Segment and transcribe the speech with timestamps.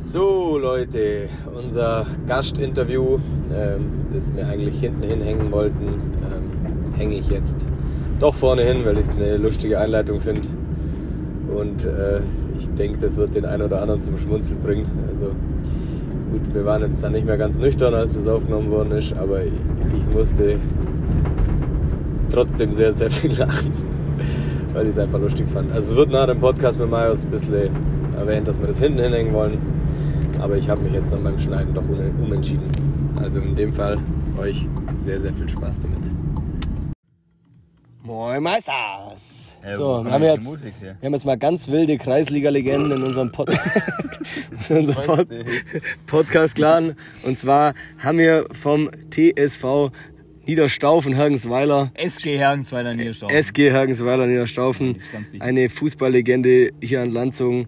[0.00, 3.18] So Leute, unser Gastinterview,
[3.52, 7.66] ähm, das wir eigentlich hinten hinhängen wollten, ähm, hänge ich jetzt
[8.20, 10.48] doch vorne hin, weil ich es eine lustige Einleitung finde.
[11.54, 12.20] Und äh,
[12.56, 14.86] ich denke, das wird den einen oder anderen zum Schmunzeln bringen.
[15.10, 15.26] Also
[16.30, 19.42] gut, wir waren jetzt dann nicht mehr ganz nüchtern, als es aufgenommen worden ist, aber
[19.44, 19.52] ich,
[19.94, 20.58] ich musste
[22.30, 23.72] trotzdem sehr, sehr viel lachen,
[24.72, 25.72] weil ich es einfach lustig fand.
[25.72, 27.70] Also es wird nach dem Podcast mit Marius ein bisschen
[28.16, 29.77] erwähnt, dass wir das hinten hinhängen wollen.
[30.40, 32.70] Aber ich habe mich jetzt dann beim Schneiden doch umentschieden.
[33.20, 33.98] Also in dem Fall
[34.40, 35.98] euch sehr, sehr viel Spaß damit.
[38.02, 39.56] Moin Meisters!
[39.76, 43.50] So, wir haben, jetzt, Musik wir haben jetzt mal ganz wilde Kreisliga-Legenden in unserem, Pod
[44.68, 45.28] in unserem Pod
[46.06, 46.94] Podcast geladen.
[47.24, 49.90] Und zwar haben wir vom TSV
[50.46, 53.36] Niederstaufen, Hergensweiler, SG Hergensweiler Niederstaufen.
[53.36, 55.02] SG Hergensweiler Niederstaufen,
[55.40, 57.66] eine Fußballlegende hier an Landzungen.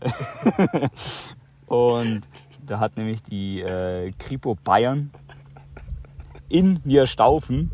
[1.67, 2.21] Und
[2.65, 5.11] da hat nämlich die äh, Kripo Bayern
[6.49, 7.71] in Niederstaufen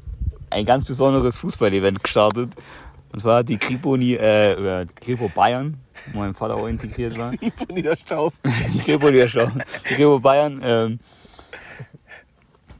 [0.50, 2.52] ein ganz besonderes Fußball-Event gestartet.
[3.12, 5.78] Und zwar hat die Kripo, Nie- äh, die Kripo Bayern,
[6.14, 7.34] wo mein Vater auch integriert war.
[7.70, 8.34] Niederstaub.
[8.74, 9.62] Die Kripo Niederstaufen.
[9.90, 11.00] Die Kripo Bayern, ähm,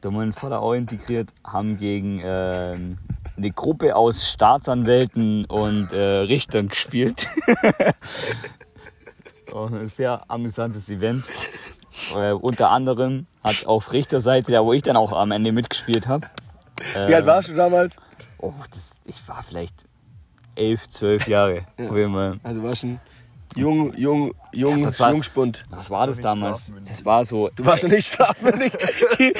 [0.02, 2.98] da mein Vater auch integriert, haben gegen ähm,
[3.36, 7.28] eine Gruppe aus Staatsanwälten und äh, Richtern gespielt.
[9.54, 11.24] ein sehr amüsantes Event.
[12.14, 16.26] Äh, unter anderem hat auf Richterseite, da wo ich dann auch am Ende mitgespielt habe.
[16.94, 17.96] Wie alt warst du damals?
[18.38, 19.84] Oh, das, ich war vielleicht
[20.56, 21.66] elf, zwölf Jahre.
[21.76, 22.40] Fall.
[22.42, 23.00] Also warst ein
[23.56, 25.64] jung, jung, jung, das war- Jungspund.
[25.70, 26.72] Was war das damals?
[26.86, 27.50] Das war so.
[27.54, 28.72] Du warst noch nicht strafmündig.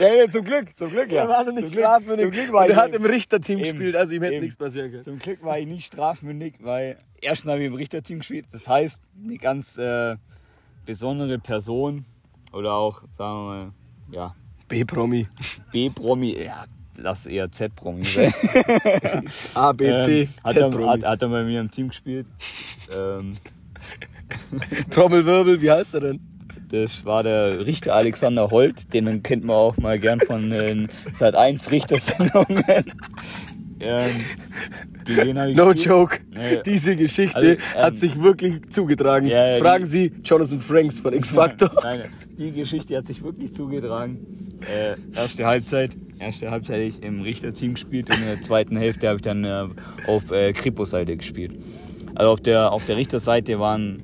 [0.00, 1.22] Ja, zum Glück, zum Glück, ja.
[1.22, 2.24] er war noch nicht Zum Glück- strafmündig.
[2.26, 4.44] Zum Glück war Und ich, er hat im Richterteam Eben, gespielt, also ihm hätte eben.
[4.44, 5.04] nichts passieren können.
[5.04, 8.46] zum Glück war ich nicht strafmündig, weil erstens habe ich im Richterteam gespielt.
[8.52, 10.16] Das heißt, eine ganz äh,
[10.86, 12.04] besondere Person
[12.52, 13.70] oder auch, sagen wir mal,
[14.10, 14.34] ja,
[14.68, 15.28] B-Promi.
[15.72, 16.64] B-Promi, ja,
[16.96, 18.34] lass eher Z-Promi sein.
[19.54, 22.26] A, B, C, Ähm, hat, er, hat, er bei mir im Team gespielt.
[22.94, 23.36] Ähm,
[24.90, 26.20] Trommelwirbel, wie heißt er denn?
[26.70, 31.34] Das war der Richter Alexander Holt, den kennt man auch mal gern von den Sat
[31.34, 32.84] 1 Richtersendungen.
[33.82, 34.20] Ähm,
[35.08, 35.86] ich No gespielt.
[35.86, 36.18] joke.
[36.30, 36.60] Nee.
[36.64, 39.26] Diese Geschichte Also, ähm, hat sich wirklich zugetragen.
[39.26, 41.70] Ja, ja, Fragen die- Sie Jonathan Franks von X Factor.
[41.82, 42.02] Nein,
[42.38, 44.18] die Geschichte hat sich wirklich zugetragen.
[44.60, 49.08] Äh, erste Halbzeit, erste Halbzeit hab ich im Richterteam gespielt und in der zweiten Hälfte
[49.08, 49.66] habe ich dann äh,
[50.06, 51.52] auf äh, Kripo-Seite gespielt.
[52.14, 54.02] Also auf der, auf der Richterseite waren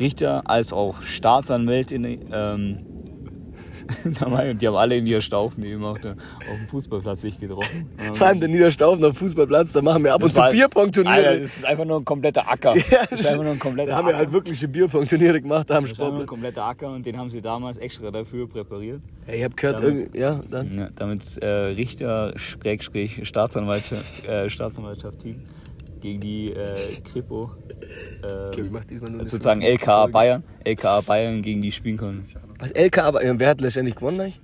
[0.00, 1.94] Richter als auch Staatsanwälte.
[1.96, 2.78] Ähm,
[4.20, 7.38] dabei und die haben alle in ihr Staufen eben auf, der, auf dem Fußballplatz sich
[7.38, 7.88] getroffen.
[8.14, 11.40] Vor allem der Niederstaufener Fußballplatz, da machen wir ab und zu Bierpong-Turniere.
[11.40, 12.74] Das ist einfach nur ein kompletter Acker.
[12.92, 15.76] Ja, das ist einfach nur ein kompletter da haben wir halt wirkliche Bierpong-Turniere gemacht, da
[15.76, 19.00] am das ist nur ein kompletter Acker und den haben sie damals extra dafür präpariert.
[19.26, 20.78] Ja, ich hab gehört, Damit- ja, dann.
[20.78, 25.40] Ja, damit äh, Richter Staatsanwaltschaft, äh, Staatsanwaltschaft-Team
[26.02, 27.50] gegen die äh, Kripo
[28.22, 30.06] äh, Ich glaub, ich diesmal sozusagen LKA.
[30.08, 32.24] Bayern, LKA Bayern gegen die spielen konnten.
[32.58, 34.40] Was LK, aber äh, wer hat letztendlich gewonnen eigentlich?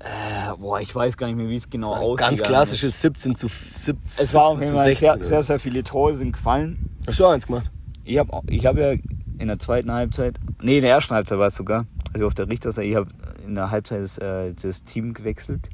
[0.00, 2.18] Äh, boah, ich weiß gar nicht mehr, wie es genau aussieht.
[2.20, 5.58] ganz klassisches 17 zu 17 Es war auf jeden zu Fall 16 sehr, sehr, sehr
[5.58, 6.90] viele Tore sind gefallen.
[7.06, 7.70] Hast du auch eins gemacht?
[8.04, 8.92] Ich habe ich hab ja
[9.38, 12.48] in der zweiten Halbzeit, nee, in der ersten Halbzeit war es sogar, also auf der
[12.48, 13.08] Richterseite, ich habe
[13.46, 15.70] in der Halbzeit das, äh, das Team gewechselt.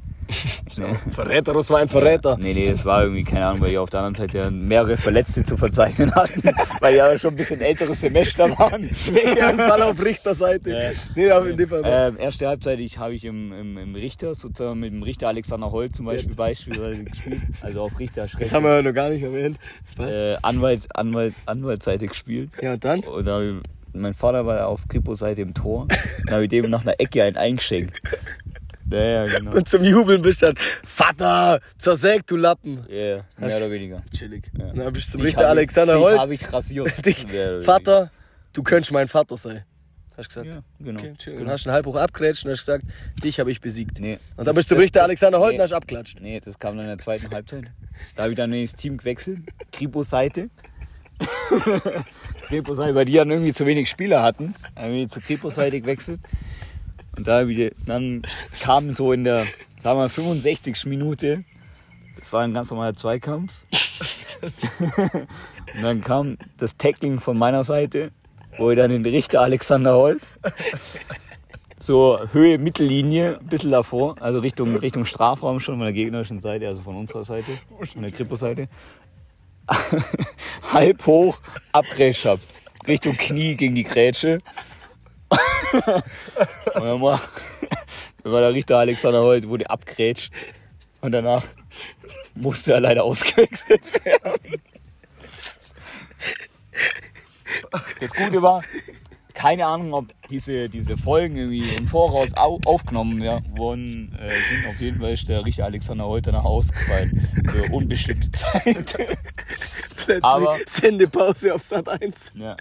[0.77, 1.11] Nee.
[1.11, 2.37] Verräter, das war ein Verräter.
[2.37, 4.97] Nee, nee, das war irgendwie, keine Ahnung, weil wir auf der anderen Seite ja mehrere
[4.97, 6.41] Verletzte zu verzeichnen hatten,
[6.79, 8.89] weil ja schon ein bisschen ältere Semester waren.
[9.57, 10.69] Fall auf Richterseite.
[10.69, 10.91] Ja.
[11.15, 11.81] Nee, aber in dem Fall.
[11.85, 15.71] Ähm, erste Halbzeit ich, habe ich im, im, im Richter, sozusagen mit dem Richter Alexander
[15.71, 17.41] Holt zum Beispiel beispielsweise gespielt.
[17.61, 19.57] Also auf Richter das haben wir ja noch gar nicht erwähnt.
[19.99, 22.51] Äh, Anwalt, Anwalt, Anwaltsseite gespielt.
[22.61, 22.99] Ja, und dann?
[23.01, 23.55] Und da ich,
[23.93, 25.87] mein Vater war auf Kripo-Seite im Tor.
[26.25, 28.01] Dann habe ich dem nach einer Ecke einen eingeschenkt.
[28.91, 29.53] Ja, ja, genau.
[29.53, 32.85] Und zum Jubeln bist du dann, Vater, zersägt, du Lappen.
[32.89, 34.03] Ja, yeah, mehr Hast- oder weniger.
[34.15, 34.51] Chillig.
[34.57, 34.65] Ja.
[34.65, 36.19] Und dann bist du zum Dich Richter Alexander dich Holt.
[36.19, 36.91] habe ich rasiert.
[37.05, 37.25] Dich,
[37.63, 38.11] Vater,
[38.53, 39.63] du könntest mein Vater sein.
[40.17, 40.55] Hast du gesagt.
[40.55, 40.99] Ja, genau.
[40.99, 41.33] Okay, chill.
[41.33, 41.45] genau.
[41.45, 42.83] Und hast einen halb hoch abgrätscht und hast gesagt,
[43.23, 43.99] dich habe ich besiegt.
[43.99, 44.19] Nee.
[44.35, 45.57] Und dann bist du zum Richter Alexander Holt nee.
[45.57, 46.19] und hast abklatscht.
[46.19, 47.65] Nee, das kam dann in der zweiten Halbzeit.
[48.15, 49.39] Da habe ich dann das Team gewechselt.
[49.71, 50.49] Kripo-Seite.
[52.47, 54.53] Kripo-Seite, weil die dann irgendwie zu wenig Spieler hatten.
[54.75, 56.19] Dann habe ich zur Kripo-Seite gewechselt.
[57.21, 58.23] Und da ich, dann
[58.61, 59.43] kam so in der,
[59.83, 60.87] sagen wir mal, 65.
[60.87, 61.43] Minute,
[62.17, 63.53] das war ein ganz normaler Zweikampf.
[65.75, 68.09] Und dann kam das Tackling von meiner Seite,
[68.57, 70.19] wo ich dann den Richter Alexander Holt
[71.77, 76.67] so Höhe Mittellinie, ein bisschen davor, also Richtung, Richtung Strafraum schon von der gegnerischen Seite,
[76.67, 77.59] also von unserer Seite,
[77.93, 78.67] von der Kripo-Seite.
[80.73, 81.39] Halb hoch
[81.71, 82.39] abgrätscht hab.
[82.87, 84.39] Richtung Knie gegen die Grätsche.
[85.31, 87.21] Und dann war,
[88.23, 90.33] dann war der Richter Alexander Holt, wurde abgrätscht.
[91.01, 91.45] Und danach
[92.35, 94.61] musste er leider ausgewechselt werden.
[97.99, 98.63] Das Gute war,
[99.33, 104.67] keine Ahnung, ob diese, diese Folgen irgendwie im Voraus au aufgenommen ja, worden äh, sind.
[104.67, 107.27] Auf jeden Fall ist der Richter Alexander Holt danach ausgefallen.
[107.49, 108.95] Für unbestimmte Zeit.
[109.95, 112.33] Plötzlich Aber- Sendepause auf Sat 1.
[112.35, 112.55] ja.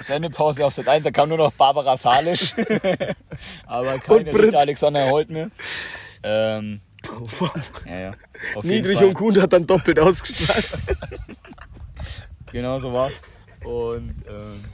[0.00, 2.54] Sendepause auf Sat 1, da kam nur noch Barbara Salisch.
[3.66, 4.34] Aber Brit.
[4.34, 5.50] Richter Alexander Holt mehr.
[6.22, 6.80] Ähm,
[7.86, 8.10] ja, ja.
[8.54, 10.70] Auf jeden Niedrig und Kuhn hat dann doppelt ausgestrahlt.
[12.50, 13.12] Genau so war's.
[13.62, 14.64] Und ähm,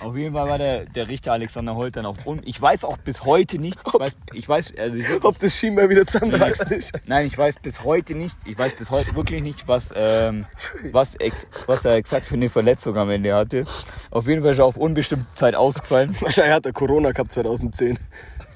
[0.00, 2.96] auf jeden Fall war der, der Richter Alexander Holt dann auch un Ich weiß auch
[2.98, 3.78] bis heute nicht.
[3.86, 6.92] Ich weiß, ich weiß, also ich, Ob das Schienbein wieder zusammengewachsen ist.
[7.06, 8.36] nein, ich weiß bis heute nicht.
[8.44, 10.46] Ich weiß bis heute wirklich nicht, was, ähm,
[10.92, 13.64] was, ex, was er exakt für eine Verletzung am Ende hatte.
[14.10, 16.16] Auf jeden Fall ist er auf unbestimmte Zeit ausgefallen.
[16.20, 17.98] Wahrscheinlich hat er Corona gehabt 2010.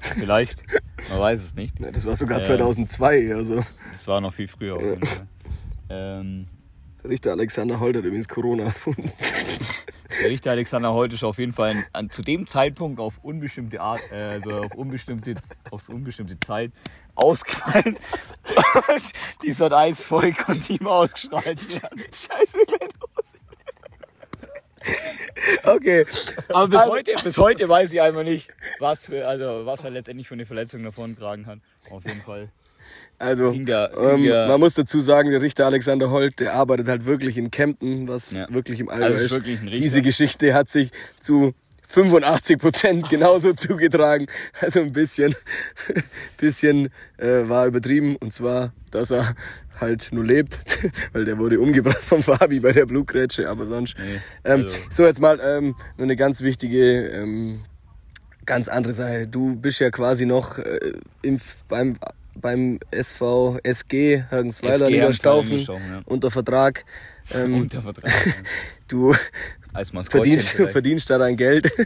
[0.01, 0.57] Vielleicht.
[1.09, 1.79] Man weiß es nicht.
[1.79, 2.43] Ja, das war sogar Ja.
[2.43, 3.35] 2002.
[3.35, 3.61] Also
[3.91, 5.27] Das war noch viel früher auf jeden Fall.
[5.89, 6.47] Ähm,
[7.03, 9.11] der Richter Alexander Holt hat übrigens Corona erfunden.
[10.21, 13.79] Der Richter Alexander Holt ist auf jeden Fall an, an, zu dem Zeitpunkt auf unbestimmte
[13.81, 15.35] Art, äh, also auf unbestimmte,
[15.71, 16.71] auf unbestimmte Zeit
[17.15, 17.95] ausgefallen.
[17.95, 19.03] Und
[19.43, 22.03] die Sat 1 Folge konnte ihm ausgestrahlt werden.
[22.13, 23.39] Scheiß mir gleich los.
[25.63, 26.05] Okay.
[26.49, 28.49] Aber bis Also- heute, bis heute weiß ich einfach nicht,
[28.79, 31.59] was für, also was er letztendlich für eine Verletzung davontragen hat.
[31.89, 32.49] Auf jeden Fall.
[33.21, 37.05] Also, der- ähm, der- man muss dazu sagen, der Richter Alexander Holt, der arbeitet halt
[37.05, 38.47] wirklich in Kempten, was Ja.
[38.53, 39.31] wirklich im Allgäu Also ist ist.
[39.37, 39.67] wirklich ein.
[39.75, 41.53] Diese Geschichte hat sich zu
[41.87, 44.27] 85 Prozent genauso zugetragen.
[44.61, 45.35] Also ein bisschen,
[46.37, 48.15] bisschen äh, war übertrieben.
[48.15, 49.35] Und zwar, dass er
[49.79, 50.59] halt nur lebt,
[51.13, 53.95] weil der wurde umgebracht von Fabi bei der Blutgrätsche, aber sonst.
[53.97, 54.03] Nee,
[54.45, 57.61] ähm, also- So, jetzt mal ähm, nur eine ganz wichtige ähm,
[58.45, 59.27] ganz andere Sache.
[59.27, 61.95] Du bist ja quasi noch äh, im, beim,
[62.35, 66.01] beim SV SG Hergensweiler Niederstaufen ja.
[66.05, 66.85] unter Vertrag.
[67.33, 68.11] Ähm, Unter Vertrag.
[68.87, 69.13] du
[69.73, 70.71] Als Maskottchen verdienst, vielleicht.
[70.71, 71.71] verdienst da dein Geld.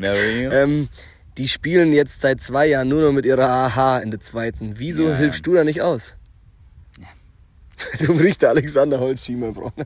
[0.00, 0.88] Ähm,
[1.36, 4.74] die spielen jetzt seit zwei Jahren nur noch mit ihrer AH in der zweiten.
[4.78, 5.16] Wieso Ja.
[5.16, 6.16] hilfst du da nicht aus?
[8.00, 9.76] Du brichst der Alexander Holt Schiemer brauchst.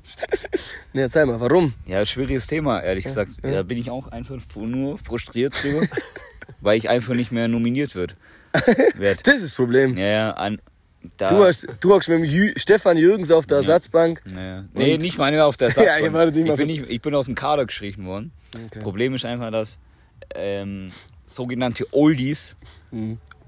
[0.95, 1.75] Ne, erzähl mal, warum?
[1.87, 3.33] Ja, schwieriges Thema, ehrlich gesagt.
[3.43, 5.87] Da bin ich auch einfach nur frustriert drüber,
[6.63, 8.17] weil ich einfach nicht mehr nominiert wird.
[8.97, 9.27] werd.
[9.27, 9.97] Das ist das Problem.
[9.97, 10.61] Ja, ja, an,
[11.17, 14.23] da, Du, hast, du hockst mit dem Jü Stefan Jürgens auf der Ersatzbank.
[14.25, 14.65] Naja.
[14.75, 17.27] Nee, nicht meine auf der Ja, wartet nicht mal ich, bin nicht, ich bin aus
[17.27, 18.33] dem Kader gestrichen worden.
[18.55, 18.81] Okay.
[18.81, 19.79] Problem ist einfach, dass
[20.35, 20.91] ähm,
[21.27, 22.57] sogenannte Oldies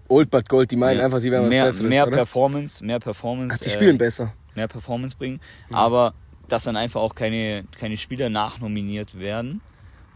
[0.09, 2.17] Old but Gold, die meinen mehr, einfach, sie was mehr, Besseres, mehr oder?
[2.17, 4.33] Performance, mehr Performance, Ach, die spielen äh, besser.
[4.55, 5.75] mehr Performance bringen, Mhm.
[5.75, 6.15] aber
[6.49, 9.61] dass dann einfach auch keine, keine Spieler nachnominiert werden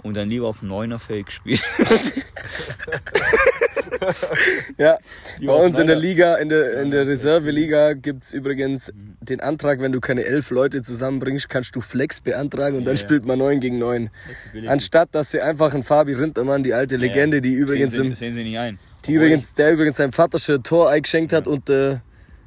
[0.09, 1.63] und dann lieber auf dem Neunerfeld gespielt.
[4.77, 4.99] Ja,
[5.45, 9.81] bei uns in der Liga, in der, in der Reserve-Liga gibt es übrigens den Antrag,
[9.81, 13.07] wenn du keine elf Leute zusammenbringst, kannst du Flex beantragen und dann Ja, ja.
[13.07, 14.11] spielt man 9 gegen 9.
[14.67, 18.19] Anstatt, dass sie einfach einen Fabi Rintermann, die alte Legende, die übrigens, sehen im, sie,
[18.25, 18.79] sehen sie nicht ein.
[19.05, 22.03] die übrigens, der übrigens seinem Vater schon ein Tor eingeschenkt hat und der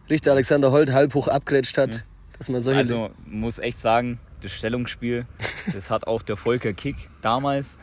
[0.09, 2.03] Richter Alexander Holt halb hoch abgrätscht hat.
[2.37, 5.25] Dass man solche Also muss echt sagen, das Stellungsspiel,
[5.73, 7.77] das hat auch der Volker Kick damals.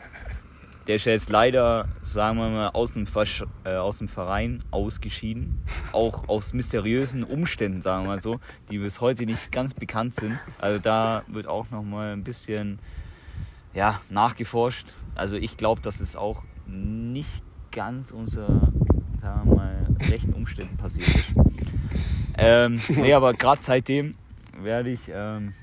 [0.87, 5.61] Der ist jetzt leider, sagen wir mal, aus dem, Versch äh, aus dem Verein ausgeschieden.
[5.91, 8.39] Auch aus mysteriösen Umständen, sagen wir mal so,
[8.71, 10.39] die bis heute nicht ganz bekannt sind.
[10.59, 12.79] Also da wird auch noch mal ein bisschen
[13.73, 14.87] ja, nachgeforscht.
[15.13, 18.71] Also ich glaube, dass es auch nicht ganz unter,
[19.21, 21.33] sagen wir mal, rechten Umständen passiert ist.
[22.35, 24.15] Ähm, nee, aber gerade seitdem
[24.59, 25.53] werde ich ähm,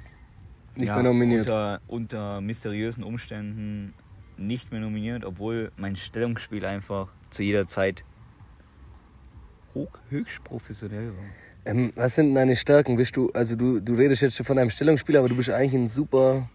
[0.76, 1.46] nicht ja, mehr nominiert.
[1.46, 3.94] Unter, unter mysteriösen Umständen
[4.36, 8.04] nicht mehr nominiert, obwohl mein Stellungsspiel einfach zu jeder Zeit
[9.74, 11.24] hoch, höchst professionell war.
[11.64, 12.96] Ähm, was sind deine Stärken?
[12.96, 15.74] Bist du, also du, du redest jetzt schon von einem Stellungsspiel, aber du bist eigentlich
[15.74, 16.48] ein super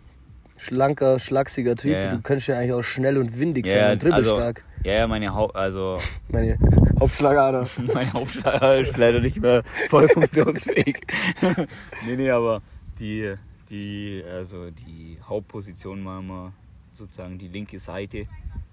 [0.58, 1.92] schlanker, schlachsiger Typ.
[1.92, 2.12] Ja.
[2.12, 4.64] Du könntest ja eigentlich auch schnell und windig sein Ja, und dribbelstark.
[4.78, 5.98] also, ja, ja, meine Haupt, also
[6.30, 6.58] Meine
[7.00, 7.68] Hauptschlagader.
[7.94, 11.02] mein Hauptschlager ist leider nicht mehr voll funktionsfähig.
[12.06, 12.62] nee, nee, aber
[13.00, 13.34] die,
[13.72, 16.54] die, also die Hauptposition war immer
[16.94, 18.28] sozusagen die linke Seite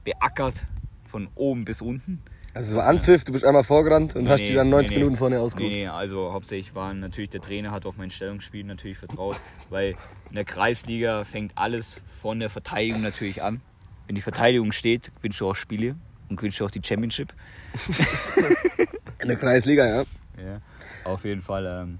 [0.05, 0.65] beackert
[1.09, 2.21] von oben bis unten.
[2.55, 4.99] Also es war Anpfiff, du bist einmal vorgerannt und Nee, hast die dann 90 nee.
[4.99, 5.71] Minuten vorne ausgeruht.
[5.71, 9.39] Nee, also hauptsächlich waren natürlich der Trainer hat auf mein Stellungsspiel natürlich vertraut,
[9.71, 9.95] weil
[10.29, 13.61] in der Kreisliga fängt alles von der Verteidigung natürlich an.
[14.07, 15.95] Wenn die Verteidigung steht, gewinnst du auch Spiele
[16.29, 17.33] und gewinnst du auch die Championship.
[19.21, 20.05] In der Kreisliga, ja.
[20.43, 20.61] Ja,
[21.05, 21.99] auf jeden Fall ähm,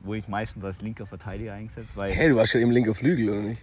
[0.00, 3.30] wurde ich meistens als linker Verteidiger eingesetzt, weil, Hey, du warst schon eben linker Flügel,
[3.30, 3.62] oder nicht?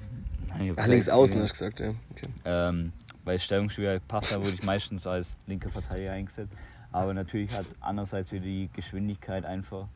[0.50, 1.94] Nein, ich Ach, links außen hast du gesagt, ja.
[2.12, 2.28] Okay.
[2.46, 2.92] ähm,
[3.24, 6.52] weil Stellungsspieler gepasst hat, wurde ich meistens als linker Verteidiger eingesetzt.
[6.92, 9.88] Aber natürlich hat andererseits wieder die Geschwindigkeit einfach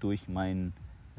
[0.00, 0.72] durch meinen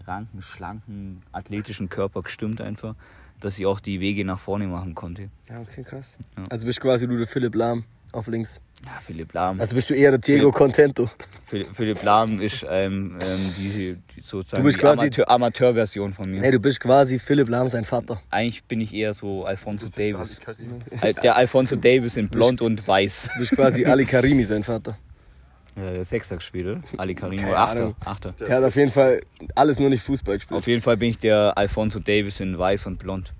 [0.08, 2.96] ranken, schlanken, athletischen Körper gestimmt einfach,
[3.40, 5.30] dass ich auch die Wege nach vorne machen konnte.
[5.48, 6.18] Ja, okay, krass.
[6.38, 6.46] Ja.
[6.50, 8.62] Also bist quasi du der Philipp Lahm auf links.
[8.86, 9.60] Ja, Philipp Lahm.
[9.60, 11.10] Also bist du eher der Diego Philipp- Contento.
[11.46, 16.32] Philipp, Philipp Lahm ist ähm, ähm, die, die sozusagen Du bist die Amateur, Amateurversion von
[16.32, 16.40] mir.
[16.40, 18.22] Nee, du bist quasi Philipp Lahm sein Vater.
[18.30, 20.40] Eigentlich bin ich eher so Alfonso Davis.
[21.02, 23.30] Al- Der Alfonso Davis in blond und weiß.
[23.34, 24.98] Du bist quasi Ali Karimi sein Vater.
[25.76, 26.82] Ja, der oder?
[26.98, 27.94] Ali Karim Achter.
[28.04, 28.32] Achter.
[28.34, 29.22] Der hat auf jeden Fall
[29.56, 30.58] alles nur nicht Fußball gespielt.
[30.58, 33.34] Auf jeden Fall bin ich der Alfonso Davis in weiß und blond.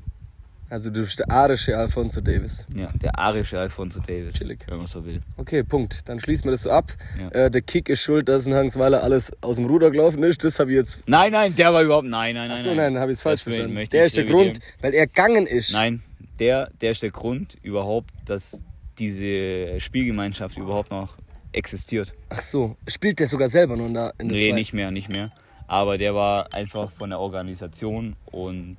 [0.72, 2.68] Also du bist der arische Alfonso Davis.
[2.76, 4.36] Ja, der arische Alfonso Davis.
[4.36, 4.60] Chillig.
[4.68, 5.20] Wenn man so will.
[5.38, 6.08] Okay, Punkt.
[6.08, 6.94] Dann schließen wir das so ab.
[7.20, 7.46] Ja.
[7.46, 10.44] Äh, der Kick ist schuld, dass in Hangsweiler alles aus dem Ruder gelaufen ist.
[10.44, 11.08] Das habe ich jetzt.
[11.10, 12.08] Nein, nein, der war überhaupt.
[12.08, 12.58] Nein, nein, nein.
[12.60, 13.76] Achso, nein, habe ich es falsch verstanden.
[13.92, 14.26] Der ist der.
[14.26, 15.74] Grund, weil er gegangen ist.
[15.74, 16.04] Nein,
[16.38, 18.62] der, der ist der Grund überhaupt, dass
[19.00, 21.18] diese Spielgemeinschaft überhaupt noch
[21.52, 22.14] existiert.
[22.30, 24.56] Ach so, spielt der sogar selber nur in der, in der Nee, zweiten?
[24.56, 25.32] nicht mehr, nicht mehr.
[25.68, 28.78] Aber der war einfach von der Organisation und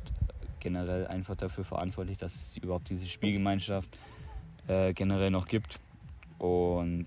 [0.61, 3.97] generell einfach dafür verantwortlich, dass es überhaupt diese Spielgemeinschaft
[4.69, 5.77] äh, generell noch gibt.
[6.39, 7.07] Und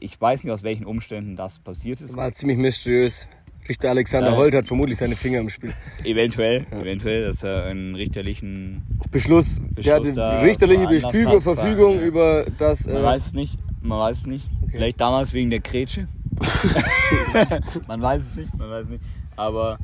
[0.00, 2.16] ich weiß nicht, aus welchen Umständen das passiert ist.
[2.16, 3.28] War ziemlich mysteriös.
[3.66, 4.36] Richter Alexander Ja.
[4.36, 5.72] Holt hat vermutlich seine Finger im Spiel.
[6.04, 8.82] Eventuell, eventuell, dass er einen richterlichen.
[9.10, 9.82] Beschluss, die
[10.12, 12.04] da richterliche hat, Verfügung ja.
[12.04, 12.86] über das.
[12.86, 14.46] Man Äh, weiß es nicht, man weiß es nicht.
[14.62, 14.72] Okay.
[14.72, 16.08] Vielleicht damals wegen der Grätsche.
[17.86, 19.04] man weiß es nicht, man weiß es nicht.
[19.36, 19.78] Aber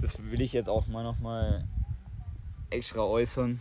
[0.00, 1.64] das will ich jetzt auch mal nochmal
[2.70, 3.60] extra äußern,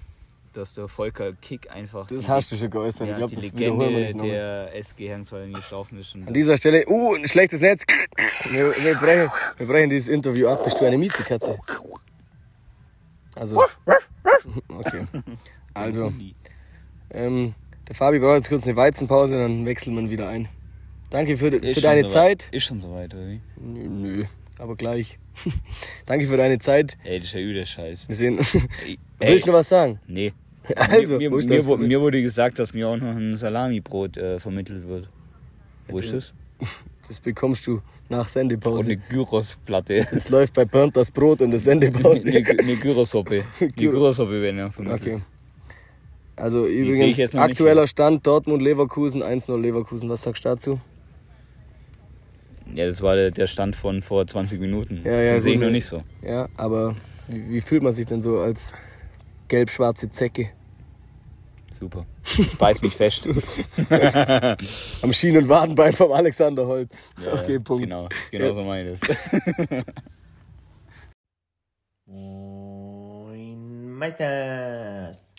[0.53, 2.07] dass der Volker Kick einfach.
[2.07, 3.07] das hast du schon geäußert.
[3.07, 4.31] ja, ich glaube, die das wiederholen wir Legende nicht nochmal.
[4.31, 6.15] der SG Herrensweiler nie gelaufen ist.
[6.15, 7.83] An dieser Stelle, uh, ein schlechtes Netz.
[8.49, 10.63] Wir, wir, brechen, wir brechen dieses Interview ab.
[10.63, 11.57] Bist du eine Miezekatze?
[13.35, 13.61] Also,
[14.69, 15.05] okay.
[15.73, 16.11] Also,
[17.11, 17.53] ähm,
[17.87, 20.47] der Fabi braucht jetzt kurz eine Weizenpause, dann wechseln wir ihn wieder ein.
[21.09, 22.49] Danke für, für deine soweit- Zeit.
[22.51, 23.41] Ist schon soweit, oder wie?
[23.57, 24.25] Nö, nö,
[24.57, 25.18] aber gleich.
[26.05, 26.97] Danke für deine Zeit.
[27.03, 28.07] Ey, das ist ja übel Scheiß.
[28.07, 28.39] Wir sehen.
[29.19, 29.99] Willst du noch was sagen?
[30.07, 30.33] Nee.
[30.75, 34.39] Also, mir, mir, mir, das mir wurde gesagt, dass mir auch noch ein Salamibrot äh,
[34.39, 35.09] vermittelt wird.
[35.87, 36.33] Wo ist das?
[37.07, 38.91] Das bekommst du nach Und Sendepause.
[38.91, 40.05] eine Gyrosplatte.
[40.11, 42.29] Es läuft bei Burnt das Brot in der Sendepause.
[42.29, 43.43] eine, eine Gyrosuppe.
[43.59, 45.01] Eine Gyrosuppe werden ja vermittelt.
[45.01, 45.21] Okay.
[46.35, 50.09] Also ich übrigens, aktueller Stand Dortmund-Leverkusen, 1-0 Leverkusen.
[50.09, 50.79] Was sagst du dazu?
[52.73, 55.01] Ja, das war der, Stand von vor 20 Minuten.
[55.03, 55.73] Ja, ja, Den sehe ich noch ne?
[55.73, 56.03] nicht so.
[56.21, 56.95] Ja, aber
[57.27, 58.73] wie, wie fühlt man sich denn so als
[59.47, 60.49] gelb-schwarze Zecke?
[61.79, 62.05] Super.
[62.37, 63.27] Ich beiß mich fest.
[65.01, 66.89] Am Schien- und Wadenbein vom Alexander Holt.
[67.23, 67.83] Ja, okay, Punkt.
[67.83, 69.17] Genau, genau so meine ich das.
[72.05, 75.33] Moin Meisters.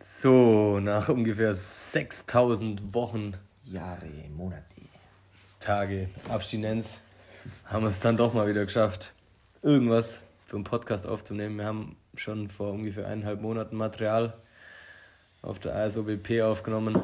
[0.00, 4.73] So, nach ungefähr 6000 Wochen Jahre, Monate.
[5.64, 7.00] Tage Abstinenz
[7.64, 9.14] haben wir es dann doch mal wieder geschafft,
[9.62, 11.56] irgendwas für einen Podcast aufzunehmen.
[11.56, 14.34] Wir haben schon vor ungefähr eineinhalb Monaten Material
[15.40, 17.00] auf der ASOBP aufgenommen.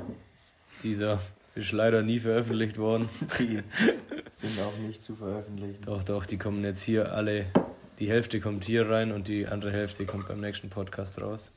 [0.83, 1.23] Dieser
[1.55, 3.09] ist leider nie veröffentlicht worden.
[3.38, 3.62] Die
[4.35, 5.81] sind auch nicht zu veröffentlichen.
[5.87, 7.47] Doch, doch, die kommen jetzt hier alle.
[7.99, 11.50] Die Hälfte kommt hier rein und die andere Hälfte kommt beim nächsten Podcast raus.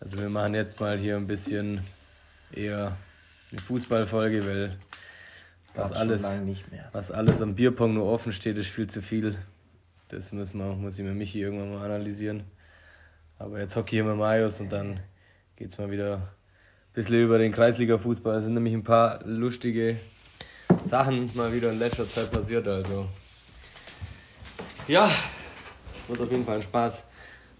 [0.00, 1.80] Also wir machen jetzt mal hier ein bisschen
[2.52, 2.98] eher
[3.50, 4.78] eine Fußballfolge, weil
[5.74, 6.24] was alles,
[6.92, 9.38] was alles am Bierpong nur offen steht, ist viel zu viel.
[10.08, 12.44] Das müssen wir, muss ich mit Michi irgendwann mal analysieren.
[13.38, 15.00] Aber jetzt hocke ich hier mit Marius und dann
[15.56, 18.36] geht's mal wieder ein bisschen über den Kreisliga-Fußball.
[18.36, 19.96] Es sind nämlich ein paar lustige
[20.80, 22.68] Sachen mal wieder in letzter Zeit passiert.
[22.68, 23.08] Also
[24.86, 25.10] ja,
[26.08, 27.08] wird auf jeden Fall ein Spaß.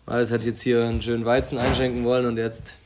[0.07, 2.77] Marius hat jetzt hier einen schönen Weizen einschenken wollen und jetzt,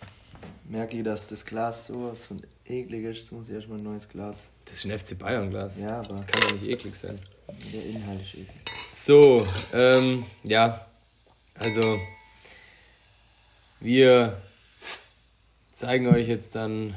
[0.69, 3.19] Merke ich, dass das Glas sowas von eklig ist.
[3.19, 4.49] Jetzt muss ich erstmal ein neues Glas.
[4.65, 5.81] das ist ein FC Bayern-Glas.
[5.81, 7.19] Ja, aber Das kann doch nicht eklig sein.
[7.73, 8.51] der Inhalt ist eklig.
[8.89, 10.85] So, ähm, ja,
[11.55, 11.99] also
[13.81, 14.41] wir
[15.73, 16.95] zeigen euch jetzt dann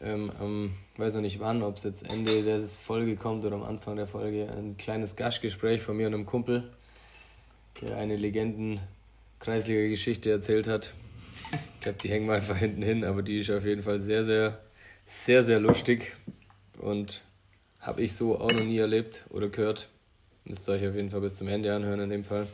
[0.00, 3.62] ähm, am, weiß noch nicht wann, ob es jetzt Ende der Folge kommt oder am
[3.62, 6.70] Anfang der Folge, ein kleines Gastgespräch von mir und einem Kumpel,
[7.82, 10.92] der eine Legenden-Kreisliga-Geschichte erzählt hat.
[11.74, 14.24] Ich glaube, die hängen wir einfach hinten hin, aber die ist auf jeden Fall sehr,
[14.24, 14.60] sehr,
[15.10, 16.16] sehr, sehr lustig
[16.78, 17.22] und
[17.80, 19.88] habe ich so auch noch nie erlebt oder gehört.
[20.44, 22.46] Müsst ihr euch auf jeden Fall bis zum Ende anhören in dem Fall.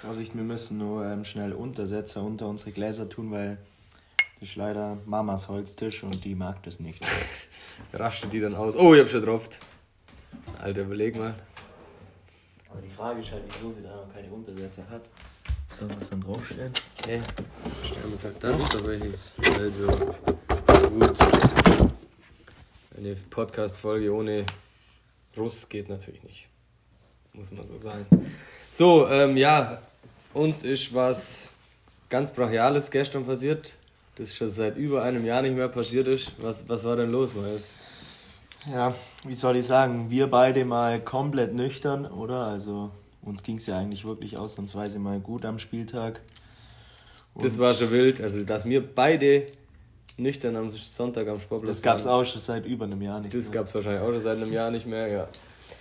[0.00, 3.56] Vorsicht, wir müssen nur ähm, schnell Untersetzer unter unsere Gläser tun, weil
[4.40, 7.00] das ist leider Mamas Holztisch und die mag das nicht.
[7.92, 8.76] Rastet die dann aus.
[8.76, 9.48] Oh, ich hab schon drauf.
[10.60, 11.34] Alter, überleg mal.
[12.68, 15.02] Aber die Frage ist halt, wieso sie da noch keine Untersetzer hat.
[15.70, 16.72] Sollen wir es dann draufstellen?
[17.06, 17.20] Hey,
[17.84, 18.48] stellen wir es halt da.
[19.60, 19.86] Also,
[20.90, 21.61] gut.
[22.96, 24.44] Eine Podcast-Folge ohne
[25.36, 26.46] Russ geht natürlich nicht.
[27.32, 28.06] Muss man so sagen.
[28.70, 29.80] So, ähm, ja,
[30.34, 31.48] uns ist was
[32.10, 33.74] ganz Brachiales gestern passiert.
[34.16, 36.32] Das schon seit über einem Jahr nicht mehr passiert ist.
[36.42, 37.70] Was, was war denn los, Marius?
[38.70, 38.94] Ja,
[39.24, 42.46] wie soll ich sagen, wir beide mal komplett nüchtern, oder?
[42.46, 42.90] Also
[43.22, 46.20] uns ging es ja eigentlich wirklich ausnahmsweise mal gut am Spieltag.
[47.34, 48.20] Das war schon wild.
[48.20, 49.46] Also, dass wir beide
[50.16, 53.34] nüchtern am Sonntag am Sportplatz Das gab es auch schon seit über einem Jahr nicht.
[53.34, 53.52] Das mehr.
[53.52, 55.28] gab es wahrscheinlich auch schon seit einem Jahr nicht mehr, ja.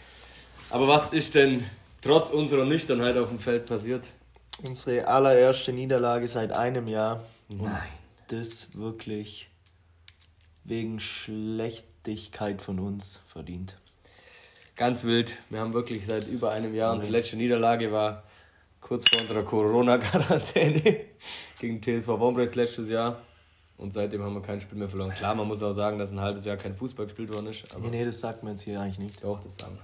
[0.70, 1.64] Aber was ist denn
[2.02, 4.08] trotz unserer Nüchternheit auf dem Feld passiert?
[4.64, 7.24] Unsere allererste Niederlage seit einem Jahr.
[7.50, 7.90] Und Nein.
[8.28, 9.50] Das wirklich
[10.64, 13.78] wegen Schlechtigkeit von uns verdient.
[14.76, 15.38] Ganz wild.
[15.50, 18.24] Wir haben wirklich seit über einem Jahr, unsere letzte Niederlage war
[18.80, 21.02] kurz vor unserer Corona-Quarantäne
[21.60, 23.22] gegen TSV Wombrechts letztes Jahr.
[23.82, 25.10] Und seitdem haben wir kein Spiel mehr verloren.
[25.10, 27.64] Klar, man muss auch sagen, dass ein halbes Jahr kein Fußball gespielt worden ist.
[27.74, 29.24] Aber Nee, nee, das sagt man jetzt hier eigentlich nicht.
[29.24, 29.84] Doch, das sagen wir.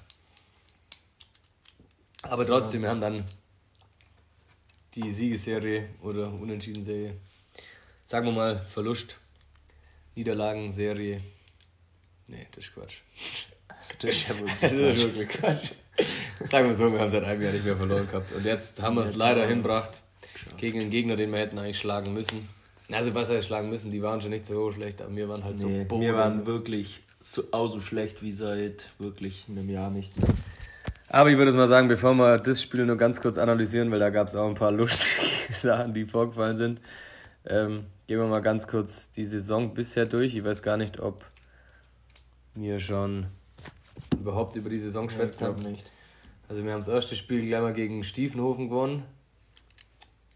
[2.32, 3.26] Aber trotzdem, wir haben dann
[4.94, 7.18] die Siegesserie oder Unentschieden-Serie.
[8.06, 9.18] Sagen wir mal Verlust,
[10.14, 11.18] Niederlagenserie.
[12.28, 13.00] Nee, das ist Quatsch.
[13.68, 15.72] Also das ist ja wirklich Das ist wirklich Quatsch.
[16.46, 18.32] Sagen wir so, wir haben seit einem Jahr nicht mehr verloren gehabt.
[18.32, 20.04] Und jetzt haben wir es leider hinbracht
[20.58, 22.48] gegen einen Gegner, den wir hätten eigentlich schlagen müssen.
[22.92, 25.62] Also was heißt schlagen müssen, die waren schon nicht so schlecht, aber wir waren halt
[25.62, 30.14] Nee, so wir waren wirklich so, auch so schlecht wie seit wirklich einem Jahr nicht.
[31.10, 34.00] Aber ich würde jetzt mal sagen, bevor wir das Spiel nur ganz kurz analysieren, weil
[34.00, 36.82] da gab es auch ein paar lustige Sachen, die vorgefallen sind,
[37.46, 40.36] ähm, gehen wir mal ganz kurz die Saison bisher durch.
[40.36, 41.26] Ich weiß gar nicht, ob
[42.56, 43.28] wir schon
[44.20, 45.72] überhaupt über die Saison ich geschwätzt glaube haben.
[45.72, 45.90] nicht.
[46.50, 49.04] Also wir haben das erste Spiel gleich mal gegen Stiefenhofen gewonnen.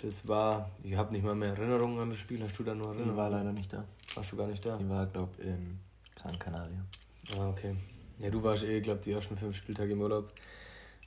[0.01, 2.41] Das war, ich habe nicht mal mehr Erinnerungen an das Spiel.
[2.43, 3.17] Hast du da nur Ich Erinnerungen?
[3.17, 3.83] war leider nicht da.
[4.15, 4.79] Warst du gar nicht da?
[4.79, 5.79] Ich war, glaube ich, in
[6.15, 6.83] Gran Canaria.
[7.37, 7.75] Ah, okay.
[8.19, 10.31] Ja, du warst eh, glaube die ersten fünf Spieltage im Urlaub.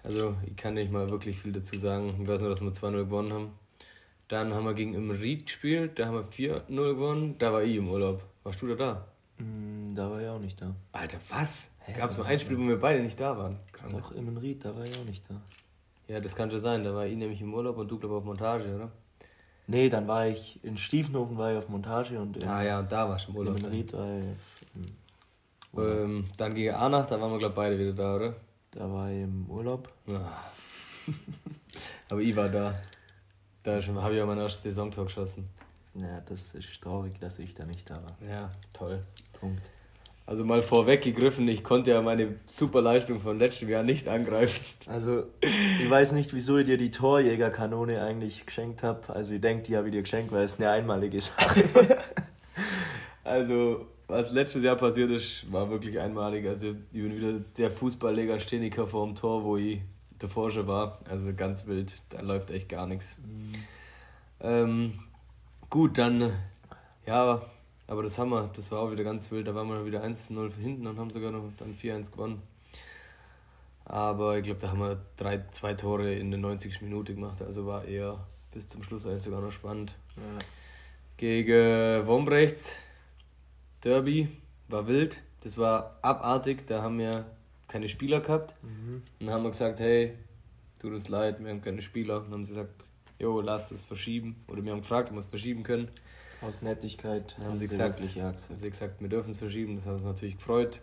[0.03, 2.15] Also, ich kann nicht mal wirklich viel dazu sagen.
[2.21, 3.51] Ich weiß nur, dass wir 2-0 gewonnen haben.
[4.29, 7.37] Dann haben wir gegen Imried gespielt, da haben wir 4-0 gewonnen.
[7.39, 8.23] Da war ich im Urlaub.
[8.43, 9.43] Warst du da da?
[9.43, 10.75] Mm, Da war ich auch nicht da.
[10.93, 11.71] Alter, was?
[11.97, 13.57] Gab es nur ein Spiel, wo wir beide nicht da waren?
[13.73, 13.93] Krank.
[13.93, 15.41] Doch, im Ried, da war ich auch nicht da.
[16.09, 16.83] Ja, das kann schon sein.
[16.85, 18.91] Da war ich nämlich im Urlaub und du, glaube auf Montage, oder?
[19.67, 22.93] Nee, dann war ich in Stiefenhofen war ich auf Montage und in, Ah ja, und
[22.93, 23.59] da warst du im Urlaub.
[23.59, 24.25] in Ried war ich,
[24.75, 24.97] im-
[25.77, 28.35] Ähm, dann gegen Arnach, da waren wir, glaube beide wieder da, oder?
[28.73, 29.91] da war ich im Urlaub.
[30.07, 30.45] Ah.
[32.11, 32.75] Aber ich war da.
[33.63, 35.49] Da habe ich ja mein erstes Saisontor geschossen.
[35.95, 38.29] Ja, das ist traurig, dass ich da nicht da war.
[38.29, 39.03] Ja, toll.
[39.33, 39.71] Punkt.
[40.27, 44.65] Also mal vorweggegriffen, ich konnte ja meine super Leistung von letztem Jahr nicht angreifen.
[44.87, 49.15] Also, ich weiß nicht, wieso ich dir die Torjägerkanone eigentlich geschenkt habe.
[49.15, 51.65] Also, ich denke, die habe ich dir geschenkt, weil es eine einmalige Sache
[53.25, 56.47] Also was letztes Jahr passiert ist, war wirklich einmalig.
[56.47, 59.81] Also ich bin wieder der Fußballleger Steniker vor dem Tor, wo ich
[60.19, 61.01] davor schon war.
[61.09, 63.19] Also ganz wild, da läuft echt gar nichts.
[63.19, 63.53] Mhm.
[64.41, 64.93] Ähm,
[65.71, 66.33] gut, dann,
[67.07, 67.43] ja,
[67.87, 69.47] aber das haben wir, das war auch wieder ganz wild.
[69.47, 72.43] Da waren wir wieder 1-0 hinten und haben sogar noch dann 4-1 gewonnen.
[73.85, 76.81] Aber ich glaube, da haben wir drei, zwei Tore in der 90.
[76.81, 77.43] Minute gemacht.
[77.43, 78.19] Also war eher
[78.53, 79.95] bis zum Schluss eigentlich sogar noch spannend.
[80.17, 80.23] Ja.
[81.19, 82.77] Gegen Wombrechts,
[83.83, 84.29] Derby,
[84.69, 85.21] war wild.
[85.41, 86.67] Das war abartig.
[86.67, 87.27] Da haben wir
[87.69, 88.55] keine Spieler gehabt.
[88.63, 89.03] Mhm.
[89.21, 90.15] Und dann haben wir gesagt, hey,
[90.81, 92.19] tut uns leid, wir haben keine Spieler.
[92.19, 92.73] Und dann haben sie gesagt,
[93.19, 94.43] jo, lass es verschieben.
[94.49, 95.89] Oder wir haben gefragt, ob wir es verschieben können.
[96.47, 99.77] Aus Nettigkeit haben, sie gesagt, haben sie gesagt, wir dürfen es verschieben.
[99.77, 100.81] Das hat uns natürlich gefreut.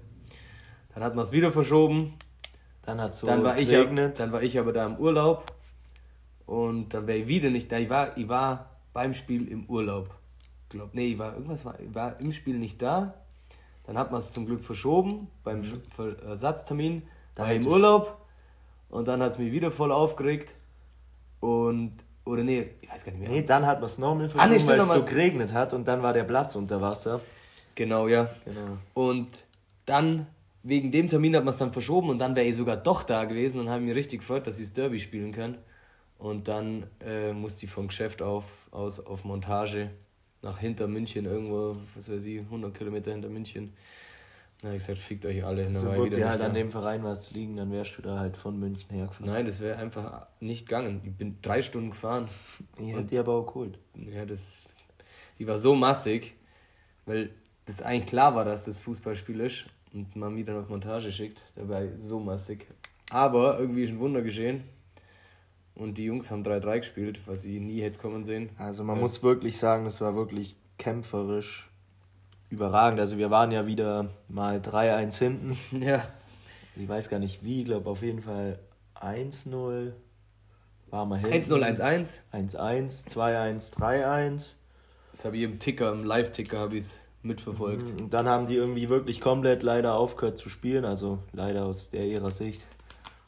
[0.93, 2.13] Dann hat man es wieder verschoben.
[2.83, 4.13] Dann hat so dann war geregnet.
[4.13, 5.53] Ich, dann war ich aber da im Urlaub.
[6.45, 7.77] Und dann wäre ich wieder nicht da.
[7.77, 10.09] Ich war, ich war beim Spiel im Urlaub.
[10.69, 13.13] Glaub, nee, ich war, irgendwas war, ich war im Spiel nicht da.
[13.85, 16.15] Dann hat man es zum Glück verschoben beim mhm.
[16.25, 17.03] Ersatztermin.
[17.35, 18.17] Da war ich im Urlaub.
[18.89, 20.55] Und dann hat es mich wieder voll aufgeregt.
[21.39, 21.93] Und,
[22.25, 23.29] oder nee, ich weiß gar nicht mehr.
[23.29, 25.87] Nee, dann hat man es nochmal verschoben, ah, nee, weil es so geregnet hat und
[25.87, 27.21] dann war der Platz unter Wasser.
[27.75, 28.29] Genau, ja.
[28.45, 28.77] Genau.
[28.93, 29.29] Und
[29.85, 30.27] dann
[30.63, 33.25] wegen dem Termin hat man es dann verschoben und dann wäre ich sogar doch da
[33.25, 35.57] gewesen und habe mich richtig gefreut, dass ich das Derby spielen kann.
[36.19, 39.89] Und dann äh, musste ich vom Geschäft auf, aus auf Montage
[40.43, 43.73] nach hinter München, irgendwo, was weiß ich, 100 Kilometer hinter München.
[44.63, 45.63] Habe ich gesagt, fickt euch alle.
[45.75, 48.37] So also würde dir halt an dem Verein was liegen, dann wärst du da halt
[48.37, 49.31] von München hergefahren.
[49.31, 51.01] Nein, das wäre einfach nicht gegangen.
[51.03, 52.27] Ich bin drei Stunden gefahren.
[52.77, 53.79] Ich hätte die aber auch geholt.
[53.95, 54.67] Ja, das.
[55.39, 56.35] Die war so massig,
[57.07, 57.31] weil
[57.65, 61.41] das eigentlich klar war, dass das Fußballspiel ist und man mich dann auf Montage schickt.
[61.55, 62.67] Dabei so massig.
[63.09, 64.63] Aber irgendwie ist ein Wunder geschehen.
[65.73, 68.49] Und die Jungs haben 3-3 gespielt, was ich nie hätte kommen sehen.
[68.59, 71.70] Also man äh, muss wirklich sagen, das war wirklich kämpferisch
[72.51, 72.99] überragend.
[72.99, 75.57] Also wir waren ja wieder mal 3-1 hinten.
[75.81, 76.03] Ja.
[76.77, 78.57] Ich weiß gar nicht wie, ich glaube auf jeden Fall
[78.95, 79.91] 1-0
[80.89, 81.53] waren wir hinten.
[81.53, 82.19] 1-0, 1-1.
[82.31, 84.55] 1-1, 2-1, 3-1.
[85.11, 87.89] Das habe ich im Ticker, im Live-Ticker habe ich es mitverfolgt.
[87.89, 91.89] Mhm, und dann haben die irgendwie wirklich komplett leider aufgehört zu spielen, also leider aus
[91.89, 92.65] der ihrer Sicht.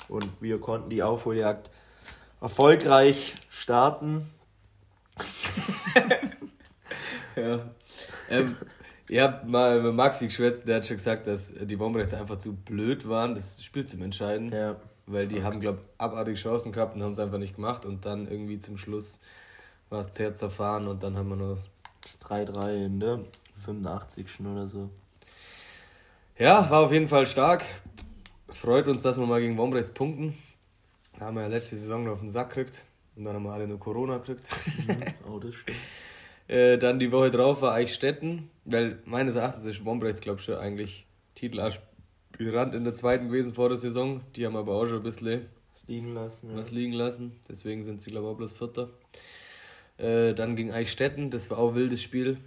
[0.08, 1.70] Und wir konnten die Aufholjagd
[2.42, 4.30] erfolgreich starten.
[7.36, 7.60] ja.
[8.30, 8.58] Ähm,
[9.10, 12.54] ihr habt mal mit Maxi geschwätzt, der hat schon gesagt, dass die Bomberets einfach zu
[12.54, 14.52] blöd waren, das Spiel zu entscheiden.
[14.52, 14.76] Ja.
[15.06, 17.86] Weil die haben, glaube ich, abartige Chancen gehabt und haben es einfach nicht gemacht.
[17.86, 19.20] Und dann irgendwie zum Schluss
[19.90, 21.70] war es sehr zerfahren und dann haben wir noch das
[22.26, 23.20] 3-3 in der
[23.66, 24.90] 85 schon oder so.
[26.38, 27.64] Ja, war auf jeden Fall stark.
[28.50, 30.38] Freut uns, dass wir mal gegen Wombrechts punkten.
[31.20, 32.84] Da haben wir ja letzte Saison noch auf den Sack gekriegt.
[33.16, 34.48] Und dann haben wir alle nur Corona gekriegt.
[34.88, 35.04] Mhm.
[35.32, 35.78] Oh, das stimmt.
[36.48, 40.56] Äh, dann die Woche drauf war Eichstätten, weil meines Erachtens ist Wombrechts, glaube ich, schon
[40.56, 44.22] eigentlich Titelaspirant in der zweiten gewesen vor der Saison.
[44.36, 46.56] Die haben aber auch schon ein bisschen was liegen lassen.
[46.56, 46.76] Was ja.
[46.76, 47.32] liegen lassen.
[47.50, 48.90] Deswegen sind sie, glaube ich, auch bloß Vierter.
[49.98, 52.38] Äh, dann ging Eichstätten, das war auch ein wildes Spiel.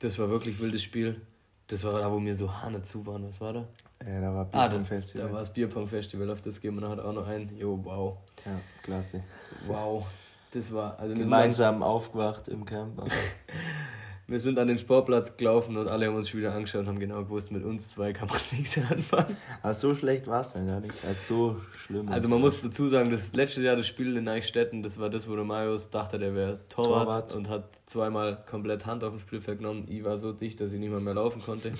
[0.00, 1.20] Das war wirklich ein wildes Spiel.
[1.66, 3.26] Das war da, wo mir so Hahne zu waren.
[3.26, 3.68] Was war da?
[4.06, 5.22] Ja, da war Bierpong-Festival.
[5.22, 7.50] Ah, da, da war das Bierpong-Festival, auf das gehen wir nachher auch noch ein.
[7.58, 8.16] Jo, wow.
[8.46, 9.22] Ja, klasse.
[9.66, 10.06] Wow.
[10.52, 10.98] Das war.
[10.98, 13.02] Also Gemeinsam aufgewacht im Camp.
[14.28, 17.00] wir sind an den Sportplatz gelaufen und alle haben uns schon wieder angeschaut und haben
[17.00, 19.36] genau gewusst, mit uns zwei kann man nichts anfangen.
[19.62, 20.94] Also so schlecht war es dann gar nicht.
[21.04, 22.08] Also so schlimm.
[22.08, 25.28] Also man muss dazu sagen, das letzte Jahr das Spiel in Eichstätten, das war das,
[25.28, 29.20] wo der Marius dachte, der wäre Torwart, Torwart, und hat zweimal komplett Hand auf dem
[29.20, 29.86] Spielfeld genommen.
[29.88, 31.72] Ich war so dicht, dass ich nicht mehr, mehr laufen konnte.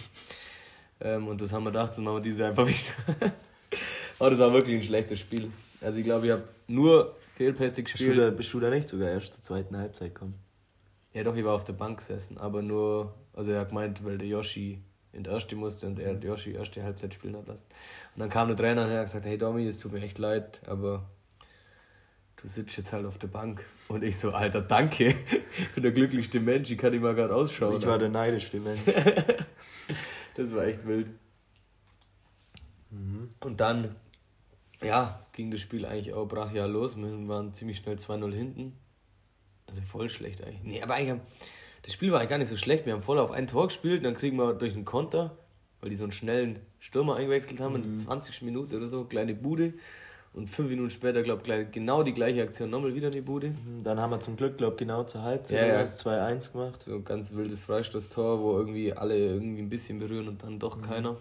[1.01, 3.33] Ähm, und das haben wir gedacht, dann machen wir diese einfach wieder.
[4.19, 5.53] Aber das war wirklich ein schlechtes Spiel.
[5.81, 8.11] Also ich glaube, ich habe nur fehlpässig gespielt.
[8.11, 10.35] Bist du, da, bist du da nicht sogar erst zur zweiten Halbzeit gekommen?
[11.13, 14.19] Ja doch, ich war auf der Bank gesessen, aber nur, also er hat gemeint, weil
[14.19, 17.67] der Yoshi in der erste musste und er hat Yoshi erste Halbzeit spielen hat lassen.
[18.15, 20.61] Und dann kam der Trainer und hat gesagt, hey Domi, es tut mir echt leid,
[20.67, 21.09] aber
[22.43, 23.65] du sitzt jetzt halt auf der Bank.
[23.87, 25.15] Und ich so, Alter, danke.
[25.61, 27.79] Ich bin der glücklichste Mensch, ich kann dich mal gerade ausschauen.
[27.79, 28.81] Ich war der neidischste Mensch.
[30.35, 31.09] Das war echt wild.
[32.91, 33.31] Mhm.
[33.41, 33.97] Und dann,
[34.83, 36.97] ja, ging das Spiel eigentlich auch brachial los.
[36.97, 38.77] Wir waren ziemlich schnell 2-0 hinten.
[39.67, 40.63] Also voll schlecht eigentlich.
[40.63, 41.21] Nee, aber eigentlich,
[41.83, 42.87] das Spiel war eigentlich gar nicht so schlecht.
[42.87, 45.37] Wir haben voll auf ein Tor gespielt, dann kriegen wir durch einen Konter,
[45.81, 47.83] weil die so einen schnellen Stürmer eingewechselt haben, mhm.
[47.83, 48.43] in der 20.
[48.43, 49.75] Minute oder so, kleine Bude.
[50.35, 53.51] Und fünf Minuten später, glaube ich, genau die gleiche Aktion, nochmal wieder die Bude.
[53.51, 55.83] Mhm, dann haben wir zum Glück, glaube ich, genau zur Halbzeit ja, ja.
[55.83, 56.79] 2-1 gemacht.
[56.81, 60.77] So ein ganz wildes Freistoßtor, wo irgendwie alle irgendwie ein bisschen berühren und dann doch
[60.77, 60.83] mhm.
[60.83, 61.17] keiner.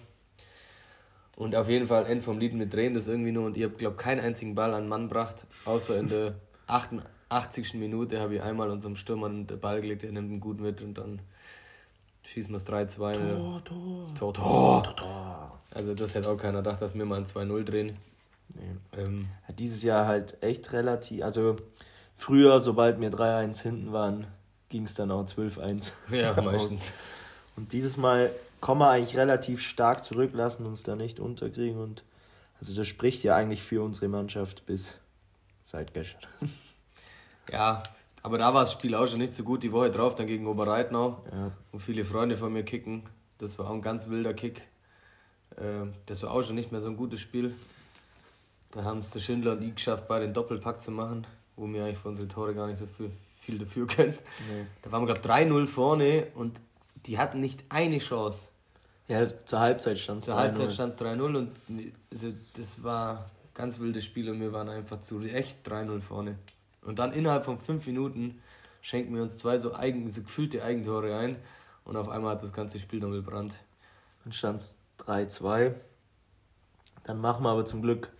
[1.37, 3.75] Und auf jeden Fall End vom Lied mit Drehen das irgendwie nur und ich habe,
[3.75, 6.33] glaube ich, keinen einzigen Ball an Mann gebracht, außer in der
[6.65, 7.75] 88.
[7.75, 10.97] Minute habe ich einmal unserem Stürmer den Ball gelegt, der nimmt ihn gut mit und
[10.97, 11.19] dann
[12.23, 13.13] schießen wir es 3-2.
[13.35, 14.13] Tor, Tor.
[14.17, 14.95] Tor, Tor.
[14.95, 17.93] Tor, Also das hätte auch keiner gedacht, dass wir mal ein 2-0 drehen.
[18.55, 18.99] Nee.
[18.99, 19.27] Ähm,
[19.59, 21.57] Dieses Jahr halt echt relativ, also
[22.15, 24.25] früher, sobald wir 3-1 hinten waren,
[24.69, 25.91] ging es dann auch 12-1.
[26.11, 26.91] Ja, meistens.
[27.55, 28.31] Und dieses Mal
[28.79, 32.03] wir eigentlich relativ stark zurück, lassen uns da nicht unterkriegen und
[32.59, 34.97] also das spricht ja eigentlich für unsere Mannschaft bis
[35.63, 36.29] seit gestern.
[37.49, 37.81] Ja,
[38.23, 39.63] aber da war das Spiel auch schon nicht so gut.
[39.63, 41.51] Die Woche drauf dann gegen Oberreitnau, ja.
[41.71, 43.03] wo viele Freunde von mir kicken.
[43.37, 44.63] Das war auch ein ganz wilder Kick.
[45.57, 47.55] Ähm, das war auch schon nicht mehr so ein gutes Spiel.
[48.71, 51.85] Da haben es der Schindler und ich geschafft, bei den Doppelpack zu machen, wo wir
[51.85, 54.17] eigentlich für unsere Tore gar nicht so viel, viel dafür können.
[54.51, 54.65] Nee.
[54.81, 56.59] Da waren wir, glaube ich, 3-0 vorne und
[57.07, 58.49] die hatten nicht eine Chance.
[59.07, 60.27] Ja, zur Halbzeit stand es 3-0.
[60.27, 61.51] Zur Halbzeit stand es 3-0 und
[62.11, 66.37] also, das war ein ganz wildes Spiel und wir waren einfach zu echt 3-0 vorne.
[66.81, 68.41] Und dann innerhalb von fünf Minuten
[68.81, 71.37] schenken wir uns zwei so, eigen, so gefühlte Eigentore ein
[71.85, 73.55] und auf einmal hat das ganze Spiel noch gebrannt.
[74.23, 75.73] Dann stand es 3-2.
[77.03, 78.11] Dann machen wir aber zum Glück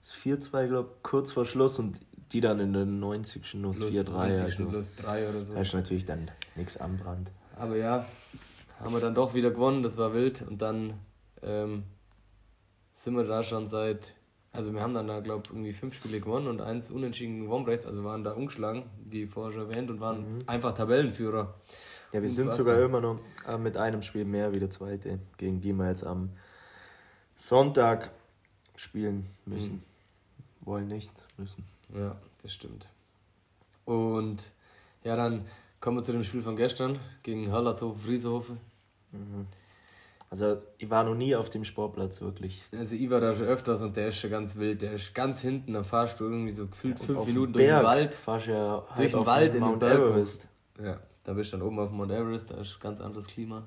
[0.00, 1.98] das 4-2, glaube ich, kurz vor Schluss und
[2.32, 3.54] die dann in den 90.
[3.54, 4.42] nur 4-3.
[4.42, 5.54] Also, plus 3 oder so.
[5.54, 7.30] Da ist natürlich dann nichts anbrannt.
[7.56, 8.06] Aber ja,
[8.80, 10.42] haben wir dann doch wieder gewonnen, das war wild.
[10.42, 11.00] Und dann
[11.42, 11.82] ähm,
[12.92, 14.14] sind wir da schon seit
[14.56, 17.66] also wir haben dann da, glaube ich, irgendwie fünf Spiele gewonnen und eins unentschieden gewonnen
[17.66, 20.44] rechts, also waren da umgeschlagen, wie vorher schon erwähnt, und waren mhm.
[20.46, 21.54] einfach Tabellenführer.
[22.12, 25.60] Ja, wir sind sogar immer noch äh, mit einem Spiel mehr wie der zweite, gegen
[25.60, 26.30] die wir jetzt am
[27.34, 28.12] Sonntag
[28.76, 29.74] spielen müssen.
[29.74, 30.66] Mhm.
[30.66, 31.64] Wollen nicht, müssen.
[31.94, 32.88] Ja, das stimmt.
[33.84, 34.44] Und
[35.04, 35.44] ja, dann
[35.80, 38.58] kommen wir zu dem Spiel von gestern gegen Hallertshofen, Friesehofen.
[39.12, 39.46] Mhm.
[40.28, 42.62] Also ich war noch nie auf dem Sportplatz wirklich.
[42.76, 44.82] Also ich war da schon öfters und der ist schon ganz wild.
[44.82, 48.14] Der ist ganz hinten, da fahrst du irgendwie so gefühlt fünf Minuten durch den Wald.
[48.14, 50.48] Fahrst ja halt durch den Wald in Mount den Everest.
[50.82, 53.62] Ja, da bist du dann oben auf Mount Everest, da ist ganz anderes Klima.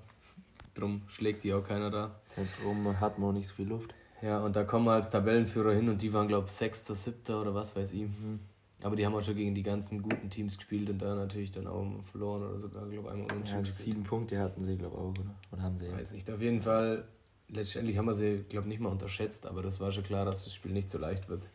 [0.75, 2.19] Drum schlägt die auch keiner da.
[2.35, 3.93] Und drum hat man auch nicht so viel Luft.
[4.21, 7.41] Ja, und da kommen wir als Tabellenführer hin und die waren, glaube ich, Sechster, Siebter
[7.41, 8.01] oder was weiß ich.
[8.01, 8.39] Mhm.
[8.81, 11.67] Aber die haben auch schon gegen die ganzen guten Teams gespielt und da natürlich dann
[11.67, 13.65] auch verloren oder sogar, glaube ich, einmal unentschieden.
[13.65, 15.35] Ja, sieben Punkte hatten sie, glaube ich, auch, oder?
[15.51, 15.91] Oder haben sie?
[15.91, 16.29] Weiß nicht.
[16.31, 17.05] Auf jeden Fall,
[17.49, 20.45] letztendlich haben wir sie, glaube ich, nicht mal unterschätzt, aber das war schon klar, dass
[20.45, 21.49] das Spiel nicht so leicht wird.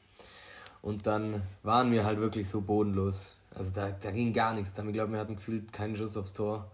[0.82, 3.32] Und dann waren wir halt wirklich so bodenlos.
[3.54, 4.74] Also da, da ging gar nichts.
[4.74, 6.70] Da haben wir, glaube wir hatten gefühlt keinen Schuss aufs Tor.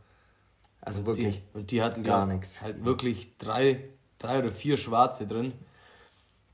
[0.80, 1.44] Also und wirklich.
[1.52, 3.84] Die, und die hatten, glaube ich, halt wirklich drei,
[4.18, 5.52] drei oder vier Schwarze drin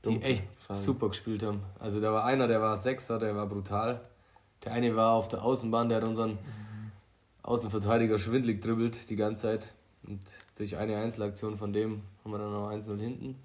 [0.09, 0.75] die echt Fall.
[0.75, 1.61] super gespielt haben.
[1.79, 4.01] Also da war einer, der war Sechser, der war brutal.
[4.63, 6.91] Der eine war auf der Außenbahn, der hat unseren mhm.
[7.43, 9.73] Außenverteidiger schwindlig dribbelt die ganze Zeit.
[10.03, 10.21] Und
[10.55, 13.35] durch eine Einzelaktion von dem haben wir dann noch 1-0 hinten.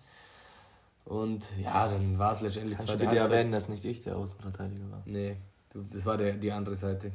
[1.05, 4.17] Und ja, dann war es letztendlich Kannst zweite du dir erwähnen, dass nicht ich der
[4.17, 5.03] Außenverteidiger war?
[5.05, 5.37] Nee,
[5.91, 7.09] das war der, die andere Seite.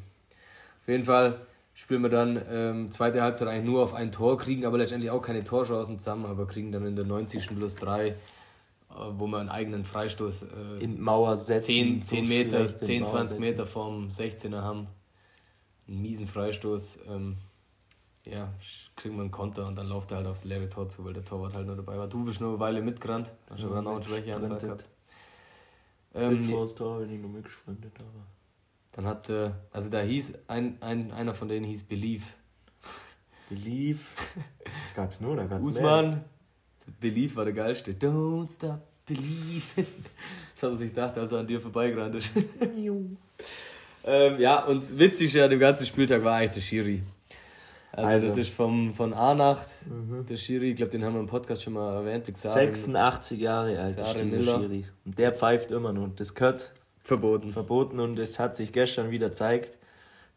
[0.82, 1.40] Auf jeden Fall
[1.74, 5.22] spielen wir dann ähm, zweite Halbzeit eigentlich nur auf ein Tor, kriegen aber letztendlich auch
[5.22, 7.48] keine Torchancen zusammen, aber kriegen dann in der 90.
[7.56, 8.16] plus 3
[9.12, 13.40] wo man einen eigenen Freistoß äh, in Mauer setzen, 10, 10 so Meter, 10, 20
[13.40, 14.88] Meter vom 16er haben.
[15.88, 17.00] Einen miesen Freistoß.
[17.08, 17.38] Ähm,
[18.26, 18.54] ja,
[18.96, 21.24] kriegen wir einen Konter und dann läuft er halt aufs leere Tor zu, weil der
[21.24, 22.08] Torwart halt nur dabei war.
[22.08, 24.88] Du bist nur eine Weile mitgerannt, hast aber dann auch einen Schwächeanfall gehabt.
[26.14, 28.26] Ähm, Bis Tor bin ich nur mitgesprintet, aber.
[28.92, 32.26] Dann hat, äh, also da hieß, ein, ein, einer von denen hieß Believe.
[33.50, 34.00] Believe?
[34.84, 36.26] Das gab's nur, da gab's Usman, mehr.
[37.00, 37.91] Believe war der geilste.
[37.93, 39.63] Don't stop believe.
[40.60, 42.32] Das hat er sich gedacht, als er an dir vorbeigerannt ist.
[44.04, 47.04] ähm, ja, und witzig an dem ganzen Spieltag war eigentlich der Schiri.
[47.91, 48.28] Also, also.
[48.28, 50.26] das ist vom, von Anacht, mhm.
[50.26, 52.34] der Schiri, ich glaube, den haben wir im Podcast schon mal erwähnt.
[52.34, 54.60] Xaren, 86 Jahre alt ist dieser.
[54.62, 54.86] Schiri.
[55.06, 56.10] Und der pfeift immer noch.
[56.15, 56.73] Das gehört
[57.04, 57.54] verboten.
[57.54, 59.78] Verboten und es hat sich gestern wieder gezeigt,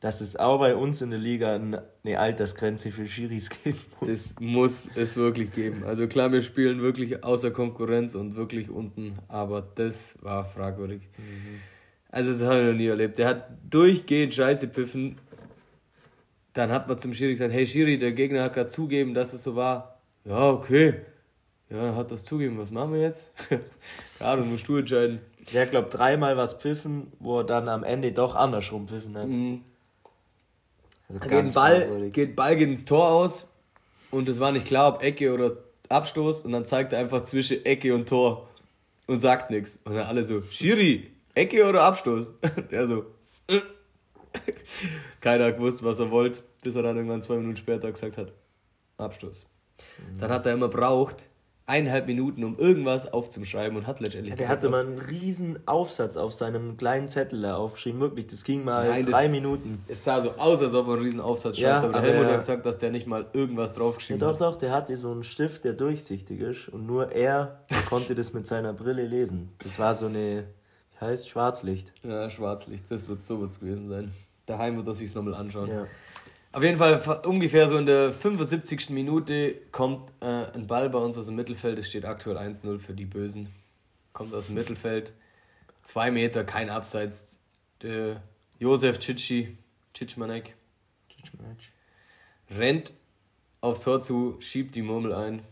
[0.01, 4.09] dass es auch bei uns in der Liga eine Altersgrenze für Schiris gibt muss.
[4.09, 5.85] Das muss es wirklich geben.
[5.85, 11.03] Also klar, wir spielen wirklich außer Konkurrenz und wirklich unten, aber das war fragwürdig.
[11.19, 11.61] Mhm.
[12.11, 13.19] Also das habe ich noch nie erlebt.
[13.19, 15.19] Der hat durchgehend Scheiße piffen.
[16.55, 19.43] Dann hat man zum Schiri gesagt, hey Schiri, der Gegner hat gerade zugeben, dass es
[19.43, 20.01] so war.
[20.25, 20.95] Ja, okay.
[21.69, 22.59] Ja, dann hat das zugeben.
[22.59, 23.31] Was machen wir jetzt?
[24.21, 25.21] ja, du musst du entscheiden.
[25.53, 29.29] Der hat, glaube dreimal was pfiffen, wo er dann am Ende doch andersrum pfiffen hat.
[29.29, 29.63] Mhm.
[31.13, 33.47] Also geht, Ball, geht Ball geht ins Tor aus
[34.11, 35.57] und es war nicht klar, ob Ecke oder
[35.89, 38.49] Abstoß und dann zeigt er einfach zwischen Ecke und Tor
[39.07, 39.81] und sagt nichts.
[39.85, 42.31] Und dann alle so, Schiri, Ecke oder Abstoß?
[42.71, 43.07] Der so,
[43.49, 43.61] äh.
[45.21, 48.33] keiner hat gewusst, was er wollte, bis er dann irgendwann zwei Minuten später gesagt hat,
[48.99, 49.47] Abstoß.
[50.15, 50.21] Mhm.
[50.21, 51.27] Dann hat er immer braucht,
[51.71, 54.33] eineinhalb Minuten, um irgendwas aufzuschreiben und hat letztendlich.
[54.33, 58.01] Ja, der hatte mal einen riesen Aufsatz auf seinem kleinen Zettel da aufgeschrieben.
[58.01, 59.85] Wirklich, das ging mal Nein, drei das, Minuten.
[59.87, 62.27] Es sah so aus, als ob er einen riesen Aufsatz schreibt, ja, aber der Helmut
[62.27, 64.41] hat gesagt, dass der nicht mal irgendwas draufgeschrieben ja, doch, hat.
[64.41, 68.33] Doch, doch, der hatte so einen Stift, der durchsichtig ist und nur er konnte das
[68.33, 69.53] mit seiner Brille lesen.
[69.59, 70.45] Das war so eine,
[70.99, 71.93] wie heißt Schwarzlicht.
[72.03, 74.13] Ja, Schwarzlicht, das wird so wird's gewesen sein.
[74.47, 75.69] Daheim wird er sich nochmal anschauen.
[75.69, 75.87] Ja.
[76.53, 78.91] Auf jeden Fall ungefähr so in der 75.
[78.91, 81.79] Minute kommt äh, ein Ball bei uns aus dem Mittelfeld.
[81.79, 83.49] Es steht aktuell 1-0 für die Bösen.
[84.13, 85.13] Kommt aus dem Mittelfeld.
[85.85, 87.39] Zwei Meter, kein Abseits.
[87.83, 88.23] Der
[88.59, 89.57] Josef Cicci,
[89.97, 90.55] Cicmanek,
[92.51, 92.93] rennt
[93.61, 95.43] aufs Tor zu, schiebt die Murmel ein.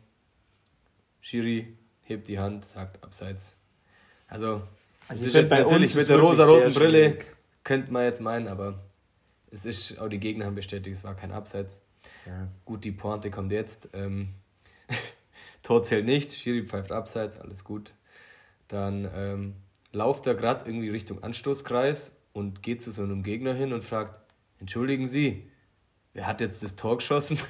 [1.20, 3.56] Schiri hebt die Hand, sagt Abseits.
[4.26, 4.62] Also,
[5.06, 7.18] also ist jetzt natürlich mit der rosa-roten Brille,
[7.64, 8.78] könnte man jetzt meinen, aber
[9.50, 11.82] es ist, auch die Gegner haben bestätigt, es war kein Abseits.
[12.26, 12.48] Ja.
[12.64, 13.90] Gut, die Pointe kommt jetzt.
[13.92, 14.34] Ähm,
[15.62, 17.92] Tor zählt nicht, Schiri pfeift Abseits, alles gut.
[18.68, 19.56] Dann ähm,
[19.92, 24.14] lauft er gerade irgendwie Richtung Anstoßkreis und geht zu so einem Gegner hin und fragt:
[24.60, 25.50] Entschuldigen Sie,
[26.12, 27.38] wer hat jetzt das Tor geschossen?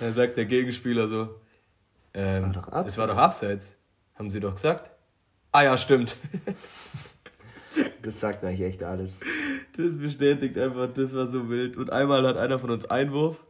[0.00, 1.40] Dann sagt der Gegenspieler so:
[2.14, 3.76] ähm, das, war ähm, das war doch Abseits.
[4.14, 4.90] Haben Sie doch gesagt?
[5.52, 6.16] Ah ja, stimmt.
[8.02, 9.20] das sagt eigentlich echt alles.
[9.76, 11.76] Das bestätigt einfach, das war so wild.
[11.76, 13.42] Und einmal hat einer von uns Einwurf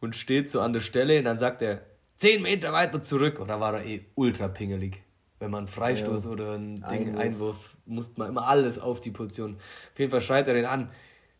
[0.00, 1.82] und steht so an der Stelle und dann sagt er,
[2.18, 3.40] 10 Meter weiter zurück.
[3.40, 5.02] Und da war er eh ultra pingelig.
[5.38, 6.30] Wenn man einen Freistoß ja.
[6.30, 7.20] oder ein Ding, Einwurf.
[7.20, 9.56] Einwurf, musste man immer alles auf die Position.
[9.92, 10.90] Auf jeden Fall schreit er den an,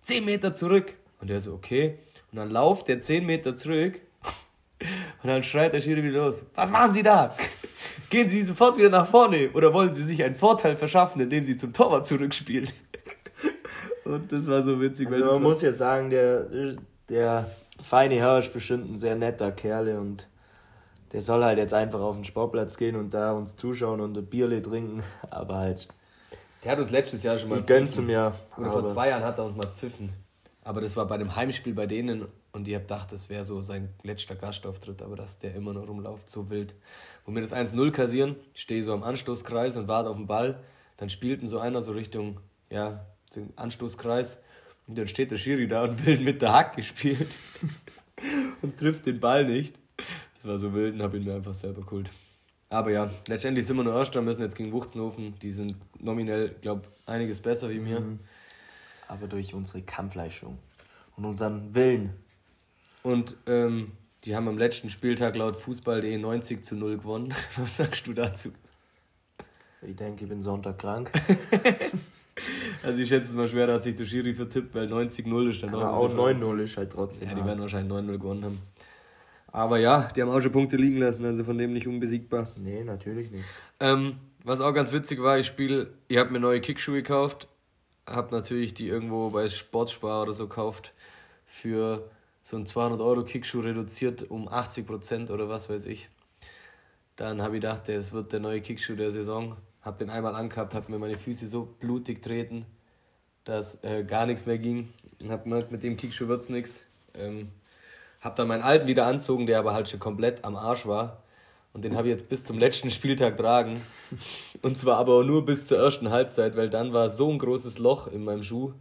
[0.03, 0.95] 10 Meter zurück.
[1.21, 1.99] Und der so, okay.
[2.31, 4.01] Und dann lauft der 10 Meter zurück
[5.23, 6.45] und dann schreit der Schiri wieder los.
[6.55, 7.35] Was machen Sie da?
[8.11, 11.57] Gehen Sie sofort wieder nach vorne oder wollen Sie sich einen Vorteil verschaffen, indem Sie
[11.57, 12.69] zum Torwart zurückspielen?
[14.05, 15.09] Und das war so witzig.
[15.11, 16.47] Also man muss ja sagen, der,
[17.09, 17.51] der
[17.83, 20.29] feine Herr ist bestimmt ein sehr netter Kerl und
[21.13, 24.27] der soll halt jetzt einfach auf den Sportplatz gehen und da uns zuschauen und ein
[24.27, 25.89] Bierle trinken, aber halt.
[26.63, 27.61] Der hat uns letztes Jahr schon mal.
[27.61, 28.35] Ich gönn's ihm ja.
[28.57, 30.13] Oder vor zwei Jahren hat er uns mal pfiffen.
[30.65, 33.63] Aber das war bei dem Heimspiel bei denen und ich hab gedacht, das wäre so
[33.63, 36.75] sein letzter Gastauftritt, aber dass der immer noch rumläuft, so wild.
[37.27, 40.61] Wo wir das 1-0 kassieren, stehe so am Anstoßkreis und warte auf den Ball,
[40.97, 44.41] dann spielten so einer so Richtung, ja, den Anstoßkreis.
[44.87, 47.27] Und dann steht der Schiri da und will mit der Hacke spielen
[48.63, 49.75] und trifft den Ball nicht.
[50.37, 52.11] Das war so wild und habe ihn mir einfach selber geholt.
[52.69, 55.35] Aber ja, letztendlich sind wir nur Erster, müssen jetzt gegen Wuchtenhofen.
[55.41, 58.01] Die sind nominell, glaube ich, einiges besser wie mir.
[58.01, 58.21] Mhm.
[59.09, 60.59] Aber durch unsere Kampfleistung
[61.17, 62.13] und unseren Willen.
[63.03, 63.93] Und ähm,
[64.27, 67.33] die haben am letzten Spieltag laut Fußball.de 90 zu 0 gewonnen.
[67.57, 68.51] Was sagst du dazu?
[69.83, 71.13] Ich denke, ich bin Sonntag krank.
[72.83, 75.63] Also ich schätze es mal schwer, da hat sich der Schiri vertippt, weil 90-0 ist
[75.63, 77.29] dann Aber auch 9-0 ist halt trotzdem.
[77.29, 77.49] Ja, die hart.
[77.49, 78.59] werden wahrscheinlich 9-0 gewonnen haben.
[79.47, 82.51] Aber ja, die haben auch schon Punkte liegen lassen, also von dem nicht unbesiegbar.
[82.57, 83.47] Nee, natürlich nicht.
[83.81, 87.49] Ähm, was auch ganz witzig war, ich spiele, ich habe mir neue Kickschuhe gekauft,
[88.07, 90.93] habe natürlich die irgendwo bei Sportspar oder so gekauft
[91.47, 92.11] für
[92.47, 96.09] so einen 200 Euro Kickschuh reduziert um 80% oder was weiß ich.
[97.17, 99.57] Dann habe ich gedacht, das wird der neue Kickschuh der Saison
[99.87, 102.67] habe den einmal angehabt, habe mir meine Füße so blutig treten,
[103.45, 104.93] dass äh, gar nichts mehr ging.
[105.23, 106.85] Und habe gemerkt, mit dem Kickschuh wird es nichts.
[107.15, 107.53] Ähm,
[108.21, 111.23] habe dann meinen alten wieder anzogen, der aber halt schon komplett am Arsch war.
[111.73, 113.81] Und den habe ich jetzt bis zum letzten Spieltag tragen.
[114.63, 118.09] Und zwar aber nur bis zur ersten Halbzeit, weil dann war so ein großes Loch
[118.09, 118.73] in meinem Schuh,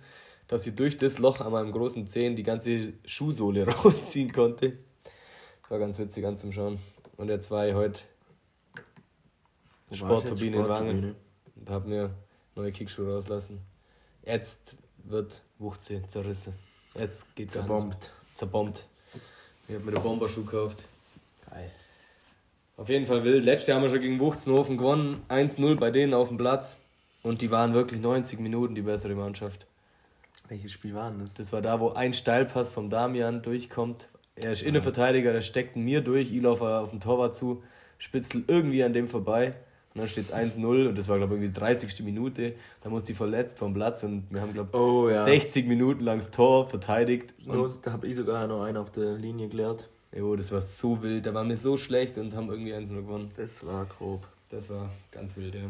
[0.47, 4.77] dass ich durch das Loch an meinem großen Zehen die ganze Schuhsohle rausziehen konnte.
[5.61, 6.79] Das war ganz witzig anzuschauen.
[7.17, 8.01] Und jetzt war ich heute
[9.91, 11.15] Sportturbine in Wangen
[11.55, 12.15] und habe mir
[12.55, 13.61] neue Kickschuhe rauslassen.
[14.23, 16.53] Jetzt wird Wuchtse zerrissen.
[16.95, 18.11] Jetzt geht Zerbombt.
[18.35, 18.85] Zerbombt.
[19.67, 20.85] Ich habe mir den Bomberschuh gekauft.
[21.49, 21.71] Geil.
[22.77, 23.43] Auf jeden Fall wild.
[23.43, 25.23] Letztes Jahr haben wir schon gegen Wuchtenhofen gewonnen.
[25.29, 26.77] 1-0 bei denen auf dem Platz.
[27.23, 29.65] Und die waren wirklich 90 Minuten die bessere Mannschaft.
[30.47, 31.33] Welches Spiel war denn das?
[31.33, 34.09] Das war da, wo ein Steilpass vom Damian durchkommt.
[34.35, 36.31] Er ist Innenverteidiger, der steckt mir durch.
[36.31, 37.63] Ich laufe auf den Torwart zu,
[37.97, 39.55] spitzelt irgendwie an dem vorbei.
[39.93, 42.03] Und dann steht es 1-0 und das war, glaube ich, die 30.
[42.03, 42.55] Minute.
[42.81, 45.23] Da muss die verletzt vom Platz und wir haben, glaube ich, oh, ja.
[45.23, 47.33] 60 Minuten lang das Tor verteidigt.
[47.45, 49.87] Und da habe ich sogar noch einen auf der Linie gelehrt.
[50.13, 51.25] Jo, das war so wild.
[51.25, 53.29] Da waren wir so schlecht und haben irgendwie 1-0 gewonnen.
[53.37, 54.27] Das war grob.
[54.49, 55.61] Das war ganz wild, ja.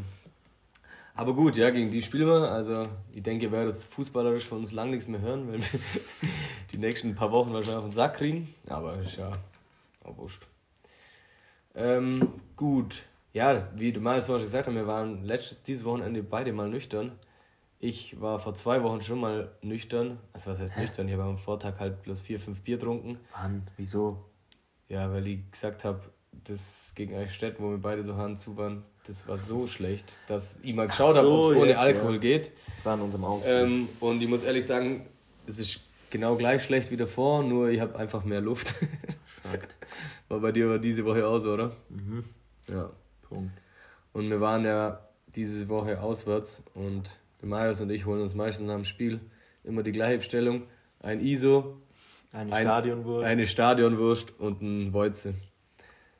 [1.16, 2.52] Aber gut, ja, gegen die spielen wir.
[2.52, 5.80] Also, ich denke, ihr werdet fußballerisch von uns lang nichts mehr hören, weil wir
[6.74, 8.54] die nächsten paar Wochen wahrscheinlich auf den Sack kriegen.
[8.68, 9.32] Aber ist ja
[10.04, 10.46] auch wurscht.
[11.74, 13.04] Ähm, gut
[13.36, 17.12] ja, wie du mal vorhin gesagt hast, wir waren letztes, dieses Wochenende beide mal nüchtern.
[17.80, 20.20] Ich war vor zwei Wochen schon mal nüchtern.
[20.32, 20.84] Also was heißt Hä?
[20.84, 21.10] nüchtern?
[21.10, 23.20] Ich habe am Vortag halt bloß vier, fünf Bier getrunken.
[23.34, 23.68] Wann?
[23.76, 24.24] Wieso?
[24.88, 26.00] Ja, weil ich gesagt habe,
[26.46, 30.58] das gegen Eichstätt, wo wir beide so Hand zu waren, das war so schlecht, dass
[30.64, 32.20] ich mal geschaut so, habe, ob es ohne Alkohol ja.
[32.20, 32.52] geht.
[32.76, 33.54] Das war in unserem Ausflug.
[33.54, 35.06] Ähm, und ich muss ehrlich sagen,
[35.46, 38.74] es ist genau gleich schlecht wie davor, nur ich habe einfach mehr Luft.
[40.28, 41.76] war bei dir aber diese Woche aus, oder?
[41.90, 42.24] Mhm.
[42.68, 42.90] Ja.
[43.30, 43.52] Punkt.
[44.14, 45.02] Und wir waren ja
[45.36, 49.20] diese Woche auswärts und Marius und ich holen uns meistens nach dem Spiel
[49.64, 50.64] immer die gleiche Bestellung.
[51.00, 51.78] Ein ISO,
[52.32, 53.28] eine ein, Stadionwurst.
[53.28, 55.36] Eine Stadionwurst und ein Woize.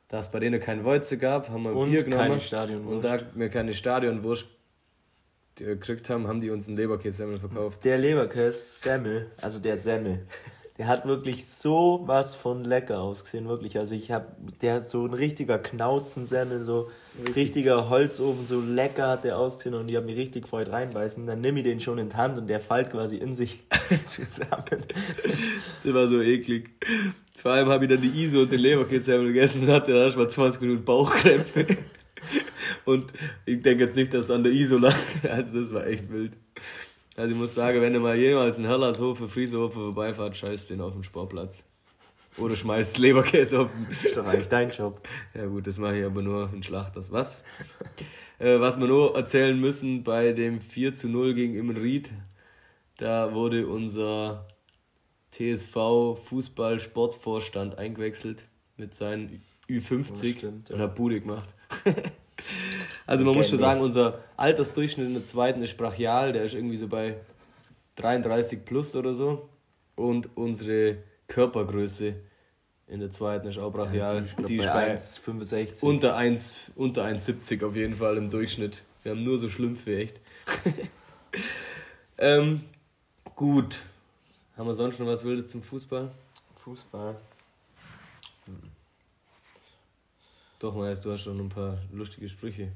[0.08, 2.22] Da es bei denen kein Woize gab, haben wir und Bier genommen.
[2.22, 2.94] Keine Stadionwurst.
[2.94, 4.46] Und da wir keine Stadionwurst
[5.56, 7.84] gekriegt haben, haben die uns einen Leberkässemmel verkauft.
[7.84, 10.26] Der Leberkässemmel, also der Semmel,
[10.78, 13.78] der hat wirklich so was von lecker ausgesehen, wirklich.
[13.78, 14.26] Also ich habe,
[14.60, 17.36] der hat so ein richtiger Knauzensemmel, so richtig.
[17.36, 21.26] richtiger Holzofen, so lecker hat der ausgesehen und die haben mich richtig freut reinbeißen.
[21.26, 23.60] Dann nimm ich den schon in die Hand und der fällt quasi in sich
[24.06, 24.84] zusammen.
[25.82, 26.70] das war so eklig.
[27.36, 30.28] Vor allem habe ich dann die ISO und den Leberkässemmel gegessen und hatte dann erstmal
[30.28, 31.66] 20 Minuten Bauchkrämpfe.
[32.84, 33.12] Und
[33.44, 34.96] ich denke jetzt nicht, dass es an der ISO lag.
[35.28, 36.36] Also das war echt wild.
[37.16, 40.92] Also ich muss sagen, wenn du mal jemals in Hellershofe, Friesehofe vorbeifahrt, scheißt den auf
[40.92, 41.64] den Sportplatz.
[42.38, 43.86] Oder schmeißt Leberkäse auf den...
[43.88, 45.00] Das ist doch eigentlich dein Job.
[45.34, 47.10] Ja gut, das mache ich aber nur in Schlachters.
[47.10, 47.42] Was?
[48.38, 52.12] äh, was wir nur erzählen müssen, bei dem 4 zu 0 gegen Immenried,
[52.98, 54.46] da wurde unser
[55.36, 60.74] TSV Fußball Sportsvorstand eingewechselt mit seinen Ü50 ja, stimmt, ja.
[60.74, 61.48] und hat Bude gemacht.
[63.06, 66.76] also man muss schon sagen, unser Altersdurchschnitt in der zweiten ist brachial, der ist irgendwie
[66.76, 67.16] so bei
[67.96, 69.48] 33 plus oder so.
[69.94, 72.14] Und unsere Körpergröße
[72.88, 74.16] in der zweiten ist auch brachial.
[74.16, 75.82] Ja, die, glaub, die ist bei 1,65.
[75.84, 78.82] Unter 1,70 unter 1, auf jeden Fall im Durchschnitt.
[79.02, 80.20] Wir haben nur so Schlümpfe, echt.
[82.18, 82.60] ähm,
[83.34, 83.76] gut.
[84.56, 86.10] Haben wir sonst noch was Wildes zum Fußball?
[86.54, 87.20] Fußball.
[90.58, 92.72] Doch, Marius, du hast schon ein paar lustige Sprüche.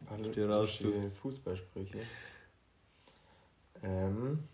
[0.00, 2.00] Ein paar lustige Fußballsprüche.
[3.82, 4.46] Ähm,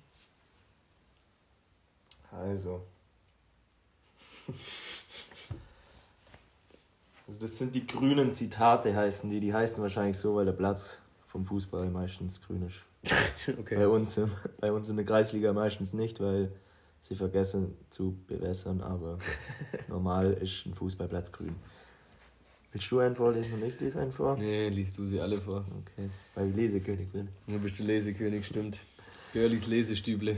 [2.31, 2.87] also.
[7.27, 7.41] also.
[7.41, 9.41] Das sind die grünen Zitate, heißen die.
[9.41, 12.79] Die heißen wahrscheinlich so, weil der Platz vom Fußball meistens grün ist.
[13.59, 13.77] okay.
[13.77, 14.21] Bei uns,
[14.61, 16.53] bei uns in der Kreisliga meistens nicht, weil
[17.01, 19.19] sie vergessen zu bewässern, aber
[19.89, 21.57] normal ist ein Fußballplatz grün.
[22.73, 24.37] Willst du einen vorlesen und ich lese einen vor?
[24.37, 25.65] Nee, liest du sie alle vor.
[25.81, 27.29] Okay, weil ich Lesekönig bin.
[27.49, 28.81] Du bist der Lesekönig, stimmt.
[29.33, 30.37] Girlies Lesestüble.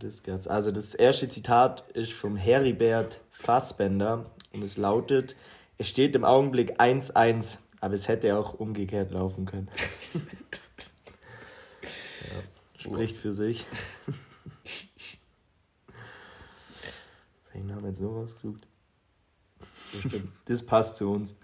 [0.00, 0.48] Das gehört.
[0.48, 5.36] Also das erste Zitat ist vom Heribert Fassbender und es lautet,
[5.78, 9.68] es steht im Augenblick 1-1, aber es hätte auch umgekehrt laufen können.
[12.86, 13.66] ja, spricht für sich.
[17.52, 18.66] Welchen haben wir jetzt so rausgesucht?
[19.92, 20.32] Bestimmt.
[20.46, 21.34] Das passt zu uns.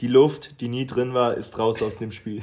[0.00, 2.42] Die Luft, die nie drin war, ist raus aus dem Spiel.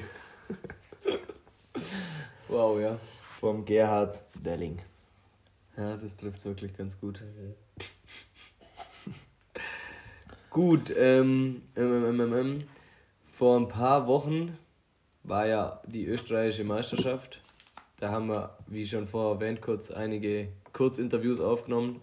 [2.47, 2.99] wow, ja.
[3.39, 4.81] Vom Gerhard Delling.
[5.77, 7.21] Ja, das trifft wirklich ganz gut.
[10.49, 12.63] gut, ähm, ähm, ähm, ähm,
[13.27, 14.57] vor ein paar Wochen
[15.23, 17.42] war ja die österreichische Meisterschaft.
[18.03, 22.01] Da haben wir, wie schon vorher erwähnt, kurz einige Kurzinterviews aufgenommen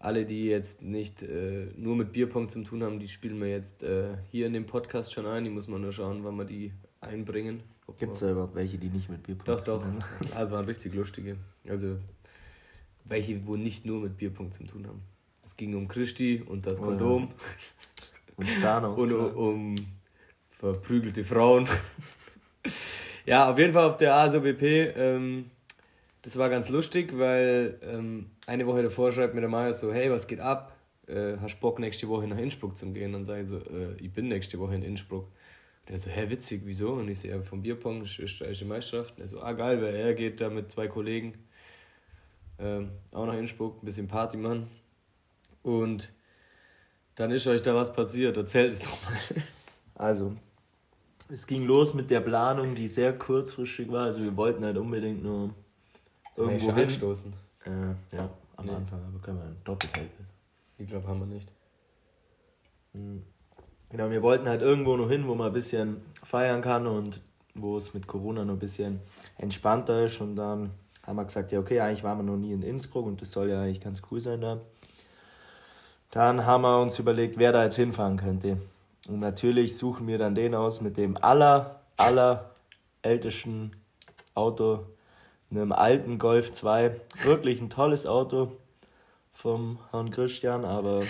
[0.00, 3.84] alle, die jetzt nicht äh, nur mit Bierpong zu tun haben, die spielen wir jetzt
[3.84, 5.44] äh, hier in dem Podcast schon ein.
[5.44, 7.62] Die muss man nur schauen, wann wir die einbringen.
[7.98, 9.84] Gibt es da überhaupt welche, die nicht mit Bierpong Doch, doch.
[10.34, 11.36] Also waren richtig lustige.
[11.68, 11.96] Also
[13.04, 15.02] welche, wo nicht nur mit Bierpong zu tun haben.
[15.44, 17.28] Es ging um Christi und das Kondom.
[18.38, 18.50] Oh ja.
[18.50, 19.00] Und Zahnhaus.
[19.00, 19.74] und um
[20.50, 21.68] verprügelte Frauen.
[23.28, 24.62] Ja, auf jeden Fall auf der ASOBP.
[24.96, 25.50] Ähm,
[26.22, 30.10] das war ganz lustig, weil ähm, eine Woche davor schreibt mir der Maya so, hey,
[30.10, 30.74] was geht ab?
[31.06, 33.12] Äh, hast Bock nächste Woche nach Innsbruck zu gehen?
[33.12, 35.26] Dann sage ich so, äh, ich bin nächste Woche in Innsbruck.
[35.86, 36.92] Und er so, hä, witzig, wieso?
[36.94, 39.18] Und ich so, ja, vom Bierpong, österreichische Meisterschaft.
[39.18, 41.34] Und er so, ah, geil, weil er geht da mit zwei Kollegen
[42.58, 44.68] ähm, auch nach Innsbruck, ein bisschen Party machen.
[45.62, 46.10] Und
[47.14, 49.18] dann ist euch da was passiert, erzählt es doch mal.
[49.94, 50.36] Also,
[51.30, 54.04] es ging los mit der Planung, die sehr kurzfristig war.
[54.04, 55.50] Also wir wollten halt unbedingt nur
[56.36, 57.32] irgendwo hinstoßen.
[57.64, 58.72] Äh, ja, am nee.
[58.72, 60.26] Anfang, aber können wir doppelt helfen.
[60.78, 61.50] Ich glaube, haben wir nicht.
[62.92, 63.22] Hm.
[63.90, 67.20] Genau, wir wollten halt irgendwo noch hin, wo man ein bisschen feiern kann und
[67.54, 69.00] wo es mit Corona noch ein bisschen
[69.38, 70.20] entspannter ist.
[70.20, 70.70] Und dann
[71.02, 73.48] haben wir gesagt, ja, okay, eigentlich waren wir noch nie in Innsbruck und das soll
[73.48, 74.60] ja eigentlich ganz cool sein da.
[76.10, 78.58] Dann haben wir uns überlegt, wer da jetzt hinfahren könnte.
[79.08, 82.54] Und natürlich suchen wir dann den aus mit dem aller, aller
[83.00, 83.70] ältesten
[84.34, 84.84] Auto
[85.50, 87.00] einem alten Golf 2.
[87.22, 88.58] Wirklich ein tolles Auto
[89.32, 91.04] vom Herrn Christian, aber.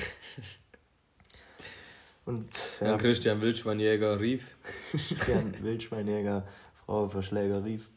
[2.24, 2.88] Und, ja.
[2.88, 4.57] Herr Christian Wildschweinjäger rief.
[4.92, 6.46] Christian Wildschweinjäger,
[6.84, 7.90] Frau Verschläger rief.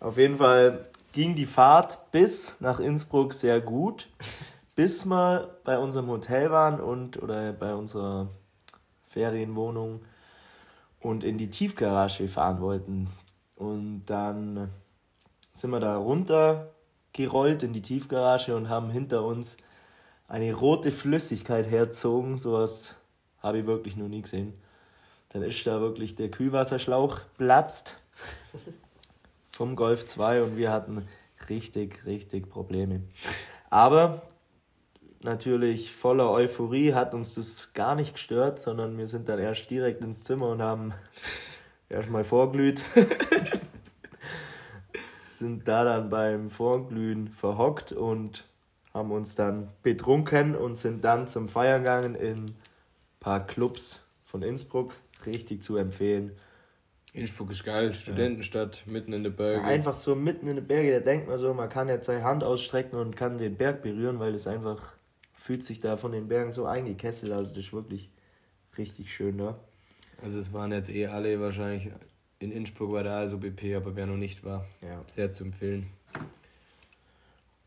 [0.00, 4.08] Auf jeden Fall ging die Fahrt bis nach Innsbruck sehr gut,
[4.74, 8.30] bis wir bei unserem Hotel waren und oder bei unserer
[9.14, 10.02] Ferienwohnung
[11.00, 13.08] und in die Tiefgarage fahren wollten.
[13.56, 14.70] Und dann
[15.54, 16.70] sind wir da runter
[17.12, 19.56] gerollt in die Tiefgarage und haben hinter uns
[20.26, 22.38] eine rote Flüssigkeit herzogen.
[22.38, 22.96] Sowas
[23.40, 24.52] habe ich wirklich noch nie gesehen.
[25.28, 27.96] Dann ist da wirklich der Kühlwasserschlauch platzt
[29.52, 31.06] vom Golf 2 und wir hatten
[31.48, 33.02] richtig, richtig Probleme.
[33.70, 34.22] Aber
[35.24, 40.04] natürlich voller Euphorie hat uns das gar nicht gestört, sondern wir sind dann erst direkt
[40.04, 40.92] ins Zimmer und haben
[41.88, 42.82] erstmal vorglüht.
[45.26, 48.44] sind da dann beim Vorglühen verhockt und
[48.92, 52.56] haben uns dann betrunken und sind dann zum Feiern gegangen in ein
[53.18, 54.92] paar Clubs von Innsbruck.
[55.26, 56.32] Richtig zu empfehlen.
[57.12, 58.92] Innsbruck ist geil, Studentenstadt, ja.
[58.92, 59.64] mitten in den Bergen.
[59.64, 62.42] Einfach so mitten in den Bergen, da denkt man so, man kann jetzt seine Hand
[62.42, 64.94] ausstrecken und kann den Berg berühren, weil es einfach
[65.44, 67.30] fühlt sich da von den Bergen so eingekesselt.
[67.30, 68.08] Also das ist wirklich
[68.78, 69.58] richtig schön da.
[70.22, 71.90] Also es waren jetzt eh alle wahrscheinlich
[72.38, 75.02] in Innsbruck bei der ASOBP, aber wer noch nicht war, ja.
[75.06, 75.90] sehr zu empfehlen.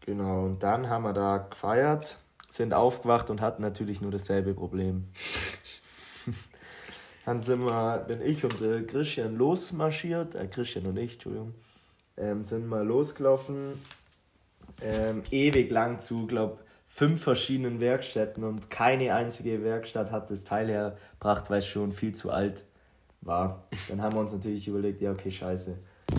[0.01, 2.17] Genau, und dann haben wir da gefeiert,
[2.49, 5.09] sind aufgewacht und hatten natürlich nur dasselbe Problem.
[7.25, 11.53] dann sind wir, bin ich und der Christian losmarschiert, äh, Christian und ich, Entschuldigung,
[12.17, 13.79] ähm, sind mal losgelaufen,
[14.81, 16.57] ähm, ewig lang zu, glaube
[16.97, 22.15] fünf verschiedenen Werkstätten und keine einzige Werkstatt hat das Teil hergebracht, weil es schon viel
[22.15, 22.65] zu alt
[23.21, 23.67] war.
[23.87, 25.77] Dann haben wir uns natürlich überlegt, ja okay, scheiße,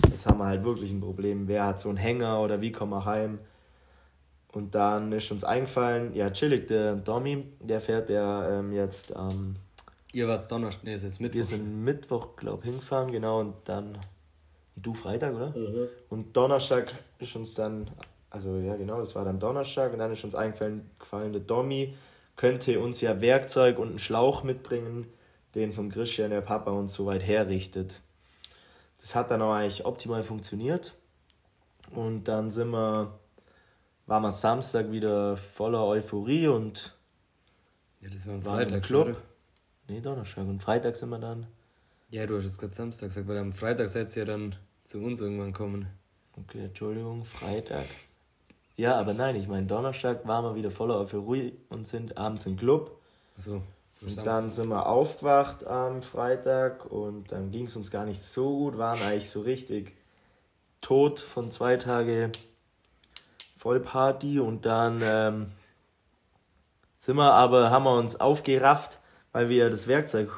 [0.09, 2.93] jetzt haben wir halt wirklich ein Problem, wer hat so einen Hänger oder wie kommen
[2.93, 3.39] wir heim?
[4.53, 9.27] Und dann ist uns eingefallen, ja, chillig, der Domi, der fährt ja ähm, jetzt am.
[9.29, 9.55] Ähm,
[10.13, 11.35] Ihr wart Donnerstag, nee, es ist Mittwoch.
[11.35, 13.97] Wir sind Mittwoch, glaube ich, hingefahren, genau, und dann.
[14.77, 15.49] Du Freitag, oder?
[15.49, 15.89] Mhm.
[16.07, 17.91] Und Donnerstag ist uns dann.
[18.29, 20.91] Also, ja, genau, das war dann Donnerstag, und dann ist uns eingefallen,
[21.33, 21.95] der Domi
[22.35, 25.07] könnte uns ja Werkzeug und einen Schlauch mitbringen,
[25.55, 28.01] den von Christian, der Papa, uns so weit herrichtet.
[29.01, 30.95] Das hat dann auch eigentlich optimal funktioniert.
[31.91, 33.19] Und dann sind wir
[34.09, 36.95] war man Samstag wieder voller Euphorie und
[38.01, 39.09] ja, das war ein Freitag, im Club.
[39.09, 39.21] Oder?
[39.87, 40.47] Nee, Donnerstag.
[40.47, 41.45] Und Freitag sind wir dann.
[42.09, 44.99] Ja, du hast es gerade Samstag gesagt, weil am Freitag seid ihr ja dann zu
[44.99, 45.87] uns irgendwann kommen.
[46.35, 47.85] Okay, Entschuldigung, Freitag.
[48.79, 52.55] Ja, aber nein, ich meine, Donnerstag waren wir wieder voller Euphorie und sind abends im
[52.55, 52.97] Club.
[53.37, 53.55] Achso.
[53.55, 53.63] Und
[53.99, 54.23] Samstag.
[54.23, 58.77] dann sind wir aufgewacht am Freitag und dann ging es uns gar nicht so gut,
[58.77, 59.97] waren eigentlich so richtig
[60.79, 62.31] tot von zwei Tagen
[63.57, 65.47] Vollparty und dann ähm,
[66.97, 68.99] sind wir aber, haben wir uns aufgerafft,
[69.33, 70.31] weil wir das Werkzeug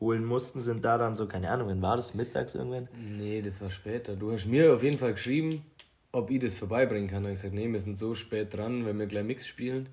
[0.00, 2.14] holen mussten, sind da dann so, keine Ahnung, wann war das?
[2.14, 2.88] Mittags irgendwann?
[3.18, 4.16] Nee, das war später.
[4.16, 5.62] Du hast mir auf jeden Fall geschrieben,
[6.12, 7.24] ob ich das vorbeibringen kann.
[7.24, 9.88] Und ich gesagt, nee, wir sind so spät dran, wenn wir gleich Mix spielen.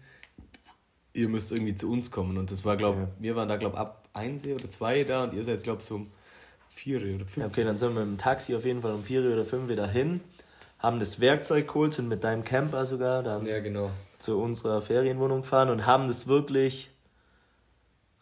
[1.13, 2.38] Ihr müsst irgendwie zu uns kommen.
[2.38, 3.13] Und das war, glaube ich, ja.
[3.20, 5.86] wir waren da, glaube ich, ab 1 oder 2 da und ihr seid, glaube ich,
[5.86, 6.07] so um
[6.76, 7.38] 4 oder 5.
[7.38, 9.88] Ja, okay, dann sind wir im Taxi auf jeden Fall um 4 oder 5 wieder
[9.88, 10.22] hin
[10.80, 13.91] haben das Werkzeug geholt, sind mit deinem Camper sogar dann ja, genau.
[14.17, 16.89] zu unserer Ferienwohnung gefahren und haben das wirklich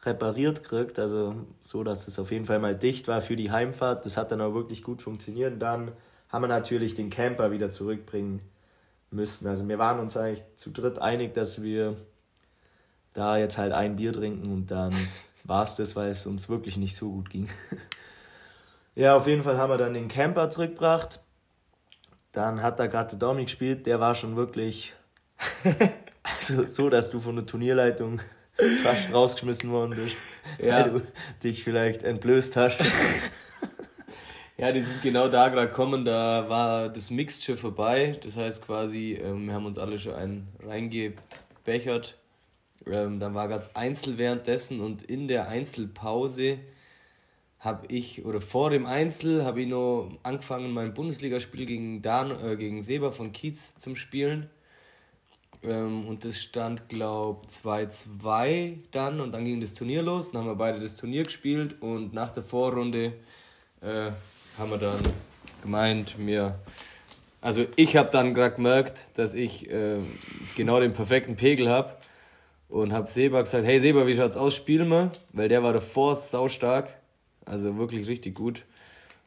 [0.04, 4.06] repariert gekriegt, also so, dass es auf jeden Fall mal dicht war für die Heimfahrt.
[4.06, 5.62] Das hat dann auch wirklich gut funktioniert.
[5.62, 5.92] Dann
[6.30, 8.42] haben wir natürlich den Camper wieder zurückbringen
[9.12, 9.48] müssen.
[9.48, 11.96] Also wir waren uns eigentlich zu dritt einig, dass wir
[13.14, 14.94] da jetzt halt ein Bier trinken und dann
[15.44, 17.48] war es das, weil es uns wirklich nicht so gut ging.
[18.96, 21.20] ja, auf jeden Fall haben wir dann den Camper zurückgebracht
[22.38, 24.94] dann hat da gerade der Domi gespielt, der war schon wirklich
[26.24, 28.22] also so, dass du von der Turnierleitung
[28.84, 30.16] fast rausgeschmissen worden bist,
[30.60, 30.76] ja.
[30.76, 31.02] weil du
[31.44, 32.78] dich vielleicht entblößt hast.
[34.58, 39.14] Ja, die sind genau da gerade gekommen, da war das Mixture vorbei, das heißt quasi,
[39.14, 42.18] ähm, wir haben uns alle schon einen reingebechert.
[42.88, 46.60] Ähm, dann war ganz Einzel währenddessen und in der Einzelpause
[47.60, 52.56] habe ich, oder vor dem Einzel, habe ich noch angefangen, mein Bundesligaspiel gegen, Dan, äh,
[52.56, 54.50] gegen Seba von Kiez zum Spielen.
[55.64, 60.32] Ähm, und das stand, glaube ich, 2-2 dann und dann ging das Turnier los.
[60.32, 63.14] Dann haben wir beide das Turnier gespielt und nach der Vorrunde
[63.82, 64.12] äh,
[64.58, 65.00] haben wir dann
[65.62, 66.60] gemeint, mir.
[67.42, 70.00] Also ich habe dann gerade gemerkt, dass ich äh,
[70.56, 71.94] genau den perfekten Pegel habe
[72.70, 75.12] und habe Seba gesagt, hey Seba, wie schaut's aus, spielen wir?
[75.34, 76.98] Weil der war davor saustark
[77.48, 78.64] also wirklich richtig gut.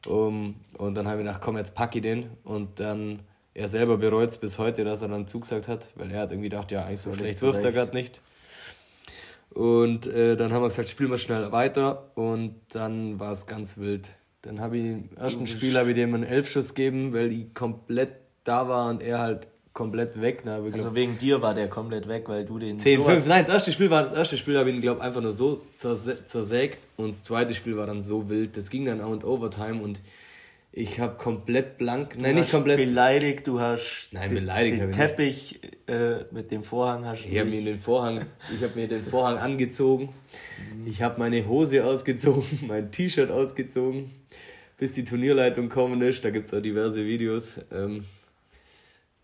[0.06, 2.30] Um, und dann habe ich gedacht, komm, jetzt packe ich den.
[2.44, 3.20] Und dann
[3.54, 6.48] er selber bereut es bis heute, dass er dann zugesagt hat, weil er hat irgendwie
[6.48, 8.20] gedacht, ja, eigentlich so schlecht wirft er gerade nicht.
[9.50, 13.78] Und äh, dann haben wir gesagt, spielen wir schnell weiter und dann war es ganz
[13.78, 14.10] wild.
[14.42, 18.12] Dann habe ich im ersten Spiel habe ich dem einen Elfschuss gegeben, weil ich komplett
[18.44, 20.44] da war und er halt komplett weg.
[20.44, 20.54] Ne?
[20.54, 23.54] Also glaub, wegen dir war der komplett weg, weil du den 10, 5, nein, das
[23.54, 27.10] erste Spiel war das erste Spiel habe ich ihn glaube einfach nur so zersägt und
[27.10, 28.56] das zweite Spiel war dann so wild.
[28.56, 30.00] Das ging dann auch in Overtime und
[30.72, 32.76] ich habe komplett blank, du nein, nicht komplett.
[32.78, 37.62] Beleidigt, du hast nein, beleidigt den Teppich äh, mit dem Vorhang hast Ich habe mir
[37.62, 40.10] den Vorhang, ich habe mir den Vorhang angezogen.
[40.86, 44.10] Ich habe meine Hose ausgezogen, mein T-Shirt ausgezogen,
[44.78, 46.24] bis die Turnierleitung kommen ist.
[46.24, 48.04] Da gibt es auch diverse Videos, ähm,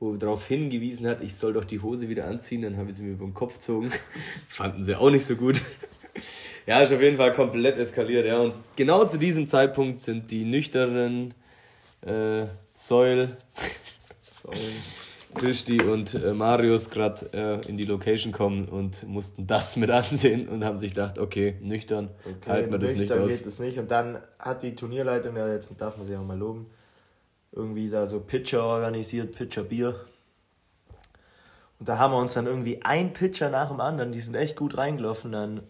[0.01, 2.63] wo darauf hingewiesen hat, ich soll doch die Hose wieder anziehen.
[2.63, 3.93] Dann habe ich sie mir über den Kopf gezogen.
[4.49, 5.63] Fanden sie auch nicht so gut.
[6.67, 8.39] Ja, ist auf jeden Fall komplett eskaliert, ja.
[8.39, 11.33] Und genau zu diesem Zeitpunkt sind die nüchternen
[12.01, 13.37] äh, Säul,
[15.37, 20.49] Christi und äh, Marius gerade äh, in die Location kommen und mussten das mit ansehen
[20.49, 23.31] und haben sich gedacht, okay, nüchtern, okay, halten wir das nicht aus.
[23.31, 23.79] geht es nicht.
[23.79, 26.67] Und dann hat die Turnierleitung, ja, jetzt darf man sie auch mal loben,
[27.53, 30.01] irgendwie da so Pitcher organisiert, Pitcher Bier.
[31.79, 34.57] Und da haben wir uns dann irgendwie ein Pitcher nach dem anderen, die sind echt
[34.57, 35.63] gut reingelaufen, dann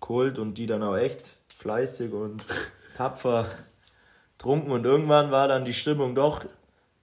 [0.00, 1.24] geholt und die dann auch echt
[1.58, 2.44] fleißig und
[2.96, 3.46] tapfer
[4.38, 4.72] trunken.
[4.72, 6.44] Und irgendwann war dann die Stimmung doch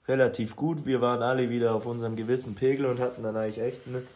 [0.08, 0.86] relativ gut.
[0.86, 4.08] Wir waren alle wieder auf unserem gewissen Pegel und hatten dann eigentlich echt einen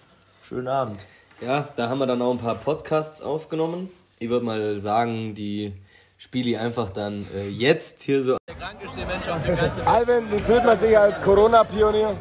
[0.42, 1.06] schönen Abend.
[1.42, 3.90] Ja, da haben wir dann auch ein paar Podcasts aufgenommen.
[4.20, 5.74] Ich würde mal sagen, die
[6.18, 8.38] spiele ich einfach dann äh, jetzt hier so.
[8.48, 9.88] Der krankeste Mensch auf der ganzen Welt.
[9.88, 12.16] Alvin, wie fühlt man sich als Corona-Pionier?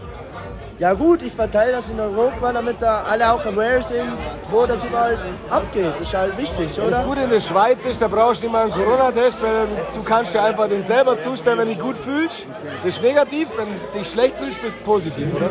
[0.80, 4.12] Ja gut, ich verteile das in Europa, damit da alle auch aware sind,
[4.50, 5.18] wo das überall
[5.50, 5.92] abgeht.
[5.98, 6.90] Das ist halt wichtig, oder?
[6.90, 10.02] Das Gute in der Schweiz ist, da brauchst du nicht mal einen Corona-Test, weil du
[10.02, 12.46] kannst dir einfach den selber zustellen, wenn du dich gut fühlst.
[12.82, 15.50] Das ist negativ, wenn du dich schlecht fühlst, bist du positiv, oder?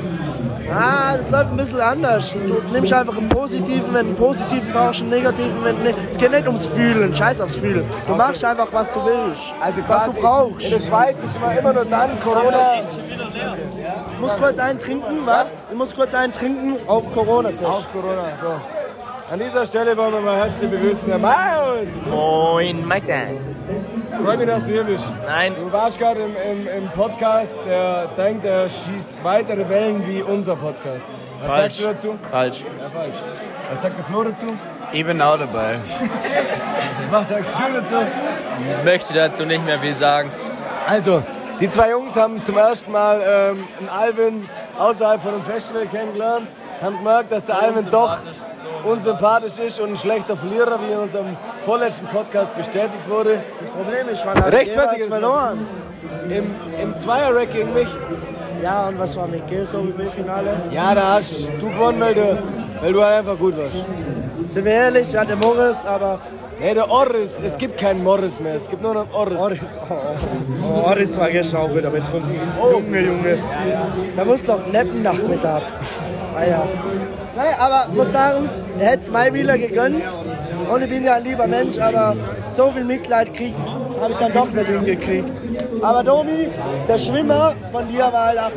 [0.73, 2.33] Ah, das läuft ein bisschen anders.
[2.33, 6.17] Du nimmst einfach einen positiven, wenn du einen positiven brauchst, einen negativen, wenn du Es
[6.17, 7.85] geht nicht ums Fühlen, scheiß aufs Fühlen.
[8.07, 10.65] Du machst einfach, was du willst, also was du brauchst.
[10.65, 12.81] In der Schweiz ist immer, immer nur dann Corona...
[14.11, 15.47] Ich muss kurz einen trinken, was?
[15.69, 17.65] Ich muss kurz einen trinken auf Corona-Test.
[17.65, 18.59] Auf Corona, so.
[19.31, 22.07] An dieser Stelle wollen wir mal herzlich begrüßen, der Maus.
[22.09, 23.37] Moin, Meisters.
[24.23, 25.05] Freue mich, dass du hier bist.
[25.23, 25.55] Nein.
[25.55, 30.55] Du warst gerade im, im, im, Podcast, der denkt, er schießt weitere Wellen wie unser
[30.55, 31.07] Podcast.
[31.39, 31.61] Was falsch.
[31.61, 32.19] sagst du dazu?
[32.31, 32.61] Falsch.
[32.61, 33.17] Ja, falsch.
[33.69, 34.47] Was sagt der Flo dazu?
[34.91, 35.77] Ich bin auch dabei.
[37.11, 37.95] Was sagst du dazu?
[37.97, 40.31] Ich möchte dazu nicht mehr viel sagen.
[40.87, 41.21] Also,
[41.59, 46.47] die zwei Jungs haben zum ersten Mal ähm, einen Alvin außerhalb von einem Festival kennengelernt,
[46.81, 48.17] haben gemerkt, dass der Alvin doch
[48.85, 53.39] unsympathisch ist und ein schlechter Verlierer, wie in unserem vorletzten Podcast bestätigt wurde.
[53.59, 55.67] Das Problem ist, man hat rechtfertig verloren.
[56.29, 57.89] Im, im Zweier-Rack gegen mich.
[58.63, 60.61] Ja, und was war mit Geso im Finale?
[60.71, 62.37] Ja, da hast du gewonnen, weil du,
[62.81, 63.73] weil du halt einfach gut warst.
[64.49, 66.19] Sind wir ehrlich, ja, der Morris, aber
[66.59, 67.39] Nee, der Orris.
[67.39, 68.55] Es gibt keinen Morris mehr.
[68.55, 69.39] Es gibt nur noch Orris.
[69.39, 69.93] Orris, oh,
[70.61, 70.87] oh.
[70.89, 72.37] Orris war gestern auch wieder betrunken.
[72.61, 72.71] Oh.
[72.71, 73.39] Junge, Junge.
[74.15, 75.81] Da muss doch neppen nachmittags.
[76.35, 76.67] Ah ja.
[77.35, 80.03] Naja, aber muss sagen, er hätte es mal wieder gegönnt.
[80.69, 82.13] Und ich bin ja ein lieber Mensch, aber
[82.49, 83.57] so viel Mitleid kriegt,
[83.99, 85.31] habe ich dann doch nicht hingekriegt.
[85.81, 86.49] Aber Domi,
[86.87, 88.51] der Schwimmer von dir war halt auch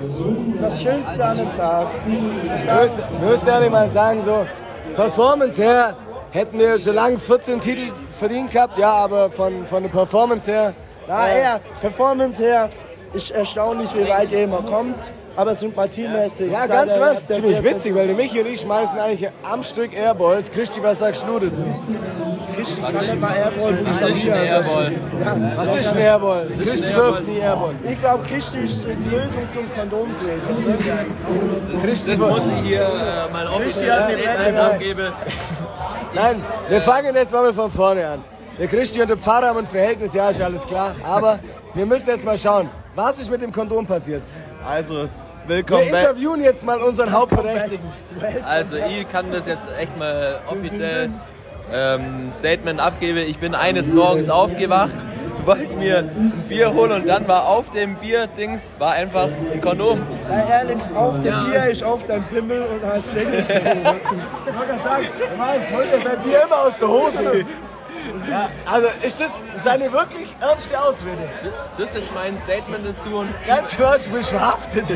[0.61, 1.87] das Schönste an dem Tag.
[2.07, 4.45] Wir müssen ehrlich mal sagen, so
[4.97, 5.95] Performance her,
[6.33, 10.75] hätten wir schon lange 14 Titel verdient gehabt, ja, aber von, von der Performance her,
[11.07, 12.71] na, eher Performance her
[13.13, 15.13] ist erstaunlich, wie weit er immer kommt.
[15.37, 16.53] Aber sympathiemäßig.
[16.53, 17.27] Ja, ganz was.
[17.27, 20.51] Ziemlich witzig, weil der Michi und ich schmeißen eigentlich am Stück Airballs.
[20.51, 21.65] Christi, was sagst du dazu?
[22.55, 24.93] Christi was kann nicht mal Airball Was ist ein Airball?
[25.25, 25.37] Ja.
[25.57, 26.49] Was ist ein Airball?
[26.63, 27.75] Christi wirft nie Airball.
[27.89, 30.57] Ich glaube, Christi ist die Lösung zum Kondomslösung.
[31.73, 35.13] Das, das muss ich hier äh, mal offiziell abgeben.
[36.15, 38.25] Nein, wir fangen jetzt mal von vorne an.
[38.59, 40.95] Der Christi und der Pfarrer haben ein Verhältnis, ja, ist alles klar.
[41.03, 41.39] Aber
[41.73, 44.23] wir müssen jetzt mal schauen, was ist mit dem Kondom passiert.
[44.65, 45.09] Also,
[45.47, 47.87] willkommen Wir interviewen jetzt mal unseren Hauptverdächtigen.
[48.47, 51.11] Also, ich kann das jetzt echt mal offiziell
[51.73, 53.19] ähm, Statement abgeben.
[53.19, 54.95] Ich bin eines Morgens aufgewacht
[55.47, 60.01] wollte mir ein Bier holen und dann war auf dem Bier-Dings war einfach ein Kondom.
[60.27, 61.45] Sei ehrlich, auf dem ja.
[61.45, 63.61] Bier ist auf dein Pimmel und hast den gezogen.
[63.65, 65.07] ich wollte gerade sagen,
[65.39, 67.45] Mann, holt er sein Bier immer aus der Hose.
[68.31, 69.33] Ja, also ist das
[69.65, 71.29] deine wirklich ernste Ausrede?
[71.77, 73.17] Das ist mein Statement dazu.
[73.17, 74.87] Und Ganz klar, du bist verhaftet.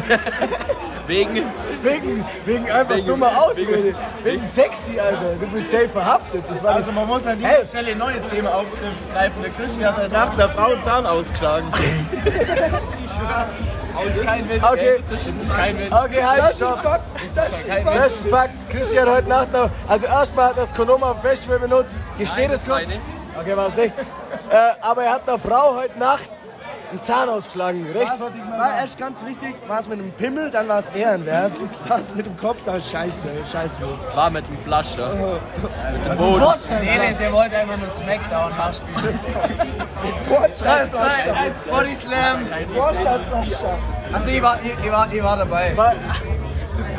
[1.07, 1.45] wegen,
[1.83, 3.69] wegen, wegen einfach wegen, dummer Ausrede.
[3.69, 5.35] Wegen, wegen, sexy, Alter.
[5.41, 6.45] Du bist safe verhaftet.
[6.49, 7.67] Das war also man muss an dieser hey.
[7.67, 9.43] Stelle ein neues Thema aufgreifen.
[9.43, 11.73] Der Christian hat nach der Frau einen Zahn ausgeschlagen.
[14.25, 15.03] kein Witz, okay.
[15.09, 15.93] Das ist kein Witz.
[15.93, 17.01] Okay, halt, stopp.
[17.85, 18.71] Das ist Fakt.
[18.71, 19.71] Christian heute Nacht noch.
[19.89, 21.95] Also erstmal hat das Kondom am Festival benutzt.
[22.19, 22.89] Gesteht es kurz.
[23.39, 23.93] Okay, war es nicht.
[24.51, 26.31] Äh, aber er hat einer Frau heute Nacht
[26.91, 27.87] einen Zahn ausgeschlagen.
[27.93, 28.21] Rechts.
[28.21, 31.53] War, war erst ganz wichtig, war es mit dem Pimmel, dann war es ehrenwert.
[31.89, 33.79] War es mit dem Kopf, dann scheiße, scheiße.
[34.09, 35.09] Es war mit dem Flasch, ja.
[35.93, 36.45] mit dem Also Boden.
[36.81, 39.19] Nee, nee, der wollte einfach nur Smackdown nachspielen.
[41.35, 42.47] als Body Slam.
[44.13, 45.73] Also ich war, ich, ich war, ich war dabei.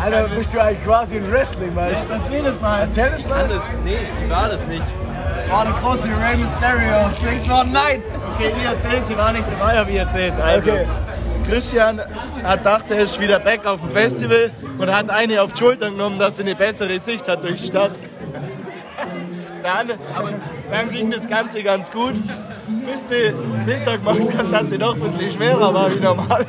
[0.01, 2.13] Alter, bist du eigentlich quasi ein Wrestling, weißt du?
[2.13, 2.79] Erzähl das mal.
[2.81, 3.43] Erzähl das mal.
[3.43, 4.85] Alles, nee, ich war das nicht.
[5.33, 7.09] Das war eine große Rey Mysterio.
[7.13, 8.01] Swings war nein.
[8.35, 10.39] Okay, ich erzähl's, ich war nicht dabei, aber ich erzähl's.
[10.39, 10.88] Also, Okay.
[11.49, 12.01] Christian
[12.43, 15.89] hat dachte, er ist wieder back auf dem Festival und hat eine auf die Schulter
[15.89, 17.91] genommen, dass sie eine bessere Sicht hat durch die Stadt.
[19.68, 19.91] Dann,
[20.72, 22.13] dann ging das Ganze ganz gut,
[22.86, 23.34] bis, sie,
[23.65, 26.45] bis er gemacht hat, dass sie doch ein bisschen schwerer war wie normal.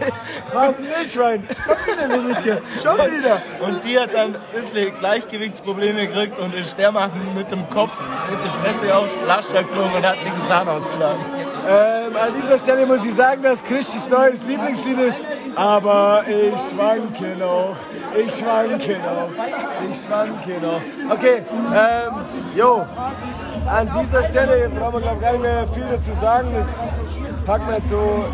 [0.53, 1.43] Was ein Wildschwein.
[1.43, 2.63] Schon wieder, Lütke.
[2.81, 3.43] Schon wieder.
[3.59, 8.01] Und die hat dann ein bisschen Gleichgewichtsprobleme gekriegt und ist dermaßen mit dem Kopf,
[8.31, 11.21] mit der Fresse aufs Pflaster geflogen und hat sich den Zahn ausgeschlagen.
[11.69, 15.23] Ähm, an dieser Stelle muss ich sagen, dass Christis neues Lieblingslied ist.
[15.57, 17.75] Aber ich schwanke noch.
[18.21, 19.31] Ich schwanke noch.
[19.91, 21.13] Ich schwanke noch.
[21.13, 21.43] Okay,
[21.75, 22.15] ähm,
[22.57, 22.85] jo.
[23.67, 26.49] An dieser Stelle brauchen wir, glaube ich, gar nicht mehr viel dazu sagen.
[26.53, 28.25] Das packen wir jetzt so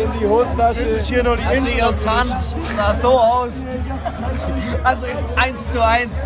[0.00, 0.84] in die Hosentasche.
[0.84, 3.66] Das ist hier nur die Also ihr Tanz sah so aus.
[4.82, 6.24] Also 1 zu 1.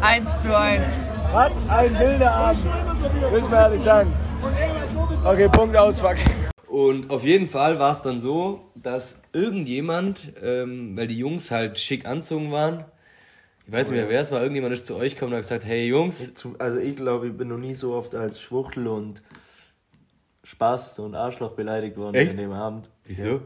[0.00, 0.96] 1 zu 1.
[1.32, 2.64] Was ein wilder Abend.
[3.30, 4.12] Müssen wir ehrlich sagen.
[5.24, 6.16] Okay, Punkt aus, fuck.
[6.68, 11.78] Und auf jeden Fall war es dann so, dass irgendjemand, ähm, weil die Jungs halt
[11.78, 12.84] schick anzogen waren,
[13.66, 15.64] ich weiß nicht mehr wer es war, irgendjemand ist zu euch gekommen und hat gesagt,
[15.64, 19.22] hey Jungs, Also ich glaube, ich bin noch nie so oft als Schwuchtel und
[20.44, 22.30] Spaß und Arschloch beleidigt worden Echt?
[22.32, 22.88] in dem Abend.
[23.04, 23.40] wieso?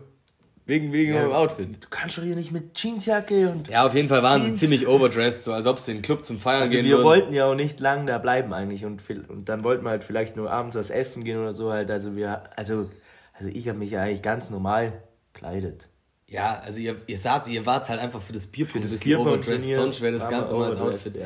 [0.67, 1.83] Wegen, wegen Ja, eurem Outfit.
[1.83, 3.69] Du kannst doch hier nicht mit Jeansjacke und...
[3.69, 4.61] Ja, auf jeden Fall waren sie Jeans.
[4.61, 7.05] ziemlich overdressed, so als ob sie in den Club zum Feiern Also gehen wir würden.
[7.05, 10.37] wollten ja auch nicht lang da bleiben eigentlich und, und dann wollten wir halt vielleicht
[10.37, 11.91] nur abends was essen gehen oder so halt.
[11.91, 12.89] Also wir, also,
[13.33, 14.93] also ich habe mich ja eigentlich ganz normal
[15.33, 15.89] gekleidet.
[16.27, 19.17] Ja, also ihr, ihr saht, ihr wart halt einfach für das Bierpong das ein bisschen
[19.19, 21.23] overdressed, sonst wäre das ganz overdressed, Outfit.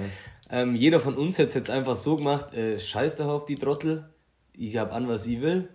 [0.50, 3.56] Ähm, jeder von uns hat es jetzt einfach so gemacht, äh, scheiß doch auf die
[3.56, 4.08] Trottel,
[4.56, 5.68] ich hab an, was ich will.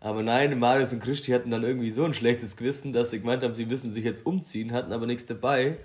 [0.00, 3.42] Aber nein, Marius und Christi hatten dann irgendwie so ein schlechtes Gewissen, dass sie gemeint
[3.42, 5.78] haben, sie müssen sich jetzt umziehen, hatten aber nichts dabei.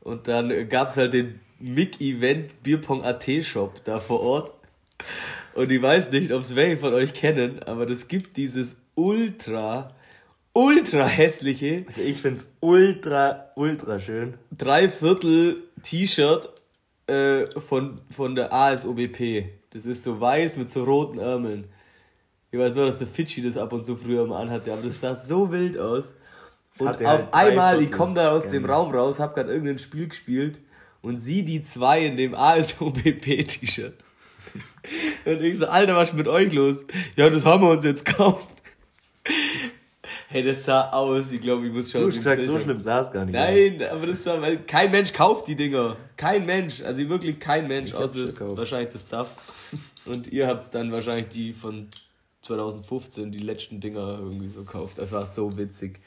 [0.00, 4.52] Und dann äh, gab's halt den Mick-Event Bierpong AT Shop da vor Ort.
[5.54, 9.95] Und ich weiß nicht, ob es welche von euch kennen, aber das gibt dieses ultra,
[10.56, 14.34] ultra hässliche Also ich find's ultra, ultra schön.
[14.56, 16.48] Dreiviertel T-Shirt
[17.06, 19.50] äh, von, von der ASOBP.
[19.70, 21.64] Das ist so weiß mit so roten Ärmeln.
[22.50, 25.00] Ich weiß nur, dass der Fidschi das ab und zu früher mal anhatte, aber das
[25.00, 26.14] sah so wild aus.
[26.78, 28.74] Und auf halt einmal, ich komme da aus dem Genau.
[28.74, 30.60] Raum raus, hab gerade irgendein Spiel gespielt
[31.02, 33.94] und sieh die zwei in dem ASOBP-T-Shirt.
[35.26, 36.86] Und ich so, Alter, was ist mit euch los?
[37.16, 38.55] Ja, das haben wir uns jetzt gekauft.
[40.28, 42.00] Hey, das sah aus, ich glaube, ich muss schon.
[42.00, 44.90] Du hast gesagt, so schlimm sah es gar nicht Nein, aber das war, weil kein
[44.90, 45.96] Mensch kauft die Dinger.
[46.16, 49.28] Kein Mensch, also wirklich kein Mensch, hab's außer wahrscheinlich das Stuff.
[50.04, 51.88] Und ihr habt dann wahrscheinlich die von
[52.42, 54.98] 2015, die letzten Dinger irgendwie so gekauft.
[54.98, 55.98] Das war so witzig.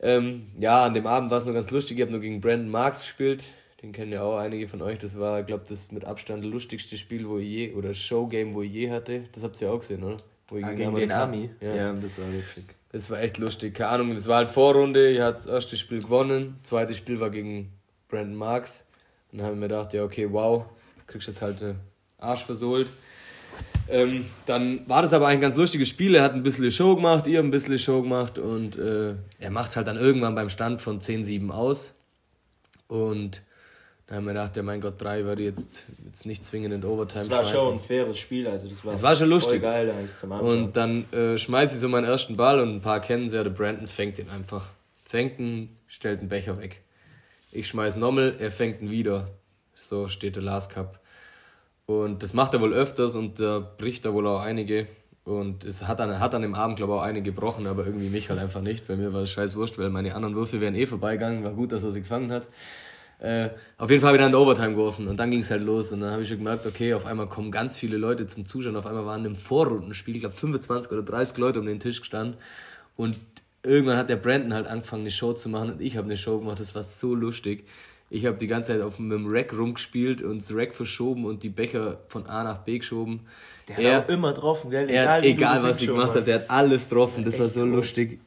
[0.00, 1.96] Ähm, ja, an dem Abend war es nur ganz lustig.
[1.98, 3.52] Ich habe nur gegen Brandon Marks gespielt.
[3.82, 4.98] Den kennen ja auch einige von euch.
[4.98, 8.72] Das war, glaube das mit Abstand lustigste Spiel, wo ich je, oder Showgame, wo ich
[8.72, 9.24] je hatte.
[9.32, 10.18] Das habt ihr ja auch gesehen, oder?
[10.48, 11.50] Wo ich Ah, gegen den Amerikaner- Army?
[11.60, 11.74] Ja.
[11.74, 11.92] Ja.
[11.92, 12.64] das war witzig.
[12.96, 13.74] Das war echt lustig.
[13.74, 15.10] Keine Ahnung, das war halt Vorrunde.
[15.10, 16.56] Ich hatte das erste Spiel gewonnen.
[16.62, 17.70] Das zweite Spiel war gegen
[18.08, 18.86] Brandon Marks.
[19.30, 20.64] Und dann haben wir gedacht, ja, okay, wow,
[21.06, 21.62] kriegst jetzt halt
[22.16, 22.90] Arsch versohlt.
[23.90, 26.14] Ähm, dann war das aber ein ganz lustiges Spiel.
[26.14, 29.76] Er hat ein bisschen Show gemacht, ihr ein bisschen Show gemacht und äh, er macht
[29.76, 31.92] halt dann irgendwann beim Stand von 10-7 aus.
[32.88, 33.42] Und
[34.06, 37.24] dann haben wir gedacht, ja, mein Gott, drei würde jetzt, jetzt nicht zwingend in Overtime
[37.24, 37.58] Das war schmeißen.
[37.60, 39.60] schon ein faires Spiel, also das war, Es war schon lustig.
[39.62, 40.62] geil eigentlich zum Anschauen.
[40.64, 43.42] Und dann äh, schmeißt sie so meinen ersten Ball und ein paar kennen sie ja,
[43.42, 44.68] der Brandon fängt ihn einfach.
[45.04, 46.82] Fängt ihn, stellt den Becher weg.
[47.50, 49.28] Ich schmeiß nochmal, er fängt ihn wieder.
[49.74, 51.00] So steht der Last Cup.
[51.86, 54.86] Und das macht er wohl öfters und da bricht er wohl auch einige.
[55.24, 58.08] Und es hat dann, hat an dem Abend, glaube ich, auch einige gebrochen, aber irgendwie
[58.08, 58.86] mich halt einfach nicht.
[58.86, 61.42] Bei mir war das scheiß wurscht, weil meine anderen Würfe wären eh vorbeigegangen.
[61.42, 62.46] War gut, dass er sie gefangen hat.
[63.18, 63.48] Äh,
[63.78, 65.90] auf jeden Fall habe ich dann in Overtime geworfen und dann ging es halt los
[65.90, 68.76] und dann habe ich schon gemerkt, okay, auf einmal kommen ganz viele Leute zum Zuschauen.
[68.76, 72.36] Auf einmal waren im Vorrundenspiel, ich glaube 25 oder 30 Leute um den Tisch gestanden
[72.96, 73.16] und
[73.62, 76.38] irgendwann hat der Brandon halt angefangen, eine Show zu machen und ich habe eine Show
[76.38, 76.60] gemacht.
[76.60, 77.64] Das war so lustig.
[78.08, 81.48] Ich habe die ganze Zeit auf dem Rack rumgespielt und das Rack verschoben und die
[81.48, 83.20] Becher von A nach B geschoben.
[83.66, 84.88] der hat auch immer getroffen, gell?
[84.88, 87.24] Er wie du egal was ich gemacht habe, der hat alles getroffen.
[87.24, 88.20] Das war so lustig.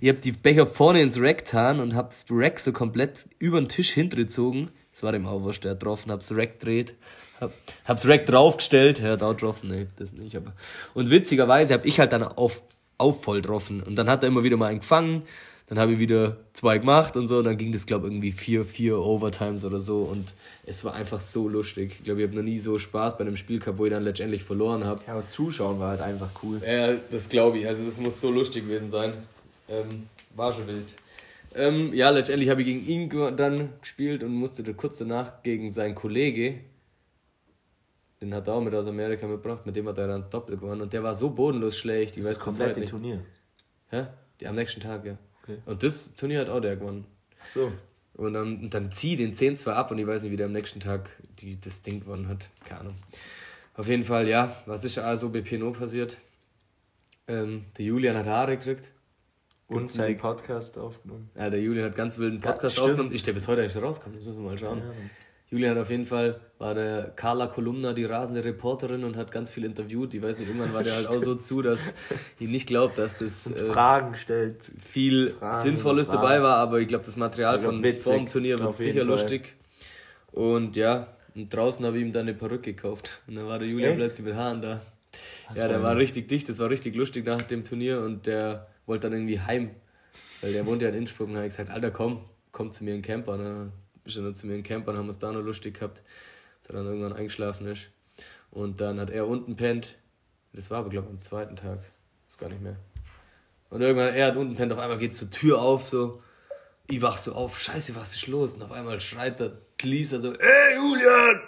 [0.00, 3.60] Ich hab die Becher vorne ins Rack getan und hab das Rack so komplett über
[3.60, 4.70] den Tisch hintergezogen.
[4.92, 6.94] Das war dem auch wurscht, der hat getroffen, hab's Rack gedreht.
[7.40, 7.52] Hab,
[7.84, 10.52] hab's Rack draufgestellt, er hat auch getroffen, nee, das nicht, aber.
[10.94, 12.62] Und witzigerweise hab ich halt dann auf,
[12.98, 13.82] auf voll getroffen.
[13.82, 15.22] Und dann hat er immer wieder mal einen gefangen,
[15.68, 18.64] dann habe ich wieder zwei gemacht und so, dann ging das, glaube ich, irgendwie vier,
[18.64, 20.34] vier Overtimes oder so und
[20.66, 21.96] es war einfach so lustig.
[21.98, 24.04] Ich glaube, ich habe noch nie so Spaß bei einem Spiel gehabt, wo ich dann
[24.04, 25.02] letztendlich verloren habe.
[25.06, 26.60] Ja, aber zuschauen war halt einfach cool.
[26.64, 27.66] Ja, das glaube ich.
[27.66, 29.14] Also das muss so lustig gewesen sein.
[29.72, 30.94] Ähm, war schon wild.
[31.54, 35.94] Ähm, ja, letztendlich habe ich gegen ihn dann gespielt und musste kurz danach gegen seinen
[35.94, 36.60] Kollege,
[38.20, 40.56] den hat er auch mit aus Amerika mitgebracht, mit dem hat er dann das Doppel
[40.56, 42.16] gewonnen und der war so bodenlos schlecht.
[42.16, 42.90] Ich Das weiß ist komplett nicht.
[42.90, 43.24] Turnier.
[43.90, 44.06] Hä?
[44.40, 45.18] Die am nächsten Tag, ja.
[45.42, 45.58] Okay.
[45.66, 47.04] Und das Turnier hat auch der gewonnen.
[47.42, 47.72] Ach so.
[48.14, 50.46] Und dann, und dann zieh den 10 zwar ab und ich weiß nicht, wie der
[50.46, 51.10] am nächsten Tag
[51.40, 52.48] die, das Ding gewonnen hat.
[52.64, 52.94] Keine Ahnung.
[53.74, 56.18] Auf jeden Fall, ja, was ist also bei PNO passiert?
[57.26, 58.92] Ähm, der Julian hat Haare gekriegt.
[59.76, 60.16] Und seinen.
[60.18, 61.30] Podcast aufgenommen.
[61.36, 62.88] Ja, der Julian hat ganz wilden Ja, Podcast stimmt.
[62.90, 63.14] aufgenommen.
[63.14, 64.82] Ich der bis heute nicht rauskommt, das müssen wir mal schauen.
[65.50, 69.52] Julian hat auf jeden Fall, war der Carla Kolumna, die rasende Reporterin und hat ganz
[69.52, 70.14] viel interviewt.
[70.14, 71.92] Ich weiß nicht, irgendwann war der halt auch so zu, dass
[72.38, 74.70] ich nicht glaube, dass das äh, Fragen stellt.
[74.80, 76.22] viel Fragen, Sinnvolles Fragen.
[76.22, 79.08] dabei war, aber ich glaube, das Material glaub, von witzig, vorm Turnier wird sicher Fall.
[79.08, 79.54] lustig.
[80.32, 83.20] Und ja, und draußen habe ich ihm dann eine Perücke gekauft.
[83.26, 83.98] Und dann war der Julian Echt?
[83.98, 84.80] plötzlich mit Haaren da.
[85.50, 88.26] Das ja, der war war richtig dicht, das war richtig lustig nach dem Turnier und
[88.26, 89.70] der wollte dann irgendwie heim.
[90.40, 92.90] Weil der wohnt ja in Innsbruck und habe ich gesagt, Alter komm, komm zu mir
[92.90, 93.36] in den Camper.
[93.36, 93.72] Ne?
[94.04, 96.02] Bist dann zu mir in den Camper und haben es da noch lustig gehabt,
[96.60, 97.90] dass er dann irgendwann eingeschlafen ist.
[98.50, 99.96] Und dann hat er unten pennt.
[100.52, 101.80] Das war aber, glaube ich, am zweiten Tag.
[102.28, 102.76] Ist gar nicht mehr.
[103.70, 106.22] Und irgendwann, er hat unten pennt, auf einmal geht zur Tür auf, so.
[106.88, 108.56] Ich wach so auf, scheiße, was ist los?
[108.56, 109.52] Und auf einmal schreit der
[109.82, 111.40] Lisa so, ey Julian,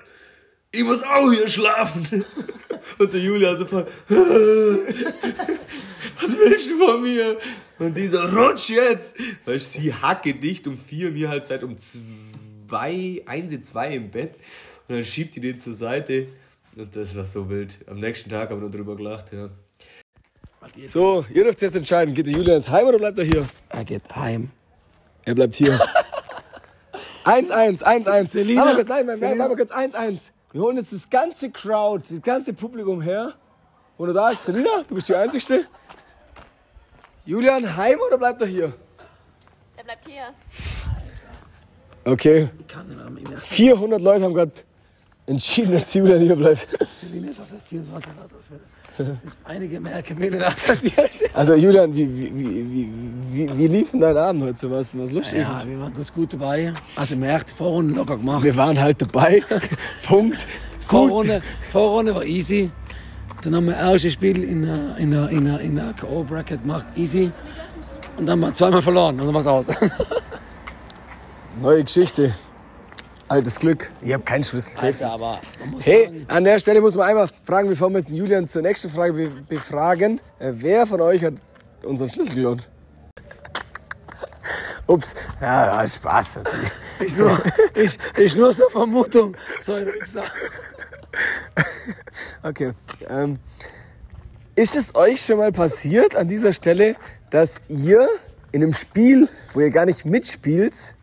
[0.74, 2.24] ich muss auch hier schlafen.
[2.98, 4.18] Und der Julian so voll, was
[6.38, 7.38] willst du von mir?
[7.78, 9.16] Und dieser rutsch jetzt.
[9.44, 14.36] Weil sie hacke dicht um vier, mir halt seit um zwei, eins, zwei im Bett.
[14.88, 16.28] Und dann schiebt die den zur Seite.
[16.76, 17.78] Und das war so wild.
[17.86, 19.50] Am nächsten Tag haben wir nur drüber gelacht, ja.
[20.86, 22.14] So, ihr dürft jetzt entscheiden.
[22.14, 23.46] Geht der Julian ins Heim oder bleibt er hier?
[23.68, 24.50] Er geht heim.
[25.24, 25.78] Er bleibt hier.
[27.24, 28.24] 1-1, 1-1.
[28.24, 28.64] Selina?
[28.64, 29.38] Mal kurz, nein, nein, Selina?
[29.38, 30.30] warte mal kurz, 1-1.
[30.54, 33.34] Wir holen jetzt das ganze Crowd, das ganze Publikum her.
[33.98, 35.66] Wo du da ist, Selina, du bist die Einzigste.
[37.26, 38.72] Julian, heim oder bleibt er hier?
[39.76, 40.32] Er bleibt hier.
[42.04, 42.50] Okay.
[42.56, 43.36] Ich kann nicht mehr mit ihm.
[43.36, 44.52] 400 Leute haben gerade
[45.26, 46.68] entschieden, dass Julian hier bleibt.
[47.00, 48.60] Selina ist auf der 24 Grad auswählen.
[49.44, 50.92] Einige mehr Kamele als ihr.
[51.32, 52.90] Also Julian, wie, wie, wie,
[53.30, 54.58] wie, wie, lief denn dein Abend heute?
[54.58, 55.40] So was, was lustig?
[55.40, 56.72] Ja, wir waren gut, gut dabei.
[56.96, 58.44] Also, merkt, Vorrunde locker gemacht.
[58.44, 59.42] Wir waren halt dabei.
[60.06, 60.46] Punkt.
[60.86, 62.70] Vorrunde, Vorrunde war easy.
[63.42, 66.62] Dann haben wir das erste Spiel in der, in der, in der, in der K.O.-Bracket
[66.62, 67.30] gemacht, easy.
[68.16, 69.68] Und dann haben wir zweimal verloren und dann war's aus.
[71.60, 72.34] Neue Geschichte.
[73.28, 73.90] Altes Glück.
[74.02, 74.84] Ich habe keinen Schlüssel.
[74.84, 75.40] Alter, aber
[75.80, 78.62] Hey, sagen, an der Stelle muss man einmal fragen, bevor wir jetzt den Julian zur
[78.62, 80.20] nächsten Frage be befragen.
[80.38, 81.34] Äh, wer von euch hat
[81.82, 82.68] unseren Schlüssel gelohnt?
[84.86, 85.14] Ups.
[85.40, 86.70] Ja, ja, Spaß natürlich.
[87.00, 87.42] ist nur,
[87.74, 89.34] ist, ist nur so Vermutung.
[89.58, 90.24] So ein Wichser.
[92.42, 92.72] Okay.
[93.08, 93.38] Ähm,
[94.56, 96.96] ist es euch schon mal passiert an dieser Stelle,
[97.30, 98.08] dass ihr
[98.52, 100.96] in einem Spiel, wo ihr gar nicht mitspielt,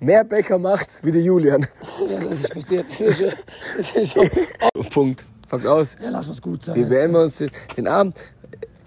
[0.00, 1.66] mehr Becher macht wie der Julian?
[2.08, 2.86] Ja, das ist passiert.
[2.98, 3.36] Das ist,
[3.76, 4.28] das ist schon,
[4.90, 5.26] Punkt.
[5.46, 5.96] Fakt aus.
[6.02, 6.74] ja, lass was gut sein.
[6.74, 8.16] Wir beenden uns den, den Abend.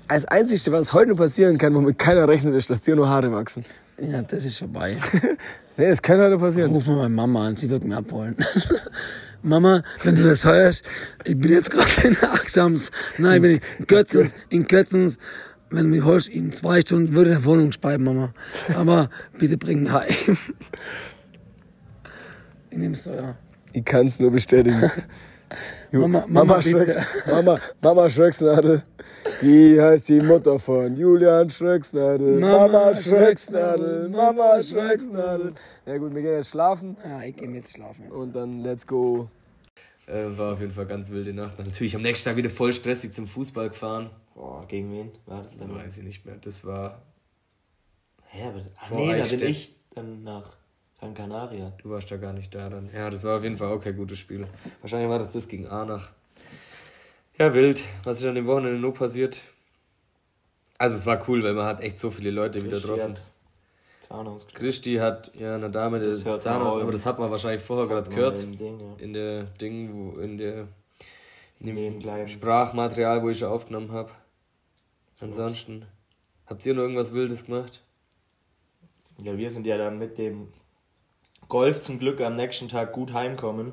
[0.07, 3.31] Als Einzige, was heute nur passieren kann, womit keiner rechnet, ist, dass dir nur Haare
[3.31, 3.65] wachsen.
[3.99, 4.97] Ja, das ist vorbei.
[5.77, 6.71] Nee, das kann heute passieren.
[6.71, 8.35] Ruf mal meine Mama an, sie wird mich abholen.
[9.41, 10.85] Mama, wenn du das hörst,
[11.23, 15.17] ich bin jetzt gerade in Axams, nein, bin ich in Götzens, in Götzens.
[15.71, 18.33] Wenn du mich holst, in zwei Stunden würde ich eine Wohnung speiben, Mama.
[18.75, 19.09] Aber
[19.39, 20.37] bitte bring mich heim.
[22.69, 23.35] Ich nehm's so, ja.
[23.73, 24.91] Ich kann es nur bestätigen.
[25.91, 26.95] Mama, Mama, Mama, Schröcks.
[27.27, 28.83] Mama, Mama Schröcksnadel.
[29.41, 32.39] Wie heißt die Mutter von Julian Schröcksnadel?
[32.39, 34.09] Mama Mama Schröcksnadel.
[34.09, 35.53] Mama Schröcksnadel.
[35.85, 38.13] Ja gut, wir gehen jetzt schlafen Ja, ich geh mit schlafen jetzt.
[38.15, 39.27] und dann let's go.
[40.07, 41.59] Äh, war auf jeden Fall ganz wilde Nacht.
[41.59, 44.09] Natürlich am nächsten Tag wieder voll stressig zum Fußball gefahren.
[44.41, 45.75] Boah, gegen wen war das Das dann?
[45.75, 46.35] weiß ich nicht mehr.
[46.41, 46.99] Das war.
[48.25, 50.55] Hä, aber, ach Vor nee, da bin ich dann nach
[50.99, 51.71] Gran Canaria.
[51.77, 52.89] Du warst da gar nicht da dann.
[52.91, 54.47] Ja, das war auf jeden Fall auch kein gutes Spiel.
[54.79, 56.09] Wahrscheinlich war das das gegen Arnach.
[57.37, 57.83] Ja, wild.
[58.03, 59.43] Was ist an dem Wochenende noch passiert?
[60.79, 63.13] Also es war cool, weil man hat echt so viele Leute wieder Christi getroffen.
[63.13, 63.21] hat
[63.99, 67.85] Zahnhaus Christi hat ja eine Dame, der Das Zahnarzt, aber das hat man wahrscheinlich vorher
[67.85, 68.59] das gerade gehört.
[68.59, 68.95] Ding, ja.
[68.97, 70.67] In der Ding, wo in der
[71.59, 74.09] in dem Sprachmaterial, wo ich aufgenommen habe.
[75.21, 75.85] Ansonsten
[76.51, 77.79] Habt ihr noch irgendwas Wildes gemacht?
[79.23, 80.49] Ja, wir sind ja dann mit dem
[81.47, 83.71] Golf zum Glück am nächsten Tag gut heimkommen.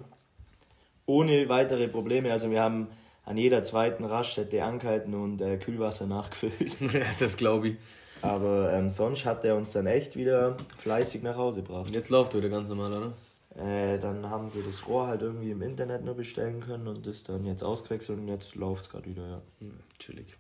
[1.04, 2.30] Ohne weitere Probleme.
[2.30, 2.86] Also wir haben
[3.24, 6.76] an jeder zweiten Raststätte angehalten und äh, Kühlwasser nachgefüllt.
[7.18, 7.76] das glaube ich.
[8.22, 11.90] Aber ähm, sonst hat er uns dann echt wieder fleißig nach Hause gebracht.
[11.90, 13.12] Jetzt läuft wieder ganz normal, oder?
[13.60, 17.28] Äh, dann haben sie das Rohr halt irgendwie im Internet nur bestellen können und ist
[17.28, 19.42] dann jetzt ausgewechselt und jetzt läuft es gerade wieder, ja.
[19.62, 19.70] ja.
[19.98, 20.37] Chillig.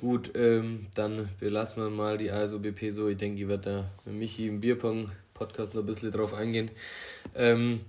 [0.00, 3.08] Gut, ähm, dann belassen wir mal die ASOBP so.
[3.08, 6.70] Ich denke, die wird da mit Michi im Bierpong-Podcast noch ein bisschen drauf eingehen.
[7.34, 7.82] Ähm,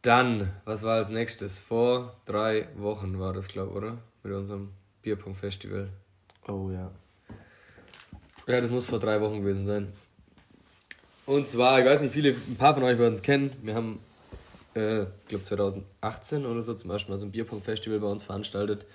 [0.00, 1.58] dann, was war als nächstes?
[1.58, 3.98] Vor drei Wochen war das, glaube ich, oder?
[4.22, 4.70] Mit unserem
[5.02, 5.90] Bierpong-Festival.
[6.48, 6.90] Oh ja.
[8.46, 9.92] Ja, das muss vor drei Wochen gewesen sein.
[11.26, 13.52] Und zwar, ich weiß nicht, viele, ein paar von euch werden es kennen.
[13.62, 13.98] Wir haben,
[14.74, 18.86] äh, ich glaube 2018 oder so, zum ersten Mal so ein Bierpong-Festival bei uns veranstaltet.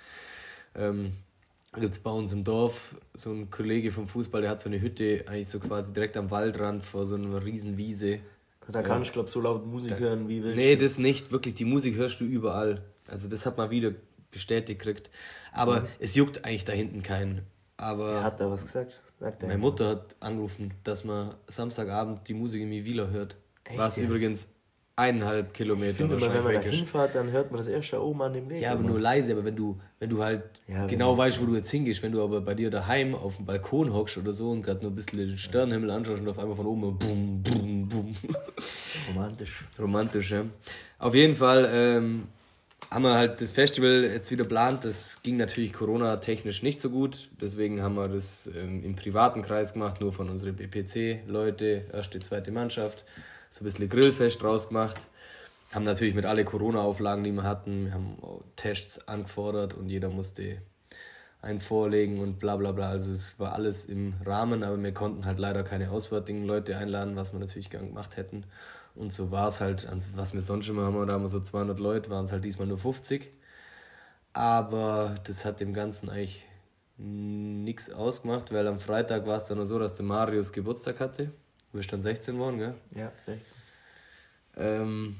[0.74, 1.12] Ähm,
[1.80, 4.80] gibt es bei uns im Dorf so ein Kollege vom Fußball, der hat so eine
[4.80, 8.20] Hütte eigentlich so quasi direkt am Waldrand vor so einer riesen Wiese.
[8.60, 9.04] Also da kann ja.
[9.04, 10.56] ich glaube so laut Musik da, hören wie willst.
[10.56, 12.82] Nee, das nicht, wirklich, die Musik hörst du überall.
[13.08, 13.92] Also das hat man wieder
[14.30, 15.10] bestätigt gekriegt.
[15.52, 15.86] Aber mhm.
[15.98, 17.42] es juckt eigentlich da hinten keinen.
[17.76, 19.00] Aber er hat da was gesagt?
[19.20, 23.36] Sagt meine Mutter hat angerufen, dass man Samstagabend die Musik in Mivila hört.
[23.64, 24.06] Echt was jetzt?
[24.06, 24.55] übrigens
[24.96, 28.22] eineinhalb Kilometer ich finde, wenn man da hinfährt, dann hört man das erst da oben
[28.22, 28.62] an dem Weg.
[28.62, 29.32] Ja, aber nur leise.
[29.32, 32.24] Aber wenn du, wenn du halt ja, genau weißt, wo du jetzt hingehst, wenn du
[32.24, 35.18] aber bei dir daheim auf dem Balkon hockst oder so und gerade nur ein bisschen
[35.18, 38.16] den Sternenhimmel anschaust und auf einmal von oben bum, bum, bum.
[39.08, 39.64] Romantisch.
[39.78, 40.46] Romantisch, ja.
[40.98, 42.28] Auf jeden Fall ähm,
[42.90, 44.86] haben wir halt das Festival jetzt wieder geplant.
[44.86, 47.28] Das ging natürlich Corona-technisch nicht so gut.
[47.42, 52.50] Deswegen haben wir das ähm, im privaten Kreis gemacht, nur von unseren BPC-Leute, erste, zweite
[52.50, 53.04] Mannschaft
[53.50, 54.96] so ein bisschen Grillfest draus gemacht.
[55.72, 58.18] Haben natürlich mit alle Corona-Auflagen, die wir hatten, wir haben
[58.56, 60.62] Tests angefordert und jeder musste
[61.42, 62.88] einen vorlegen und bla bla bla.
[62.88, 67.16] Also es war alles im Rahmen, aber wir konnten halt leider keine auswärtigen Leute einladen,
[67.16, 68.44] was wir natürlich gern gemacht hätten.
[68.94, 71.40] Und so war es halt, also was wir sonst immer haben, da haben wir so
[71.40, 73.30] 200 Leute, waren es halt diesmal nur 50.
[74.32, 76.44] Aber das hat dem Ganzen eigentlich
[76.98, 81.30] nichts ausgemacht, weil am Freitag war es dann nur so, dass der Marius Geburtstag hatte.
[81.76, 82.74] Du bist dann 16 geworden, gell?
[82.94, 83.54] Ja, 16.
[84.56, 85.16] Ähm,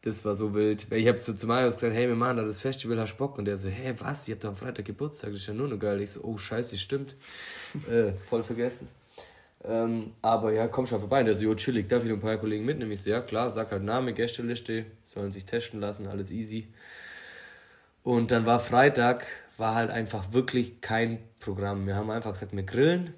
[0.00, 0.90] das war so wild.
[0.90, 3.38] Weil ich habe so zu Marius gesagt, hey, wir machen da das Festival, hast Bock?
[3.38, 4.26] Und der so, hey, was?
[4.26, 6.00] Ihr habt doch am Freitag Geburtstag, das ist ja nur noch geil.
[6.00, 7.14] Ich so, oh, scheiße, stimmt.
[7.88, 8.88] äh, voll vergessen.
[9.62, 11.20] Ähm, aber ja, komm schon vorbei.
[11.20, 12.90] Und der so, jo, chillig, darf ich noch ein paar Kollegen mitnehmen?
[12.90, 16.66] Ich so, ja, klar, sag halt Name, Gästeliste, sollen sich testen lassen, alles easy.
[18.02, 19.24] Und dann war Freitag,
[19.56, 21.86] war halt einfach wirklich kein Programm.
[21.86, 23.14] Wir haben einfach gesagt, wir grillen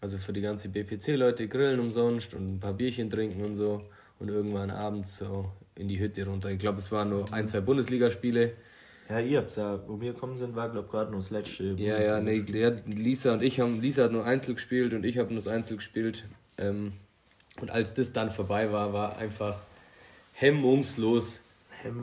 [0.00, 3.80] also für die ganze BPC-Leute grillen umsonst und ein paar Bierchen trinken und so.
[4.18, 6.50] Und irgendwann abends so in die Hütte runter.
[6.50, 8.52] Ich glaube, es waren nur ein, zwei Bundesligaspiele.
[9.10, 11.74] Ja, ihr habt's ja, wo wir gekommen sind, war glaube gerade nur das letzte.
[11.76, 12.42] Ja, ja, nee,
[12.86, 15.76] Lisa und ich haben, Lisa hat nur Einzel gespielt und ich habe nur das Einzel
[15.76, 16.24] gespielt.
[16.58, 16.92] Ähm,
[17.60, 19.62] und als das dann vorbei war, war einfach
[20.32, 21.40] hemmungslos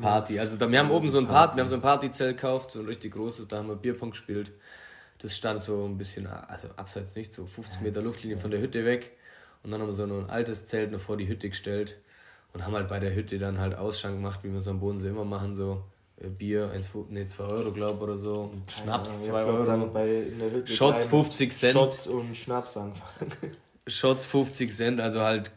[0.01, 0.39] Party.
[0.39, 2.79] Also da, wir haben oben so ein Party, wir haben so ein Partyzelt gekauft, so
[2.79, 4.51] ein richtig großes, da haben wir Bierpong gespielt.
[5.23, 8.83] Das stand so ein bisschen, also abseits nicht, so 50 Meter Luftlinie von der Hütte
[8.83, 9.13] weg.
[9.63, 11.95] Und dann haben wir so ein altes Zelt noch vor die Hütte gestellt
[12.51, 15.07] und haben halt bei der Hütte dann halt Ausschank gemacht, wie wir so am Bodensee
[15.07, 15.81] immer machen, so
[16.17, 18.51] äh, Bier, 1, nee, 2 Euro, glaube ich, oder so.
[18.51, 19.63] Und Schnaps, 2 Euro.
[19.63, 20.25] Dann bei,
[20.65, 21.73] Shots 50 Cent.
[21.73, 23.31] Shots und Schnaps anfangen.
[23.87, 25.53] Shots 50 Cent, also halt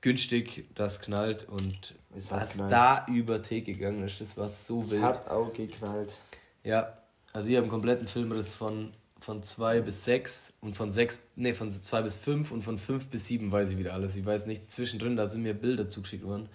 [0.00, 2.72] günstig, das knallt und was knallt.
[2.72, 5.00] da über Tee gegangen ist, das war so wild.
[5.00, 6.18] Es hat auch geknallt.
[6.64, 6.98] Ja,
[7.34, 11.52] also ich habe einen kompletten Filmriss von, von 2 bis 6 und von 6, nee,
[11.52, 14.16] von 2 bis 5 und von 5 bis 7 weiß ich wieder alles.
[14.16, 16.48] Ich weiß nicht, zwischendrin, da sind mir Bilder zugeschickt worden.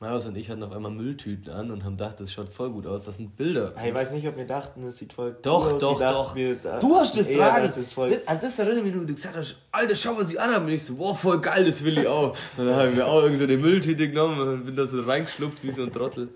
[0.00, 2.86] Marius und ich hatten auf einmal Mülltüten an und haben gedacht, das schaut voll gut
[2.86, 3.04] aus.
[3.04, 3.74] Das sind Bilder.
[3.84, 5.80] Ich weiß nicht, ob wir dachten, das sieht voll doch, cool aus.
[5.80, 6.80] Doch, doch, doch.
[6.80, 7.62] Du hast das dran.
[7.62, 10.38] Das ist voll an das erinnere mich, wie du gesagt hast, Alter, schau, was ich
[10.38, 10.66] anhabe.
[10.66, 12.36] Und ich so, wow, voll geil, das will ich auch.
[12.56, 15.02] Und dann habe ich mir auch irgend so eine Mülltüte genommen und bin da so
[15.02, 16.28] reingeschlupft wie so ein Trottel.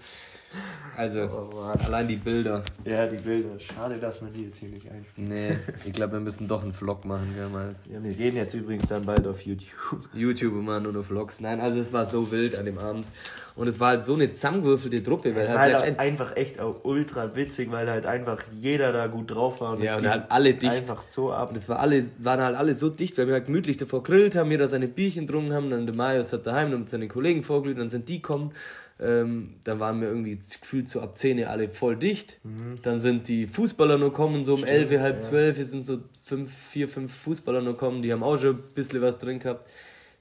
[0.95, 2.63] Also, oh, allein die Bilder.
[2.85, 3.59] Ja, die Bilder.
[3.59, 5.29] Schade, dass man die jetzt hier nicht einspielt.
[5.29, 7.89] Nee, ich glaube, wir müssen doch einen Vlog machen, gell, Miles.
[7.91, 9.71] Ja, wir gehen jetzt übrigens dann bald auf YouTube.
[10.13, 11.41] YouTube und machen nur noch Vlogs.
[11.41, 13.07] Nein, also es war so wild an dem Abend.
[13.55, 15.35] Und es war halt so eine zusammengewürfelte Truppe.
[15.35, 19.31] Weil es halt, halt einfach echt auch ultra witzig, weil halt einfach jeder da gut
[19.31, 19.73] drauf war.
[19.73, 20.73] Und ja, und halt alle dicht.
[20.73, 21.51] Einfach so ab.
[21.51, 24.37] Und es war alle, waren halt alle so dicht, weil wir halt gemütlich davor grillt
[24.37, 25.71] haben, jeder seine Bierchen getrunken haben.
[25.71, 28.53] Dann der Marius hat daheim mit seinen Kollegen vorglüht, dann sind die gekommen.
[29.01, 32.39] Ähm, dann waren wir irgendwie gefühlt so ab 10 alle voll dicht.
[32.45, 32.75] Mhm.
[32.83, 35.21] Dann sind die Fußballer nur kommen, so um Stimmt, 11, halb ja.
[35.21, 35.57] 12.
[35.57, 39.03] Wir sind so fünf, vier, fünf Fußballer nur kommen, die haben auch schon ein bisschen
[39.03, 39.69] was drin gehabt.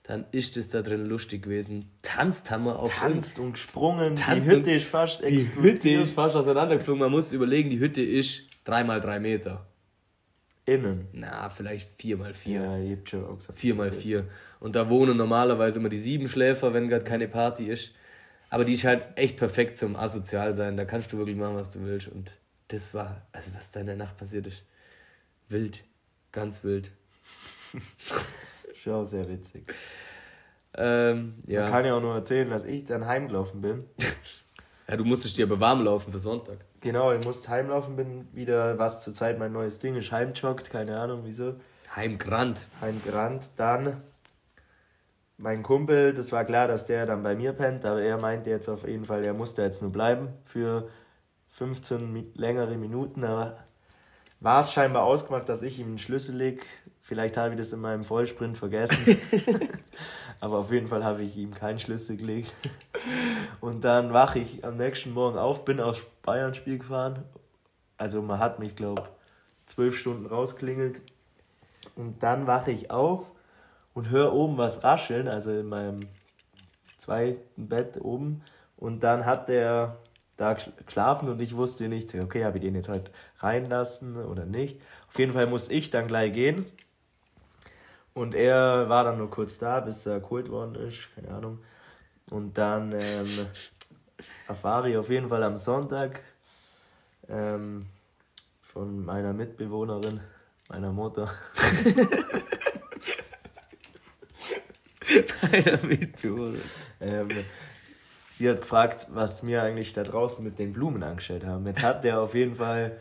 [0.03, 1.86] Dann ist es da drin lustig gewesen.
[2.01, 3.45] Tanzt haben wir auf Tanzt uns.
[3.45, 4.15] und gesprungen.
[4.15, 6.99] Tanzt die Hütte ist fast Die Hütte ist fast auseinandergeflogen.
[6.99, 9.67] Man muss überlegen, die Hütte ist 3 mal 3 Meter.
[10.65, 11.07] Innen.
[11.13, 13.57] Na, vielleicht 4 mal 4 Ja, ich hab schon auch gesagt.
[13.59, 14.26] 4 mal 4
[14.59, 17.91] Und da wohnen normalerweise immer die Siebenschläfer, wenn gerade keine Party ist.
[18.52, 20.76] Aber die ist halt echt perfekt zum asozial sein.
[20.76, 22.10] Da kannst du wirklich machen, was du willst.
[22.10, 22.34] Und
[22.68, 24.66] das war, also was da in der Nacht passiert ist,
[25.47, 25.86] wild.
[26.34, 26.91] Ganz wild.
[28.76, 29.74] Schon sehr witzig.
[30.76, 31.64] Ähm, ja.
[31.64, 33.86] Man kann ja auch nur erzählen, dass ich dann heimgelaufen bin.
[34.88, 36.58] ja, du musstest dir aber warm laufen für Sonntag.
[36.82, 41.22] Genau, ich musste heimlaufen, bin wieder, was zurzeit mein neues Ding ist, heimjoggt, keine Ahnung
[41.24, 41.56] wieso.
[41.95, 42.68] Heimgrand.
[42.82, 43.52] Heimgerannt.
[43.56, 44.02] Dann
[45.42, 48.70] mein Kumpel, das war klar, dass der dann bei mir pennt, aber er meinte jetzt
[48.70, 50.89] auf jeden Fall, er musste jetzt nur bleiben für
[51.50, 53.58] 15 mi längere Minuten, aber
[54.39, 56.66] war es scheinbar ausgemacht, dass ich ihm einen Schlüssel leg.
[57.02, 59.18] Vielleicht habe ich das in meinem Vollsprint vergessen.
[60.39, 62.52] aber auf jeden Fall habe ich ihm keinen Schlüssel gelegt.
[63.60, 67.24] Und dann wache ich am nächsten Morgen auf, bin aufs Bayern-Spiel gefahren.
[67.98, 69.10] Also man hat mich, glaube
[69.68, 71.02] zwölf Stunden rausklingelt.
[71.96, 73.32] Und dann wache ich auf
[73.94, 76.00] und höre oben was rascheln, also in meinem
[76.98, 78.44] zweiten Bett oben.
[78.78, 79.98] Und dann hat der
[80.38, 84.82] da geschlafen und ich wusste nicht, okay, habe ich den jetzt heute reinlassen oder nicht.
[85.08, 86.66] Auf jeden Fall musste ich dann gleich gehen.
[88.14, 91.60] Und er war dann nur kurz da, bis er geholt worden ist, keine Ahnung.
[92.30, 93.48] Und dann ähm,
[94.48, 96.20] erfahre ich auf jeden Fall am Sonntag
[97.30, 97.86] ähm,
[98.62, 100.20] von meiner Mitbewohnerin,
[100.70, 101.32] meiner Mutter.
[105.51, 106.62] meiner Mitbewohnerin.
[106.99, 107.30] Ähm,
[108.30, 111.66] sie hat gefragt, was mir eigentlich da draußen mit den Blumen angestellt haben.
[111.66, 112.97] Jetzt hat der auf jeden Fall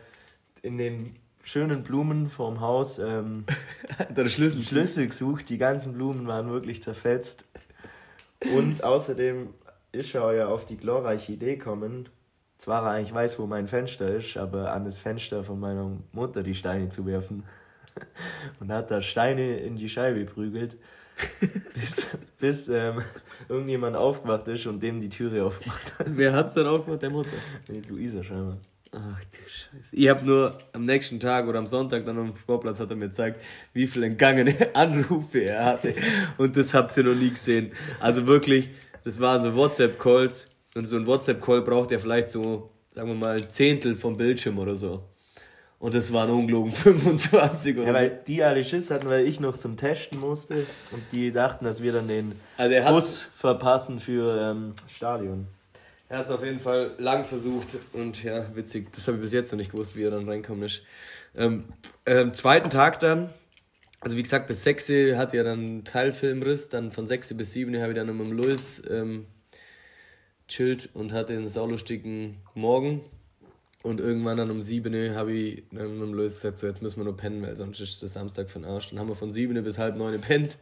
[0.61, 3.45] in den schönen Blumen vorm Haus ähm,
[4.09, 4.61] der Schlüssel.
[4.63, 5.49] Schlüssel gesucht.
[5.49, 7.45] Die ganzen Blumen waren wirklich zerfetzt.
[8.53, 9.49] Und außerdem
[9.91, 12.09] ist er ja auf die glorreiche Idee gekommen,
[12.57, 16.43] zwar er eigentlich weiß, wo mein Fenster ist, aber an das Fenster von meiner Mutter
[16.43, 17.43] die Steine zu werfen.
[18.59, 20.77] Und hat da Steine in die Scheibe prügelt,
[21.73, 22.07] bis,
[22.39, 23.01] bis ähm,
[23.49, 26.07] irgendjemand aufgewacht ist und dem die Türe aufgemacht hat.
[26.09, 27.01] Wer hat's dann aufgemacht?
[27.01, 27.29] Der Mutter?
[27.67, 28.57] Die Luisa scheinbar.
[28.93, 29.95] Ach du Scheiße.
[29.95, 33.07] Ich habe nur am nächsten Tag oder am Sonntag dann am Sportplatz hat er mir
[33.07, 33.41] gezeigt,
[33.73, 35.95] wie viele entgangene Anrufe er hatte.
[36.37, 37.71] Und das habt ihr noch nie gesehen.
[38.01, 38.69] Also wirklich,
[39.03, 40.47] das waren so WhatsApp-Calls.
[40.75, 44.59] Und so ein WhatsApp-Call braucht ja vielleicht so, sagen wir mal, ein Zehntel vom Bildschirm
[44.59, 45.03] oder so.
[45.81, 49.57] Und das waren ungelogen 25 oder Ja, weil die alle Schiss hatten, weil ich noch
[49.57, 53.99] zum Testen musste und die dachten, dass wir dann den Also er hat- Bus verpassen
[53.99, 55.47] für ähm, Stadion.
[56.07, 58.91] Er hat es auf jeden Fall lang versucht und ja, witzig.
[58.93, 60.81] Das habe ich bis jetzt noch nicht gewusst, wie er dann reinkommen ist.
[61.35, 61.63] Ähm,
[62.05, 63.29] ähm, zweiten Tag dann,
[64.01, 67.75] also wie gesagt, bis 6 hat er dann einen Teilfilmriss, dann von 6 bis 7
[67.81, 69.25] habe ich dann mit dem Louis ähm,
[70.47, 73.01] chillt und hatte einen saulustigen Morgen.
[73.83, 76.97] Und irgendwann dann um 7 habe ich dann mit dem Louis gesagt, so jetzt müssen
[76.97, 78.89] wir nur pennen, weil sonst ist das Samstag von Arsch.
[78.89, 80.59] Dann haben wir von 7 bis halb 9 pennt.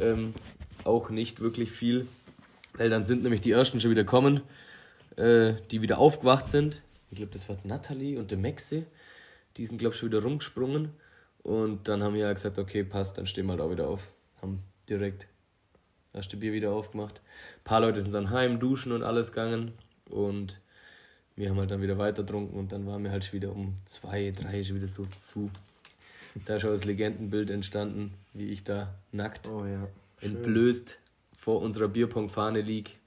[0.00, 0.34] Ähm,
[0.84, 2.06] auch nicht wirklich viel.
[2.74, 4.42] Weil dann sind nämlich die ersten schon wieder kommen,
[5.16, 6.82] äh, die wieder aufgewacht sind.
[7.10, 8.84] Ich glaube, das war Natalie und der Maxi.
[9.56, 10.90] Die sind, glaube ich, schon wieder rumgesprungen.
[11.42, 14.08] Und dann haben wir ja gesagt, okay, passt, dann stehen wir halt auch wieder auf.
[14.42, 15.28] Haben direkt
[16.12, 17.20] das erste Bier wieder aufgemacht.
[17.60, 19.72] Ein paar Leute sind dann heim, duschen und alles gegangen.
[20.10, 20.60] Und
[21.36, 23.74] wir haben halt dann wieder weiter getrunken und dann waren wir halt schon wieder um
[23.84, 25.50] zwei, drei schon wieder so zu.
[26.44, 29.88] Da ist schon das Legendenbild entstanden, wie ich da nackt, Oh ja.
[30.20, 30.98] entblößt
[31.36, 32.98] vor unserer Bierpong-Fahne lieg.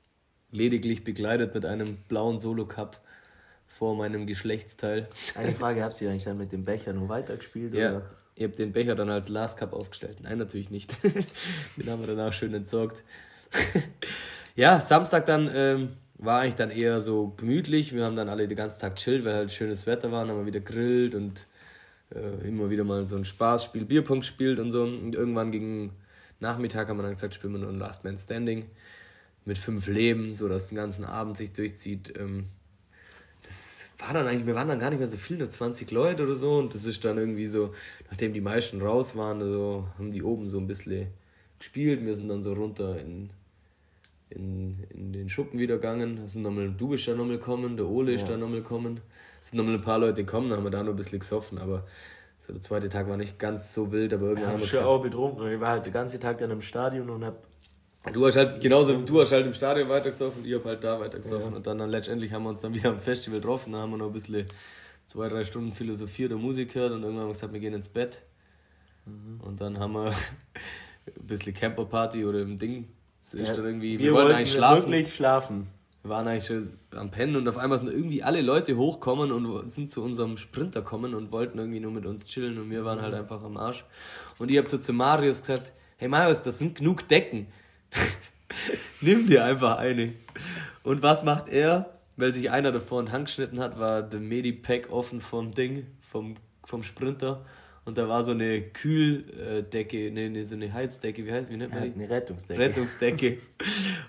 [0.52, 3.00] Lediglich begleitet mit einem blauen Solo-Cup
[3.68, 5.08] vor meinem Geschlechtsteil.
[5.36, 7.74] Eine Frage, habt ihr eigentlich dann mit dem Becher nur weitergespielt?
[7.74, 8.10] Ja, Oder?
[8.36, 10.18] ich habe den Becher dann als Last Cup aufgestellt.
[10.22, 10.98] Nein, natürlich nicht.
[11.04, 13.04] den haben wir danach schön entsorgt.
[14.56, 17.96] ja, Samstag dann ähm, war eigentlich dann eher so gemütlich.
[17.96, 20.22] Wir haben dann alle den ganzen Tag chillt, weil halt schönes Wetter war.
[20.22, 21.48] Dann haben wir wieder grillt und
[22.14, 24.84] äh, immer wieder mal so ein Spaßspiel, Bierpunkt gespielt und so.
[24.84, 25.94] Und irgendwann gegen
[26.40, 28.66] Nachmittag haben wir dann gesagt, spielen wir nur ein Last Man Standing
[29.46, 32.14] mit fünf Leben, so dass den ganzen Abend sich durchzieht.
[32.20, 32.48] Ähm,
[33.44, 36.24] das war dann eigentlich, wir waren dann gar nicht mehr so viel, nur 20 Leute
[36.24, 36.58] oder so.
[36.60, 37.74] Und das ist dann irgendwie so,
[38.10, 41.08] nachdem die meisten raus waren, so, haben die oben so ein bisschen
[41.60, 42.06] gespielt.
[42.06, 43.30] Wir sind dann so runter in,
[44.30, 46.18] in, in den Schuppen wieder gegangen.
[46.18, 48.34] Da sind nochmal, du bist da nochmal gekommen, der Ole ist Ja.
[48.34, 49.00] da nochmal gekommen.
[49.42, 51.58] Es sind nochmal ein paar Leute gekommen, da haben wir da noch ein bisschen gesoffen.
[51.58, 51.86] Aber
[52.38, 54.68] so der zweite Tag war nicht ganz so wild, aber Ich irgendwann haben habe wir
[54.68, 55.52] schon gesagt, auch betrunken.
[55.52, 57.44] Ich war halt den ganzen Tag dann im Stadion und hab.
[58.14, 61.54] Du hast halt genauso, du hast halt im Stadion weitergesoffen, ich hab halt da weitergesoffen.
[61.54, 63.98] Und dann, dann letztendlich haben wir uns dann wieder am Festival getroffen, da haben wir
[63.98, 64.46] noch ein bisschen
[65.06, 67.90] zwei, drei Stunden philosophiert und Musik gehört und irgendwann haben wir gesagt, wir gehen ins
[67.90, 68.22] Bett.
[69.06, 70.06] Und dann haben wir
[71.20, 72.88] ein bisschen Camperparty oder im Ding.
[73.22, 74.92] Es ist Ja, dann irgendwie, wir, wir wollten wollten eigentlich schlafen.
[74.92, 75.68] wirklich schlafen.
[76.02, 79.70] Wir waren eigentlich schon am Pennen und auf einmal sind irgendwie alle Leute hochkommen und
[79.70, 83.02] sind zu unserem Sprinter kommen und wollten irgendwie nur mit uns chillen und wir waren
[83.02, 83.84] halt einfach am Arsch.
[84.38, 87.48] Und ich habe so zu Marius gesagt, hey Marius, das sind genug Decken.
[89.02, 90.14] Nimm dir einfach eine.
[90.84, 91.94] Und was macht er?
[92.16, 96.36] Weil sich einer davor einen Hang geschnitten hat, war der Medipack offen vom Ding, vom,
[96.66, 97.46] vom Sprinter.
[97.90, 101.74] Und da war so eine Kühldecke, ne, ne, so eine Heizdecke, wie heißt wie nennt
[101.74, 101.94] man die?
[101.96, 102.62] Eine Rettungsdecke.
[102.62, 103.38] Rettungsdecke.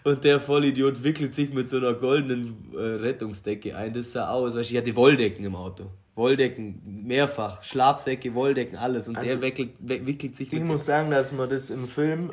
[0.05, 3.95] Und der Vollidiot wickelt sich mit so einer goldenen äh, Rettungsdecke ein.
[3.95, 5.87] Das sah aus, weißt du, ich hatte Wolldecken im Auto.
[6.15, 9.09] Wolldecken, mehrfach, Schlafsäcke, Wolldecken, alles.
[9.09, 12.33] Und Also, der wickelt, wickelt sich Ich mit muss sagen, dass man das im Film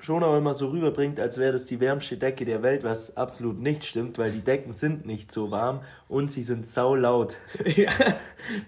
[0.00, 3.58] schon auch immer so rüberbringt, als wäre das die wärmste Decke der Welt, was absolut
[3.58, 7.36] nicht stimmt, weil die Decken sind nicht so warm und sie sind sau laut.
[7.76, 7.90] ja,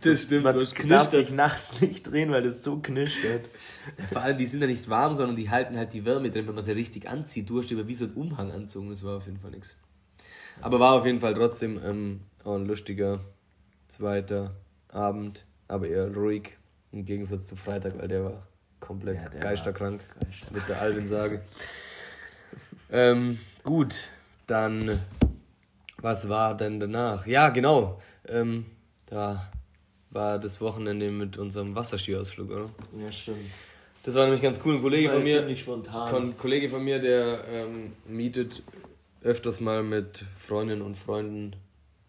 [0.02, 0.44] das stimmt.
[0.44, 3.48] Man so darf sich nachts nicht drehen, weil das so knistert.
[4.12, 6.54] Vor allem, die sind ja nicht warm, sondern die halten halt die Wärme drin, wenn
[6.54, 7.48] man sie richtig anzieht.
[7.48, 9.76] Du hast immer wie so ein Umhang anzogen, das war auf jeden Fall nichts.
[10.60, 13.20] Aber war auf jeden Fall trotzdem ähm, auch ein lustiger
[13.86, 14.56] zweiter
[14.88, 16.58] Abend, aber eher ruhig
[16.92, 18.49] im Gegensatz zu Freitag, weil der war
[18.80, 20.02] komplett Ja, der geisterkrank
[20.50, 21.42] mit der Alvin-Sage.
[22.90, 23.94] ähm, gut,
[24.46, 24.98] dann,
[25.98, 27.26] was war denn danach?
[27.26, 28.66] Ja, genau, ähm,
[29.06, 29.50] da
[30.10, 32.70] war das Wochenende mit unserem Wasserskiausflug, oder?
[32.98, 33.38] Ja, stimmt.
[34.02, 34.76] Das war nämlich ganz cool.
[34.76, 38.62] Ein Kollege von mir, ein Kollege von mir, der ähm, mietet
[39.22, 41.54] öfters mal mit Freundinnen und Freunden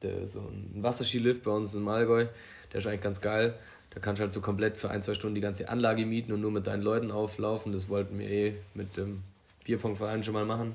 [0.01, 2.27] der, so einen Wasserskilift bei uns in Malgäu.
[2.71, 3.55] Der ist eigentlich ganz geil.
[3.91, 6.41] Da kannst du halt so komplett für ein, zwei Stunden die ganze Anlage mieten und
[6.41, 7.73] nur mit deinen Leuten auflaufen.
[7.73, 9.21] Das wollten wir eh mit dem
[9.65, 10.73] Bierpongverein schon mal machen.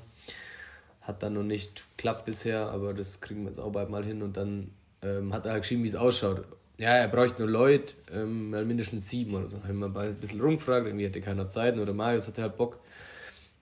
[1.01, 4.21] Hat dann noch nicht geklappt bisher, aber das kriegen wir jetzt auch bald mal hin.
[4.21, 4.69] Und dann
[5.01, 6.45] ähm, hat er halt geschrieben, wie es ausschaut.
[6.77, 9.57] Ja, er bräuchte nur Leute, ähm, mindestens sieben oder so.
[9.63, 12.77] Haben wir mal ein bisschen rumgefragt, irgendwie hatte keiner Zeit oder Marius hatte halt Bock.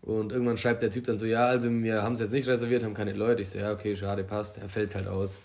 [0.01, 2.83] Und irgendwann schreibt der Typ dann so, ja, also wir haben es jetzt nicht reserviert,
[2.83, 3.41] haben keine Leute.
[3.41, 5.39] Ich so, ja, okay, schade, passt, er fällt halt aus.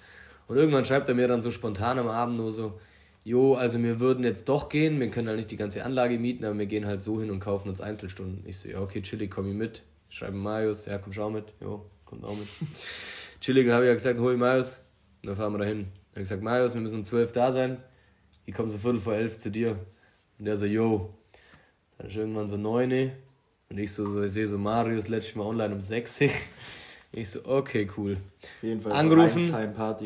[0.49, 2.79] Und irgendwann schreibt er mir dann so spontan am Abend nur so,
[3.25, 6.45] jo, also wir würden jetzt doch gehen, wir können halt nicht die ganze Anlage mieten,
[6.45, 8.45] aber wir gehen halt so hin und kaufen uns Einzelstunden.
[8.47, 9.83] Ich so, ja, okay, chillig, komm ich mit.
[10.09, 11.53] Schreibe Marius, ja, komm, schau mit.
[11.61, 12.49] Jo, kommt auch mit.
[13.41, 14.81] chillig, dann habe ich ja gesagt, hol Marius,
[15.23, 15.79] und dann fahren wir dahin.
[15.79, 17.79] Dann habe ich gesagt, Marius, wir müssen um 12 da sein.
[18.47, 19.79] Ich komme so viertel vor elf zu dir.
[20.39, 21.15] Und der so, yo.
[21.99, 23.13] Dann ist irgendwann so 9
[23.69, 26.21] und ich so, so ich sehe so Marius letztes Mal online um 6
[27.13, 28.17] Ich so, okay, cool.
[28.17, 29.53] Auf jeden Fall Angerufen.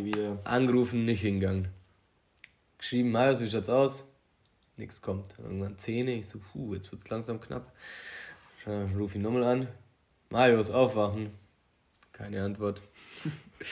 [0.04, 0.38] Wieder.
[0.44, 1.68] Angerufen, nicht hingegangen.
[2.85, 4.05] Geschrieben, Marius, wie schaut's aus?
[4.77, 5.39] Nix kommt.
[5.39, 7.73] Dann irgendwann 10 Ich so, puh, jetzt wird's langsam knapp.
[8.66, 9.69] Dann ruf ihn nochmal an.
[10.28, 11.31] Marius, aufwachen.
[12.12, 12.82] Keine Antwort.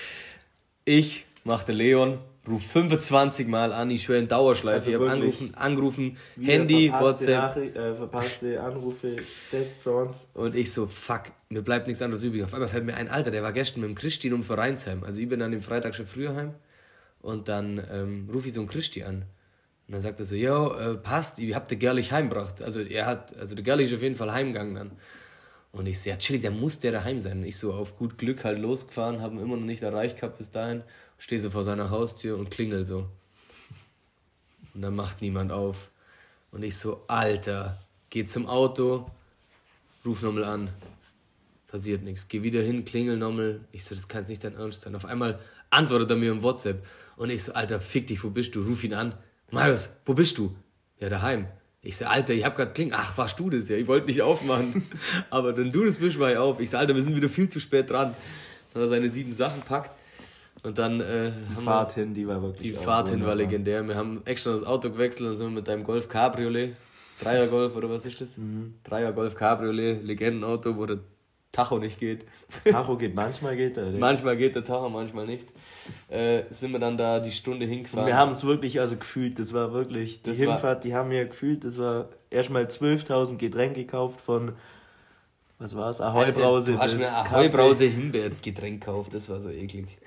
[0.85, 2.19] Ich machte Leon,
[2.49, 4.79] ruf 25 Mal an, ich schwöre in Dauerschleife.
[4.79, 7.77] Also ich habe angerufen, angerufen, Handy, verpasste WhatsApp.
[7.77, 9.17] Äh, verpasste Anrufe,
[9.53, 10.27] Testsongs.
[10.35, 12.43] Und ich so, fuck, mir bleibt nichts anderes übrig.
[12.43, 15.05] Auf einmal fällt mir ein, Alter, der war gestern mit dem Christi um Vereinsheim.
[15.05, 16.55] Also ich bin dann am Freitag schon früher heim.
[17.23, 19.25] Und dann ähm, rufe ich so einen Christi an.
[19.87, 22.61] Und dann sagt er so, yo, äh, passt, ich hab den Gerlich heimgebracht.
[22.61, 24.93] Also er hat, also der Gerlich ist auf jeden Fall heimgegangen dann.
[25.73, 27.39] Und ich so, ja, chillig, der muss der daheim sein.
[27.39, 30.51] Und ich so auf gut Glück halt losgefahren, haben immer noch nicht erreicht gehabt bis
[30.51, 30.83] dahin.
[31.19, 33.09] Stehe so vor seiner Haustür und klingel so.
[34.75, 35.91] Und dann macht niemand auf.
[36.51, 37.79] Und ich so, Alter,
[38.11, 39.11] geh zum Auto,
[40.05, 40.71] ruf nochmal an.
[41.73, 42.29] Passiert nichts.
[42.29, 43.61] Geh wieder hin, klingel nochmal.
[43.73, 44.95] Ich so, das kann jetzt nicht dein Ernst sein.
[44.95, 45.39] Auf einmal
[45.71, 46.85] antwortet er mir im WhatsApp.
[47.17, 48.61] Und ich so, Alter, fick dich, wo bist du?
[48.61, 49.15] Ruf ihn an.
[49.51, 50.55] Marius, wo bist du?
[51.01, 51.47] Ja, daheim.
[51.81, 52.95] Ich so, Alter, ich hab grad klingel.
[52.95, 53.79] Ach, warst du das ja?
[53.79, 54.85] Ich wollte nicht aufmachen.
[55.31, 56.61] Aber dann du das bist, war ich auf.
[56.61, 58.15] Ich so, Alter, wir sind wieder viel zu spät dran.
[58.75, 59.93] Dann hat er seine sieben Sachen packt.
[60.63, 62.71] Und dann äh, Die Fahrt wir, hin, die war wirklich.
[62.71, 63.83] die Fahrt hin war legendär.
[63.89, 66.77] Wir haben extra das Auto gewechselt und sind mit deinem Golf Cabriolet,
[67.19, 68.37] Dreier Golf oder was ist das?
[68.37, 68.75] Mhm.
[68.85, 70.99] Dreier Golf Cabriolet, Legendenauto, wo der
[71.53, 72.25] Tacho nicht geht.
[72.65, 73.91] Tacho geht manchmal, geht er.
[73.99, 75.49] Manchmal geht der Tacho, manchmal nicht.
[76.09, 78.05] Äh, sind wir dann da die Stunde hingefahren.
[78.05, 80.95] Und wir haben es wirklich also gefühlt, das war wirklich, die Das war- Hinfahrt, die
[80.95, 84.53] haben wir gefühlt, das war erstmal 12.000 Getränke gekauft von,
[85.59, 86.73] was war es, Ahoi-Brause.
[86.73, 87.35] Du hast mir Kaffee.
[87.35, 89.99] Ahoi-Brause Himbeergetränk gekauft, das war so eklig.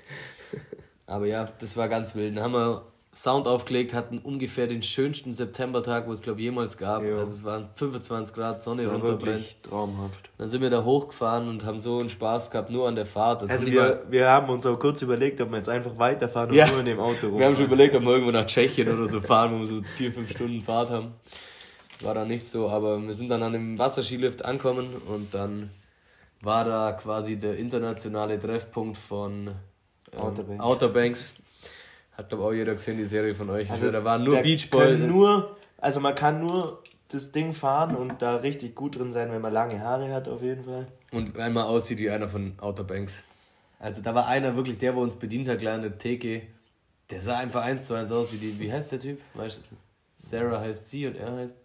[1.06, 2.36] Aber ja, das war ganz wild.
[2.36, 2.82] Dann haben wir
[3.16, 7.02] Sound aufgelegt, hatten ungefähr den schönsten Septembertag, wo es glaube jemals gab.
[7.02, 7.16] Jo.
[7.16, 9.62] Also es waren 25 Grad, Sonne Das war runterbrennt.
[9.62, 10.28] traumhaft.
[10.36, 13.42] Dann sind wir da hochgefahren und haben so einen Spaß gehabt, nur an der Fahrt.
[13.42, 16.50] Und Also mal- wir, wir haben uns auch kurz überlegt, ob wir jetzt einfach weiterfahren
[16.50, 16.66] und Ja.
[16.66, 17.38] nur in dem Auto rum.
[17.38, 19.80] wir haben schon überlegt, ob wir irgendwo nach Tschechien oder so fahren, wo wir so
[19.96, 21.14] vier, fünf Stunden Fahrt haben.
[22.02, 25.70] War dann nicht so, aber wir sind dann an dem Wasserskilift angekommen und dann
[26.42, 29.48] war da quasi der internationale Treffpunkt von
[30.12, 30.62] ähm, Outer Banks.
[30.64, 31.34] Outer Banks.
[32.16, 33.70] Hat glaube auch jeder gesehen, die Serie von euch.
[33.70, 38.36] Also da waren nur können Nur, also man kann nur das Ding fahren und da
[38.36, 40.86] richtig gut drin sein, wenn man lange Haare hat, auf jeden Fall.
[41.12, 43.22] Und einmal aussieht wie einer von Outer Banks.
[43.78, 46.42] Also da war einer wirklich, der, wo uns bedient hat, der Theke.
[47.10, 49.20] Der sah einfach eins zu eins aus wie die, wie heißt der Typ?
[49.34, 49.76] Weißt du?
[50.16, 51.56] Sarah heißt sie und er heißt.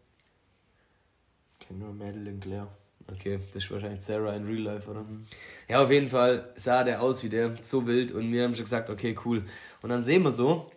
[1.60, 2.68] Ich kenne nur Madeline Claire.
[3.14, 5.06] Okay, das ist wahrscheinlich Sarah in Real Life, oder?
[5.68, 8.12] Ja, auf jeden Fall sah der aus wie der, so wild.
[8.12, 9.44] Und wir haben schon gesagt, okay, cool.
[9.82, 10.72] Und dann sehen wir so,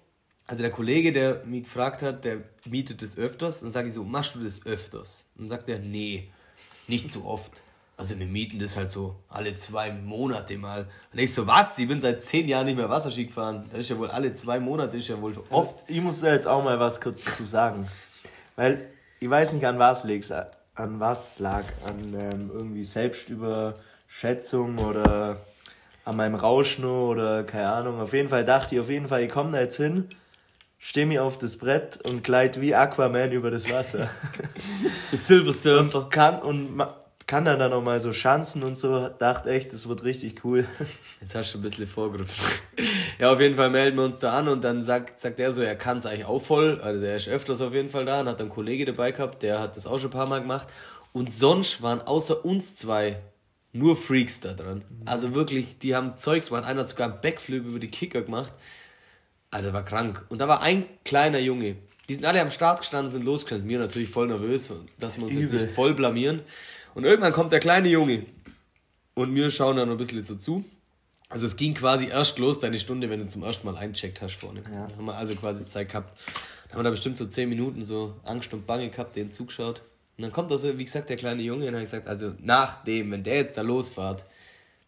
[0.47, 2.39] also der Kollege, der mich gefragt hat, der
[2.69, 3.63] mietet das öfters.
[3.63, 5.27] Und sage ich so, machst du das öfters?
[5.37, 6.29] Und dann sagt er, nee,
[6.87, 7.63] nicht so oft.
[7.97, 10.89] Also wir mieten das halt so alle zwei Monate mal.
[11.13, 11.79] Und ich so, was?
[11.79, 13.65] Ich bin seit zehn Jahren nicht mehr Wasserski gefahren.
[13.71, 15.85] Das ist ja wohl alle zwei Monate, ist ja wohl oft.
[15.89, 17.87] Ich muss da jetzt auch mal was kurz dazu sagen.
[18.57, 18.91] Weil
[19.21, 20.33] ich weiß nicht, an was liegt's,
[20.75, 21.65] an was lag.
[21.87, 25.39] An ähm, irgendwie Selbstüberschätzung oder
[26.05, 28.01] an meinem Rauschen oder keine Ahnung.
[28.01, 30.09] Auf jeden Fall dachte ich, auf jeden Fall, ich komme da jetzt hin,
[30.79, 34.11] stehe mir auf das Brett und gleit wie Aquaman über das Wasser.
[35.11, 35.99] Das Silver Surfer.
[35.99, 36.77] Und kann, und
[37.25, 39.09] ma- kann dann da noch mal so Schanzen und so.
[39.09, 40.67] Dachte echt, das wird richtig cool.
[41.21, 42.45] Jetzt hast du ein bisschen vorgegriffen.
[43.21, 45.63] Ja, auf jeden Fall melden wir uns da an und dann sagt, sagt er so,
[45.63, 46.81] er kann es eigentlich auch voll.
[46.83, 49.61] Also er ist öfters auf jeden Fall da und hat einen Kollege dabei gehabt, der
[49.61, 50.67] hat das auch schon ein paar Mal gemacht.
[51.13, 53.21] Und sonst waren außer uns zwei
[53.73, 54.85] nur Freaks da dran.
[55.05, 56.65] Also wirklich, die haben Zeugs gemacht.
[56.67, 58.53] Einer hat sogar einen Backflip über die Kicker gemacht.
[59.53, 60.25] Alter, war krank.
[60.29, 61.77] Und da war ein kleiner Junge.
[62.09, 63.69] Die sind alle am Start gestanden, sind losgestanden.
[63.69, 65.63] Mir natürlich voll nervös, dass wir uns jetzt Übel.
[65.63, 66.41] nicht voll blamieren.
[66.95, 68.25] Und irgendwann kommt der kleine Junge.
[69.15, 70.65] Und wir schauen dann noch ein bisschen so zu.
[71.29, 74.37] Also es ging quasi erst los, deine Stunde, wenn du zum ersten Mal eincheckt hast
[74.37, 74.63] vorne.
[74.71, 74.87] Ja.
[74.87, 76.15] Da haben wir also quasi Zeit gehabt.
[76.65, 79.83] Dann haben wir da bestimmt so 10 Minuten so Angst und Bange gehabt, den zugeschaut.
[80.17, 82.35] Und dann kommt also, wie gesagt, der kleine Junge und dann habe ich gesagt, also
[82.39, 84.25] nach dem, wenn der jetzt da losfährt,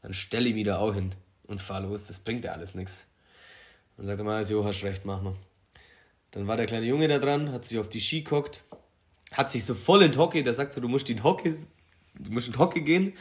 [0.03, 1.15] dann stelle ich mich da auch hin
[1.49, 2.07] und fahr los.
[2.07, 3.09] Das bringt ja alles nichts.
[3.97, 5.35] Dann sagt er mal, jo, hast recht, mach mal.
[6.31, 8.63] Dann war der kleine Junge da dran, hat sich auf die Ski gehockt,
[9.33, 11.53] hat sich so voll in die Hocke, der sagt so, du musst in die Hocke,
[12.19, 13.13] du musst in die Hocke gehen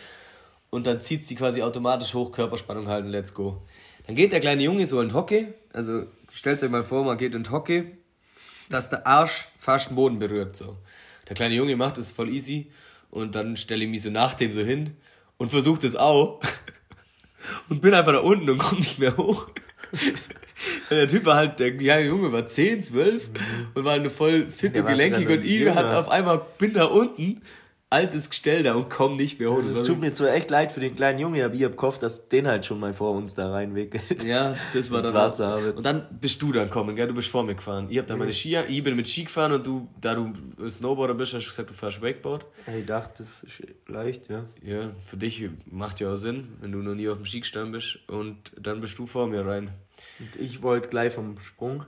[0.69, 3.61] und dann zieht sie quasi automatisch hoch, Körperspannung halten, let's go.
[4.07, 7.17] Dann geht der kleine Junge so in die Hocke, also stellt euch mal vor, man
[7.17, 7.91] geht in die Hocke,
[8.69, 10.77] dass der Arsch fast den Boden berührt, so.
[11.27, 12.72] Der kleine Junge macht es voll easy
[13.09, 14.95] und dann stelle ich mich so nach dem so hin
[15.38, 16.39] und versuche das auch
[17.69, 19.49] und bin einfach da unten und komme nicht mehr hoch.
[20.89, 23.30] Der Typ war halt, der kleine Junge war 10, 12
[23.73, 24.99] und war eine voll fit Der und
[25.43, 25.76] ich jünger.
[25.76, 27.41] hat auf einmal, bin da unten,
[27.89, 29.57] altes Gestell da und komm nicht mehr hoch.
[29.57, 32.03] Also, es tut mir so echt leid für den kleinen Junge, aber ich hab gehofft,
[32.03, 34.23] dass den halt schon mal vor uns da reinwickelt.
[34.23, 35.13] Ja, das war Ins dann.
[35.15, 35.59] Wasser, auch.
[35.61, 37.07] aber- Und dann bist du dann kommen, gell?
[37.07, 37.87] Du bist vor mir gefahren.
[37.89, 40.33] Ich hab dann meine Skier, ich bin mit Ski gefahren und du, da du
[40.67, 42.45] Snowboarder bist, hast du gesagt, du fährst Wakeboard.
[42.77, 44.45] Ich dachte, das ist leicht, ja.
[44.63, 47.71] Ja, für dich macht ja auch Sinn, wenn du noch nie auf dem Ski gestanden
[47.71, 47.99] bist.
[48.07, 49.69] Und dann bist du vor mir rein.
[50.19, 51.85] Und ich wollte gleich vom Sprung.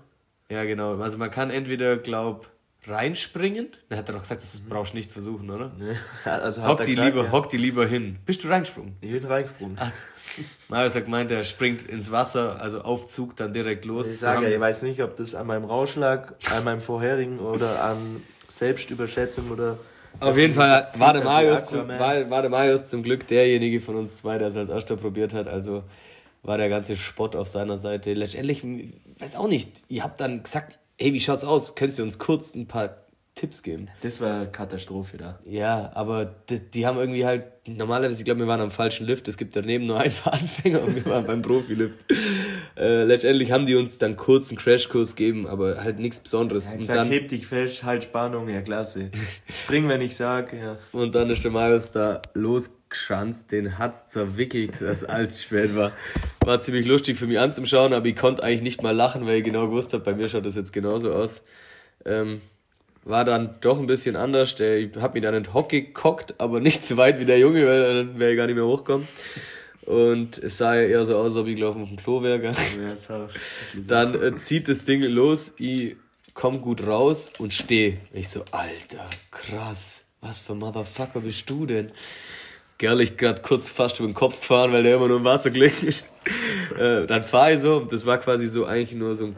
[0.49, 0.95] Ja, genau.
[0.99, 2.49] Also man kann entweder, glaub,
[2.88, 3.68] reinspringen.
[3.89, 5.72] Dann hat er doch gesagt, das brauchst du nicht versuchen, oder?
[5.77, 5.97] Ne?
[6.26, 7.31] Also hat Hock er die, gesagt, lieber, ja.
[7.31, 8.18] hock die lieber hin.
[8.26, 8.95] Bist du reingesprungen?
[9.01, 9.77] Ich bin reingesprungen.
[10.69, 14.11] Marius hat gemeint, er springt ins Wasser, also auf Zug, dann direkt los.
[14.11, 17.39] ich sage ja, ich weiß nicht, ob das an meinem Rausch lag, an meinem vorherigen
[17.39, 19.77] oder an Selbstüberschätzung oder.
[20.19, 23.95] Auf jeden Fall war der, Marius zum, war, war der Marius zum Glück derjenige von
[23.95, 25.47] uns zwei, der es als erster probiert hat.
[25.47, 25.84] Also
[26.43, 28.14] war der ganze Spott auf seiner Seite.
[28.14, 28.64] Letztendlich,
[29.19, 31.75] weiß auch nicht, ihr habt dann gesagt, hey, wie schaut's aus?
[31.75, 32.97] Könnt ihr uns kurz ein paar
[33.35, 33.87] Tipps geben?
[34.01, 35.39] Das war Katastrophe da.
[35.45, 39.27] Ja, aber die, die haben irgendwie halt, normalerweise, ich glaube, wir waren am falschen Lift.
[39.27, 41.99] Es gibt daneben nur einen für Anfänger und wir waren beim Profilift.
[42.75, 46.71] Äh, letztendlich haben die uns dann kurz einen Crashkurs gegeben, aber halt nichts Besonderes.
[46.71, 49.11] Und, gesagt, dann, heb dich fest, halt Spannung, ja klasse.
[49.63, 50.77] Spring, wenn ich sag, ja.
[50.91, 52.21] und dann ist der Marius da
[52.88, 55.91] losgeschanzt, den hat's zerwickelt, dass alles spät war.
[56.45, 59.43] War ziemlich lustig für mich anzuschauen, aber ich konnte eigentlich nicht mal lachen, weil ich
[59.43, 61.43] genau gewusst habe, bei mir schaut das jetzt genauso aus.
[62.05, 62.41] Ähm,
[63.03, 64.55] war dann doch ein bisschen anders.
[64.55, 67.65] Der, ich habe mich dann in Hockey gekockt, aber nicht so weit wie der Junge,
[67.65, 69.07] weil dann wäre ich gar nicht mehr hochgekommen.
[69.85, 72.43] Und es sah ja eher so aus, als ob ich gelaufen auf dem Klo wäre.
[72.43, 73.30] ja
[73.76, 75.95] Dann äh, zieht das Ding los, ich
[76.34, 77.97] komm gut raus und steh.
[78.11, 81.91] Ich so, Alter, krass, was für ein Motherfucker bist du denn?
[82.77, 85.49] Gerl, ich grad kurz fast über den Kopf gefahren, weil der immer nur im Wasser
[85.51, 86.05] gelegen ist.
[86.77, 89.35] Äh, dann fahre ich so, das war quasi so eigentlich nur so ein,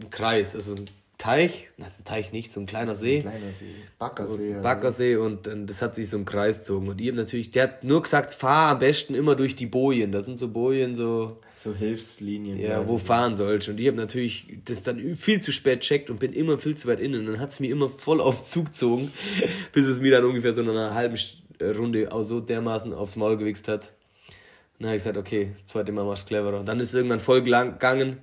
[0.00, 0.84] ein Kreis, also ein
[1.18, 3.22] Teich, nein, ein Teich nicht, so ein kleiner See.
[3.22, 3.64] Kleiner See.
[3.98, 4.50] Baggersee.
[4.52, 4.60] ja.
[4.60, 6.88] Baggersee und dann, das hat sich so im Kreis gezogen.
[6.88, 10.12] Und hab natürlich, der hat nur gesagt, fahr am besten immer durch die Bojen.
[10.12, 12.60] Das sind so Bojen, so, So Hilfslinien.
[12.60, 13.68] ja, wo fahren sollst.
[13.70, 16.86] Und ich habe natürlich das dann viel zu spät checkt und bin immer viel zu
[16.86, 17.20] weit innen.
[17.20, 19.10] Und dann hat es mir immer voll auf Zug gezogen,
[19.72, 22.92] bis es mir dann ungefähr so in einer halben St- äh, Runde auch so dermaßen
[22.92, 23.92] aufs Maul gewichst hat.
[24.78, 26.60] Dann habe ich gesagt, okay, das zweite Mal machst du cleverer.
[26.60, 28.18] Und dann ist es irgendwann voll gegangen,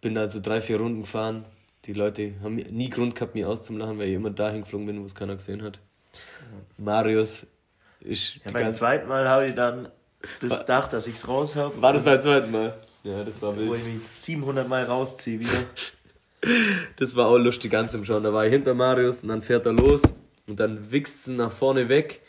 [0.00, 1.44] bin da so drei, vier Runden gefahren.
[1.84, 5.04] Die Leute haben nie Grund gehabt, mir auszulachen, weil ich immer dahin geflogen bin, wo
[5.04, 5.78] es keiner gesehen hat.
[6.76, 7.46] Marius
[8.00, 9.88] ist Ja, beim zweiten Mal habe ich dann
[10.40, 11.80] das Dach, dass ich's raus habe.
[11.80, 12.78] War das beim zweiten Mal?
[13.04, 13.68] Ja, das war wild.
[13.68, 15.50] Wo ich mich 700 Mal rausziehe wieder.
[16.96, 18.24] Das war auch lustig ganz im Schauen.
[18.24, 20.02] Da war ich hinter Marius und dann fährt er los
[20.48, 22.20] und dann wichst sie nach vorne weg,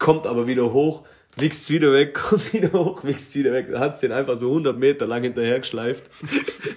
[0.00, 1.04] kommt aber wieder hoch,
[1.36, 3.68] wichst wieder weg, kommt wieder hoch, wichst wieder weg.
[3.76, 6.10] Hat den einfach so 100 Meter lang hinterher geschleift.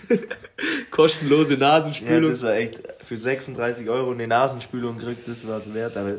[0.92, 2.30] Kostenlose Ja, Nasenspülung.
[2.30, 6.18] das war echt für 36 Euro eine Nasenspülung gekriegt, das war es wert, aber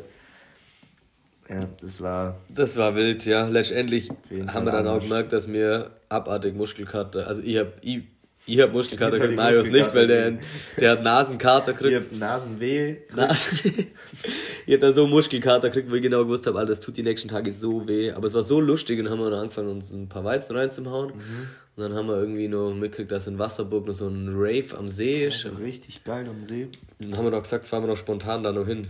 [1.48, 3.47] ja, das war Das war wild, ja.
[3.47, 4.09] Letztendlich
[4.48, 8.02] haben wir dann auch gemerkt, dass mir abartig Muskelkater, also ich hab, ich,
[8.46, 10.38] ich hab Muskelkater gekriegt, ich Marius nicht, weil der,
[10.78, 12.10] der hat Nasenkater ich gekriegt.
[12.10, 12.96] hab Nasenweh.
[13.14, 13.56] Nase.
[14.66, 17.28] ich hab dann so Muskelkater gekriegt, weil ich genau gewusst habe, das tut die nächsten
[17.28, 18.12] Tage so weh.
[18.12, 20.56] Aber es war so lustig und dann haben wir dann angefangen, uns ein paar Weizen
[20.56, 21.12] reinzuhauen.
[21.12, 24.88] Und dann haben wir irgendwie noch mitgekriegt, dass in Wasserburg noch so ein Rave am
[24.88, 25.44] See ist.
[25.46, 26.68] Und Richtig geil am See.
[27.00, 28.88] dann haben wir doch gesagt, fahren wir doch spontan da noch hin.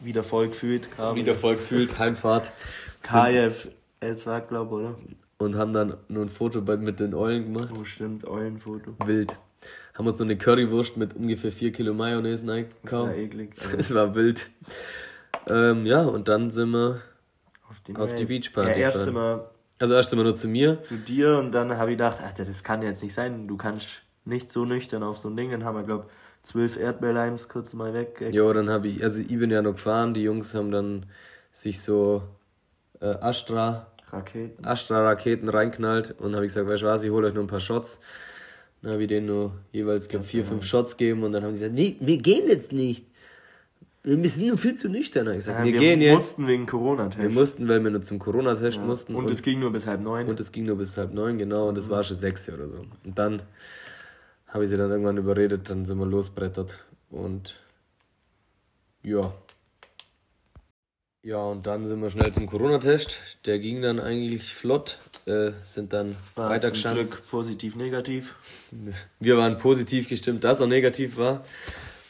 [0.00, 2.52] Wieder voll gefühlt, Wieder voll gefühlt, Heimfahrt.
[3.02, 3.68] KF
[4.00, 4.94] Elswag, glaube oder?
[5.40, 7.70] Und haben dann nur ein Foto mit den Eulen gemacht.
[7.78, 8.92] Oh, stimmt, Eulenfoto.
[9.06, 9.36] Wild.
[9.94, 13.16] Haben uns so eine Currywurst mit ungefähr 4 Kilo Mayonnaise Das war eingekauft.
[13.16, 13.50] eklig.
[13.76, 14.50] Das war wild.
[15.48, 17.00] Ähm, ja, und dann sind wir.
[17.68, 18.26] Auf die Rave.
[18.26, 20.80] Beachparty Ja, erst sind wir Also erst wir nur zu mir.
[20.80, 23.48] zu dir und dann habe ich gedacht, Alter, das kann jetzt nicht sein.
[23.48, 23.88] Du kannst
[24.26, 25.50] nicht so nüchtern auf so ein Ding.
[25.50, 26.06] Dann haben wir, glaube
[26.42, 28.22] zwölf Erdbeerleims kurz mal weg.
[28.30, 31.06] Jo, dann habe ich, also ich bin ja noch gefahren, die Jungs haben dann
[31.52, 32.22] sich so
[33.00, 34.64] äh, Astra, Raketen.
[34.64, 37.60] Astra-Raketen reinknallt und habe ich gesagt, weißt du was, ich hole euch nur ein paar
[37.60, 38.00] Shots.
[38.82, 41.60] Dann habe ich denen nur jeweils, glaube vier, fünf Shots gegeben und dann haben sie
[41.60, 43.06] gesagt, nee, wir gehen jetzt nicht.
[44.02, 45.26] Wir sind nur viel zu nüchtern.
[45.26, 46.14] Dann hab ich gesagt, Ja, wir, wir gehen jetzt.
[46.14, 47.22] mussten wegen Corona-Test.
[47.22, 49.14] Wir mussten, weil wir nur zum Corona-Test mussten.
[49.14, 50.26] Und es ging nur bis halb neun.
[50.26, 52.78] Und es ging nur bis halb neun, genau, und das war schon sechs oder so.
[53.04, 53.42] Und dann
[54.46, 57.60] habe ich sie dann irgendwann überredet, dann sind wir losbrettert und
[59.02, 59.32] ja.
[61.22, 63.18] Ja, und dann sind wir schnell zum Corona-Test.
[63.44, 67.10] Der ging dann eigentlich flott, äh, sind dann War zum weitergeschanzt.
[67.10, 68.34] Glück positiv, negativ.
[69.20, 71.44] Wir waren positiv gestimmt, dass er negativ war.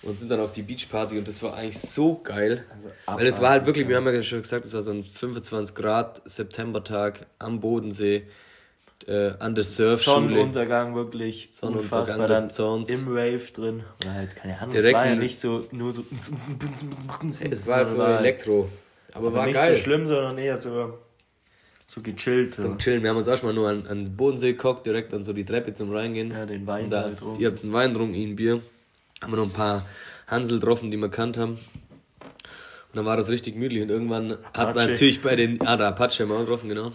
[0.03, 2.65] Und sind dann auf die Beachparty und das war eigentlich so geil.
[3.05, 5.75] Weil es war halt wirklich, wir haben ja schon gesagt, es war so ein 25
[5.75, 8.23] Grad Septembertag am Bodensee,
[9.07, 10.15] äh, an der Surfschule.
[10.15, 12.29] Sonnenuntergang wirklich Sonnenuntergang unfassbar.
[12.29, 12.89] Dann Zorns.
[12.89, 13.85] im Rave drin.
[14.01, 16.03] Oder halt, keine Ahnung, Direkt es war ja nicht so nur so.
[17.51, 18.71] Es war halt so Elektro.
[19.15, 19.77] Aber, aber war nicht geil.
[19.77, 20.99] so schlimm, sondern eher so,
[21.89, 22.61] so gechillt.
[22.61, 23.03] Zum Chillen.
[23.03, 25.75] Wir haben uns erstmal nur an, an den Bodensee geguckt, direkt an so die Treppe
[25.75, 26.31] zum Reingehen.
[26.31, 27.41] Ja, den Wein da, halt getrunken.
[27.41, 28.61] ihr habt einen Wein ich ein Bier.
[29.23, 29.87] Haben wir noch ein paar
[30.27, 31.59] Hansel getroffen, die wir kannt haben.
[32.93, 33.83] Und dann war das richtig gemütlich.
[33.83, 34.89] Und irgendwann hat man Apache.
[34.91, 36.91] natürlich bei den, ah, der Apache haben wir auch getroffen, genau.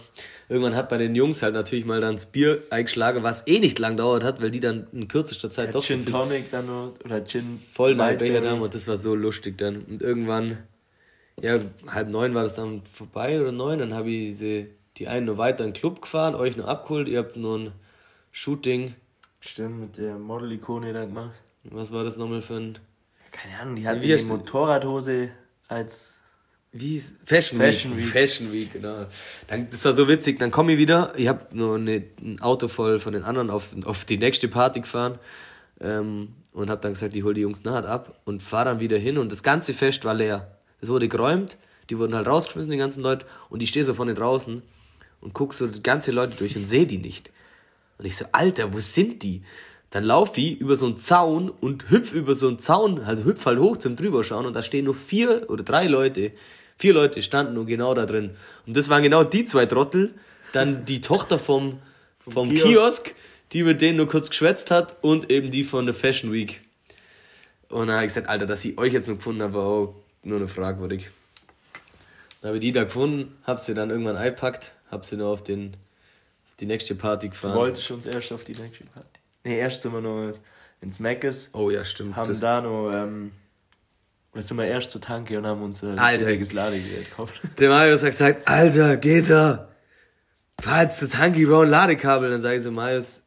[0.48, 3.78] Irgendwann hat bei den Jungs halt natürlich mal dann das Bier eingeschlagen, was eh nicht
[3.78, 6.66] lang dauert hat, weil die dann in kürzester Zeit doch so Gin viel Tonic dann
[6.66, 7.94] nur, oder Gin voll.
[7.94, 9.76] Becher da haben und das war so lustig dann.
[9.88, 10.58] Und irgendwann,
[11.42, 15.26] ja, halb neun war das dann vorbei oder neun, dann habe ich diese, die einen
[15.26, 17.72] nur weiter in den Club gefahren, euch nur abgeholt, ihr habt nur ein
[18.32, 18.94] Shooting.
[19.40, 21.34] Stimmt, mit der Model-Ikone da gemacht.
[21.64, 22.78] Was war das nochmal für ein.
[23.30, 25.30] Keine Ahnung, die hat Wie die Motorradhose
[25.68, 26.16] als
[26.72, 28.04] Wie hieß Fashion, Fashion Week.
[28.04, 28.12] Week.
[28.12, 29.06] Fashion Week, genau.
[29.48, 30.38] Dann, das war so witzig.
[30.38, 31.12] Dann komme ich wieder.
[31.16, 34.80] Ich habe nur eine, ein Auto voll von den anderen auf, auf die nächste Party
[34.80, 35.18] gefahren.
[35.80, 38.96] Ähm, und habe dann gesagt, ich hol die Jungs nahe ab und fahre dann wieder
[38.96, 39.18] hin.
[39.18, 40.55] Und das ganze Fest war leer.
[40.80, 41.56] Es wurde geräumt.
[41.90, 43.26] Die wurden halt rausgeschmissen, die ganzen Leute.
[43.48, 44.62] Und ich stehe so vorne draußen
[45.20, 47.30] und guck so die ganze Leute durch und sehe die nicht.
[47.98, 49.42] Und ich so, Alter, wo sind die?
[49.90, 53.46] Dann lauf ich über so einen Zaun und hüpf über so einen Zaun, also hüpf
[53.46, 56.32] halt hoch zum drüberschauen und da stehen nur vier oder drei Leute.
[56.76, 58.36] Vier Leute standen nur genau da drin.
[58.66, 60.14] Und das waren genau die zwei Trottel.
[60.52, 61.78] Dann die Tochter vom,
[62.28, 62.64] vom Kiosk.
[62.66, 63.14] Kiosk,
[63.52, 66.60] die mit denen nur kurz geschwätzt hat und eben die von der Fashion Week.
[67.68, 69.94] Und dann habe ich gesagt, Alter, dass ich euch jetzt noch gefunden habe, auch
[70.26, 71.10] nur eine fragwürdig.
[72.40, 75.42] Dann habe ich die da gefunden, hab sie dann irgendwann eingepackt, hab sie noch auf,
[75.42, 75.74] den,
[76.48, 77.56] auf die nächste Party gefahren.
[77.56, 79.08] wollte schon erst auf die nächste Party.
[79.44, 80.32] Nee, erst sind wir noch
[80.80, 82.14] ins Meckes, Oh ja, stimmt.
[82.16, 83.32] haben da noch, ähm,
[84.32, 86.26] wir sind wir erst zur Tanke und haben uns ein Alter.
[86.26, 87.40] billiges Ladegerät gekauft.
[87.58, 89.68] Der Marius hat gesagt, Alter, geht da.
[90.60, 92.30] Fahr jetzt zur Tanki, wir brauchen ein Ladekabel.
[92.30, 93.24] Dann sage ich so, Marius,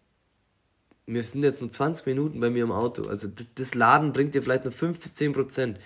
[1.08, 3.04] wir sind jetzt nur 20 Minuten bei mir im Auto.
[3.08, 5.80] Also das, das Laden bringt dir vielleicht nur 5 bis 10 Prozent.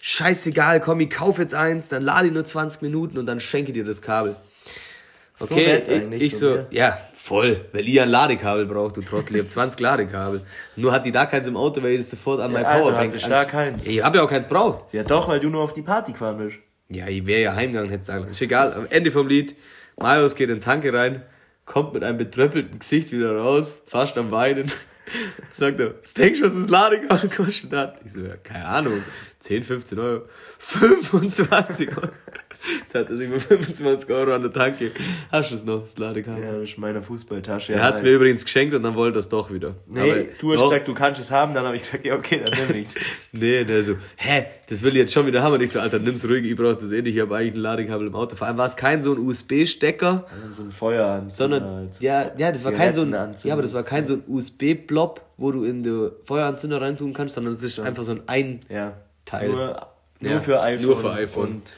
[0.00, 3.72] Scheißegal, komm, ich kauf jetzt eins, dann lade ich nur 20 Minuten und dann schenke
[3.72, 4.36] dir das Kabel.
[5.34, 6.66] So Okay, nett ich, ich so, dir.
[6.70, 10.42] ja, voll, weil ihr ein Ladekabel braucht, du Trottel, ich hab 20 Ladekabel.
[10.76, 12.88] Nur hat die da keins im Auto, weil ich das sofort an Ja, mein also
[12.90, 13.86] Powerbank ich da keins.
[13.86, 14.94] Ich hab ja auch keins braucht.
[14.94, 16.56] Ja doch, weil du nur auf die Party gefahren bist.
[16.88, 18.28] Ja, ich wäre ja heimgegangen, hätte sagen.
[18.30, 19.56] Ist egal, am Ende vom Lied,
[19.98, 21.22] Marius geht in den Tanke rein,
[21.64, 24.70] kommt mit einem betröppelten Gesicht wieder raus, fast am Weinen.
[25.56, 28.00] Sagt er, was denkst du, was das Ladekabel gekostet hat?
[28.04, 29.02] Ich so, ja, keine Ahnung,
[29.46, 30.22] 10, 15 Euro.
[30.58, 32.08] 25 Euro.
[32.80, 34.90] Jetzt hat er sich für 25 Euro an der Tanke.
[35.30, 36.42] Hast du es noch, das Ladekabel?
[36.42, 37.74] Ja, das ist meine Fußballtasche.
[37.74, 39.74] Er hat es mir übrigens geschenkt und dann wollte er es doch wieder.
[39.86, 42.14] Nee, Aber du hast doch- gesagt, du kannst es haben, dann habe ich gesagt, ja
[42.16, 42.94] okay, dann nimm ich's.
[43.32, 45.52] Nee, der so, hä, das will ich jetzt schon wieder haben.
[45.52, 47.14] Und ich so, Alter, nimm's ruhig, ich brauch das eh nicht.
[47.14, 48.34] Ich habe eigentlich ein Ladekabel im Auto.
[48.34, 51.60] Vor allem war es kein so ein USB-Stecker, so ein Feueranzünder.
[51.60, 53.12] sondern, ja, ja, das war kein so ein,
[53.44, 57.34] ja, aber das war kein so ein USB-Blob, wo du in den Feueranzünder reintun kannst,
[57.34, 58.94] sondern es ist einfach so ein ein Ja.
[59.26, 59.50] Teil.
[59.50, 59.86] Nur,
[60.20, 60.86] nur Ja, für iPhone.
[60.86, 61.48] Nur für iPhone.
[61.56, 61.74] Und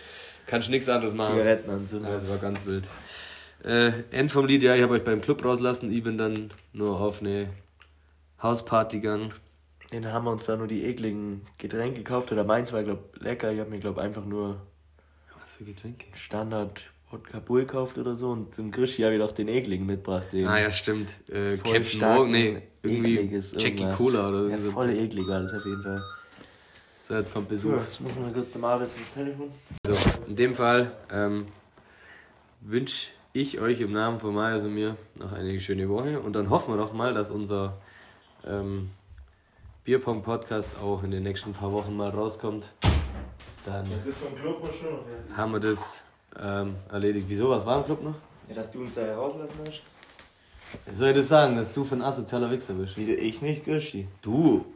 [0.46, 1.32] Kannst nichts anderes machen.
[1.34, 2.08] Zigarettenanzünder.
[2.08, 2.84] Ja, das war ganz wild.
[3.64, 5.92] Äh, End vom Lied, ja, ich habe euch beim Club rauslassen.
[5.92, 7.48] Ich bin dann nur auf eine
[8.42, 9.32] Hausparty gegangen.
[9.92, 12.30] Den haben wir uns da nur die ekligen Getränke gekauft.
[12.30, 13.52] Oder meins war, glaub lecker.
[13.52, 14.60] Ich habe mir, glaub einfach nur
[15.42, 16.06] Was für Getränke?
[16.14, 18.30] Standard Wodka Bull gekauft oder so.
[18.30, 20.26] Und zum Krischi habe ich doch den ekligen mitgebracht.
[20.32, 21.18] Den Ah ja, stimmt.
[21.30, 23.96] Äh, Captain Morgan, nee, irgendwie Jackie irgendwas.
[23.96, 24.70] Cola oder Ja, so.
[24.70, 26.02] voll eklig war das auf jeden Fall.
[27.08, 27.72] So, jetzt kommt Besuch.
[27.84, 29.50] jetzt muss man kurz zum Aris ins Telefon.
[29.86, 29.94] So,
[30.26, 31.46] in dem Fall ähm,
[32.60, 36.50] wünsche ich euch im Namen von Marius und mir noch eine schöne Woche und dann
[36.50, 37.78] hoffen wir doch mal, dass unser
[38.46, 38.90] ähm,
[39.84, 42.72] Bierpong-Podcast auch in den nächsten paar Wochen mal rauskommt.
[43.64, 45.36] Dann Das vom Club muss schon noch werden.
[45.36, 46.02] haben wir das
[46.38, 47.26] ähm, erledigt.
[47.28, 47.48] Wieso?
[47.48, 48.14] Was war im Club noch?
[48.48, 49.80] Ja, dass du uns da herauslassen hast.
[50.98, 52.96] Soll ich das sagen, dass du für ein asozialer Wichser bist?
[52.98, 54.06] Wie, ich nicht, Krischi.
[54.20, 54.66] Du.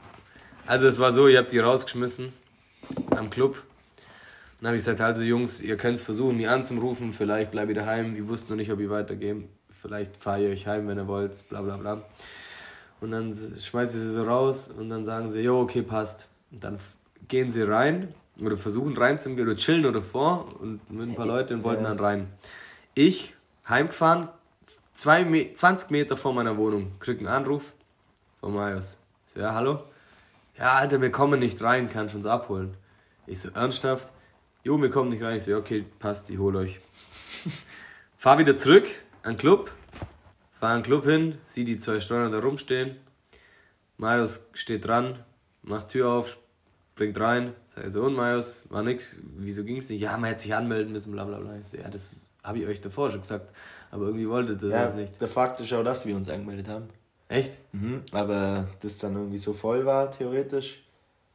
[0.67, 2.33] Also es war so, ihr habt die rausgeschmissen
[3.11, 3.63] am Club.
[4.59, 7.79] Dann habe ich gesagt, also Jungs, ihr könnt es versuchen, mich anzurufen, vielleicht bleibe ich
[7.79, 8.15] daheim.
[8.15, 9.43] Ich wusste noch nicht, ob ich weitergehe.
[9.71, 12.03] Vielleicht fahre ich euch heim, wenn ihr wollt, bla bla bla.
[13.01, 16.29] Und dann schmeiße ich sie so raus und dann sagen sie, jo, okay, passt.
[16.53, 16.79] Und dann
[17.27, 21.55] gehen sie rein oder versuchen reinzugehen oder chillen oder vor und mit ein paar Leuten
[21.55, 22.29] und wollten dann rein.
[22.95, 23.35] Ich,
[23.69, 24.29] heimgefahren,
[24.93, 27.73] zwei Me 20 Meter vor meiner Wohnung, krieg einen Anruf
[28.39, 28.99] von Marius.
[29.27, 29.81] So, ja, hallo?
[30.59, 32.77] Ja, Alter, wir kommen nicht rein, kannst du uns abholen?
[33.27, 34.13] Ich so, ernsthaft?
[34.65, 35.37] Jo, wir kommen nicht rein.
[35.37, 36.81] Ich so, okay, passt, ich hol euch.
[38.17, 38.87] Fahr wieder zurück
[39.23, 39.71] an den Club,
[40.61, 42.97] fahr an den Club hin, sieh die zwei Steuern da rumstehen.
[43.97, 45.19] Marius steht dran,
[45.63, 46.39] macht Tür auf,
[46.95, 47.55] springt rein.
[47.65, 50.01] Sag ich so, und Marius, war nix, wieso ging's nicht?
[50.01, 51.57] Ja, man hätte sich anmelden müssen, bla bla bla.
[51.57, 53.53] Ich so, ja, das habe ich euch davor schon gesagt,
[53.91, 55.21] aber irgendwie wolltet ihr Ja, das nicht.
[55.21, 56.89] der Fakt ist auch, dass wir uns angemeldet haben.
[57.33, 57.59] Echt?
[57.73, 58.03] Mhm.
[58.13, 60.83] Aber das dann irgendwie so voll war, theoretisch,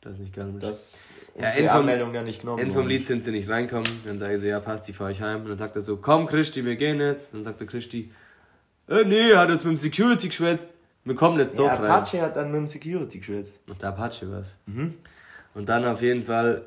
[0.01, 0.59] Das ist nicht gegangen.
[0.59, 0.99] dass
[1.39, 2.87] Ja, End vom- Anmeldung dann nicht genommen End vom.
[2.87, 3.87] Lied sind sie nicht reinkommen.
[4.05, 5.41] Dann sage ich so, ja passt, die fahre ich heim.
[5.41, 7.33] Und dann sagt er so, komm Christi, wir gehen jetzt.
[7.33, 8.11] Dann sagt der Christi,
[8.87, 10.69] äh, nee, er hat jetzt mit dem Security geschwätzt.
[11.03, 11.85] Wir kommen jetzt doch Ja, rein.
[11.91, 13.67] Apache hat dann mit dem Security geschwätzt.
[13.67, 14.57] Noch der Apache war's.
[14.65, 14.93] Mhm.
[15.53, 16.63] Und dann auf jeden Fall,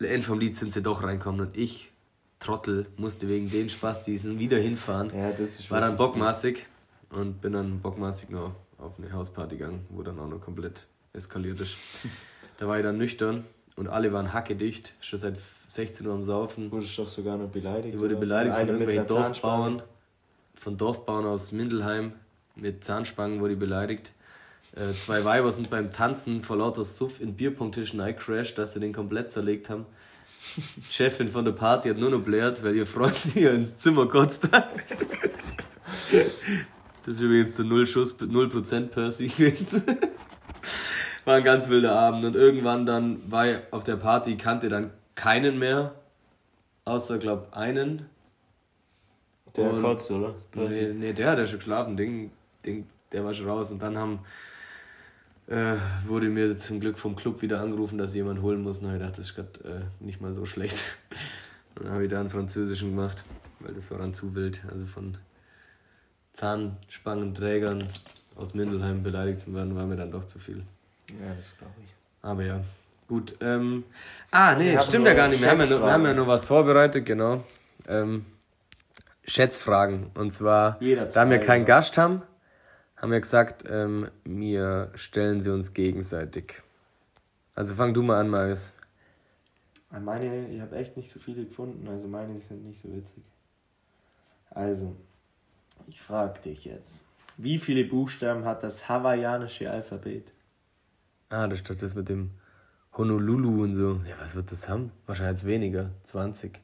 [0.00, 1.40] End vom Lied sind sie doch reinkommen.
[1.40, 1.90] Und ich,
[2.38, 5.10] Trottel, musste wegen den Spaß diesen wieder hinfahren.
[5.14, 6.66] Ja, das ist War dann bockmaßig
[7.10, 11.60] und bin dann bockmaßig nur auf eine Hausparty gegangen, wo dann auch noch komplett eskaliert
[11.60, 11.76] ist.
[12.58, 13.44] da war ich dann nüchtern
[13.76, 15.38] und alle waren hackedicht, schon seit
[15.68, 16.70] 16 Uhr am Saufen.
[16.70, 17.94] Wurde ich doch sogar noch beleidigt.
[17.94, 19.82] Ich wurde beleidigt von irgendwelchen Dorfbauern,
[20.54, 22.12] von Dorfbauern aus Mindelheim.
[22.54, 24.12] Mit Zahnspangen wurde ich beleidigt.
[24.74, 28.92] Äh, zwei Weiber sind beim Tanzen vor lauter Suff in Bierpunktischen eingecrashed, dass sie den
[28.92, 29.86] komplett zerlegt haben.
[30.56, 34.06] Die Chefin von der Party hat nur noch blärt, weil ihr Freund ihr ins Zimmer
[34.06, 34.68] kotzt hat.
[37.06, 39.80] Das ist übrigens der Null-Schuss, 0% Percy gewesen.
[41.24, 42.24] War ein ganz wilder Abend.
[42.24, 45.94] Und irgendwann dann war ich auf der Party, kannte dann keinen mehr.
[46.84, 48.06] Außer, glaub, einen.
[49.56, 50.34] Der Und- kotzt, oder?
[50.54, 51.96] Nee, nee, der hat ja schon geschlafen.
[51.96, 52.32] Ding,
[52.64, 53.70] Ding, der war schon raus.
[53.70, 54.18] Und dann haben,
[55.46, 55.76] äh,
[56.08, 58.80] wurde mir zum Glück vom Club wieder angerufen, dass jemand holen muss.
[58.80, 60.84] Und ich gedacht, das ist gerade äh, nicht mal so schlecht.
[61.76, 63.22] Und dann habe ich da einen französischen gemacht,
[63.60, 64.62] weil das war dann zu wild.
[64.68, 65.18] Also von
[66.36, 67.82] Zahnspangenträgern
[68.36, 70.62] aus Mindelheim beleidigt zu werden, war mir dann doch zu viel.
[71.08, 71.94] Ja, das glaube ich.
[72.20, 72.60] Aber ja,
[73.08, 73.34] gut.
[73.40, 73.84] Ähm,
[74.30, 75.40] ah, nee, stimmt ja gar nicht.
[75.40, 77.42] Wir haben ja, nur, wir haben ja nur was vorbereitet, genau.
[77.88, 78.26] Ähm,
[79.24, 80.10] Schätzfragen.
[80.14, 81.64] Und zwar, Jeder da wir keinen.
[81.64, 82.22] Gast haben,
[82.96, 86.62] haben wir gesagt, ähm, wir stellen sie uns gegenseitig.
[87.54, 88.72] Also fang du mal an, Marius.
[89.98, 93.24] Meine, ich habe echt nicht so viele gefunden, also meine sind nicht so witzig.
[94.50, 94.94] Also,
[95.86, 97.02] ich frage dich jetzt.
[97.36, 100.32] Wie viele Buchstaben hat das hawaiianische Alphabet?
[101.28, 102.30] Ah, das steht das mit dem
[102.96, 104.00] Honolulu und so.
[104.08, 104.90] Ja, was wird das haben?
[105.06, 105.90] Wahrscheinlich weniger.
[106.04, 106.60] 20.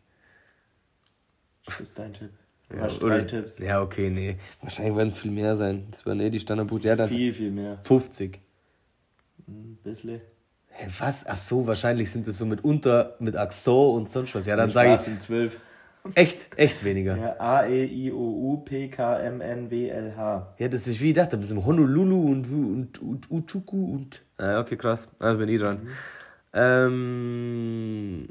[1.67, 2.31] Das ist dein Tipp.
[2.75, 3.59] Ja, oder, Tipps.
[3.59, 4.39] ja, okay, nee.
[4.63, 5.89] Wahrscheinlich werden es viel mehr sein.
[5.91, 7.05] Das waren eh die Standardbuchstaben.
[7.05, 7.79] Ja, viel, viel mehr.
[7.83, 8.41] 50.
[9.47, 10.23] Ein bisschen.
[10.69, 11.27] Hey, was?
[11.27, 14.47] Ach so, wahrscheinlich sind das so mit Unter, mit Axor und sonst was.
[14.47, 15.01] Ja, dann sage ich.
[15.03, 15.59] sind 12
[16.15, 17.17] echt, echt weniger.
[17.17, 17.23] Ja.
[17.25, 20.55] Ja, A, E, I, O, U, P, K, M, N, W, L, H.
[20.59, 24.23] das ist wie ich dachte, ein bisschen Honolulu und, und, und Uchuku und.
[24.39, 25.09] Ah, okay, krass.
[25.19, 25.89] Also bin ich dran.
[26.53, 28.29] Ähm,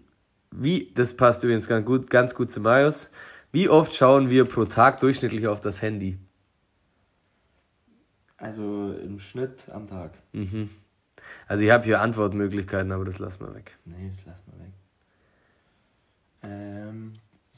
[0.52, 3.10] wie, das passt übrigens ganz gut, ganz gut zu Marius.
[3.52, 6.18] Wie oft schauen wir pro Tag durchschnittlich auf das Handy?
[8.38, 10.14] Also im Schnitt am Tag.
[10.34, 10.70] Mhm.
[11.48, 13.78] Also ich habe hier Antwortmöglichkeiten, aber das lassen wir weg.
[13.86, 14.74] Nee, das lassen wir weg.
[16.44, 17.14] Ähm,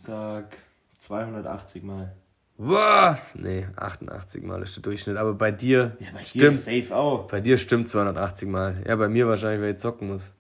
[0.06, 0.58] sag
[1.00, 2.16] 280 Mal.
[2.58, 3.34] Was?
[3.36, 5.18] Nee, 88 Mal ist der Durchschnitt.
[5.18, 6.58] Aber bei dir Ja, bei dir stimmt.
[6.60, 7.28] safe auch.
[7.28, 8.84] Bei dir stimmt 280 Mal.
[8.88, 10.34] Ja, bei mir wahrscheinlich, weil ich zocken muss.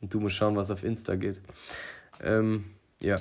[0.00, 1.40] Und du musst schauen, was auf Insta geht.
[2.22, 2.64] Ähm,
[3.00, 3.16] ja.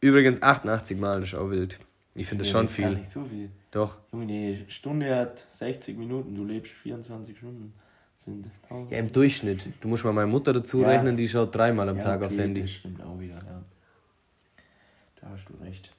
[0.00, 1.78] Übrigens 88 Mal, ist auch wild.
[2.14, 2.98] Ich finde das Ja, schon ist gar viel.
[2.98, 3.50] nicht so viel.
[3.70, 3.98] Doch.
[4.12, 7.72] Junge, die Stunde hat 60 Minuten, du lebst 24 Stunden.
[8.16, 8.46] Sind
[8.90, 9.66] Ja, im Durchschnitt.
[9.80, 10.88] Du musst mal meine Mutter dazu Ja.
[10.88, 12.62] rechnen, die schaut dreimal am Ja, Tag okay, aufs Handy.
[12.62, 13.62] Das stimmt auch wieder, ja.
[15.24, 15.90] Da hast du recht.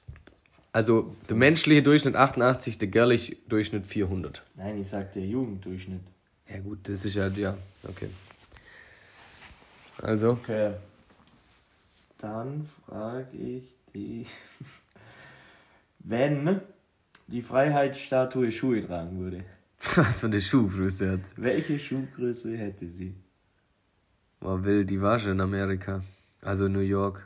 [0.72, 4.42] Also der menschliche Durchschnitt 88, der girlig Durchschnitt 400.
[4.54, 6.02] Nein, ich sag der Jugenddurchschnitt.
[6.48, 7.56] Ja gut, das ist ja, ja,
[7.88, 8.08] okay.
[10.00, 10.74] Also, Okay.
[12.18, 14.28] Dann frage ich dich,
[15.98, 16.60] wenn
[17.26, 19.44] die Freiheitsstatue Schuhe tragen würde,
[19.96, 23.14] was für eine Schuhgröße hat welche Schuhgröße hätte sie?
[24.40, 26.02] War wild, die war schon in Amerika.
[26.42, 27.25] Also in New York.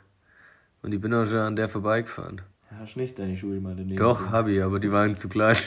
[0.81, 2.41] Und ich bin auch schon an der vorbeigefahren.
[2.79, 3.97] Hast nicht deine Schuhe mal daneben?
[3.97, 5.57] Doch, hab ich, aber die waren zu klein.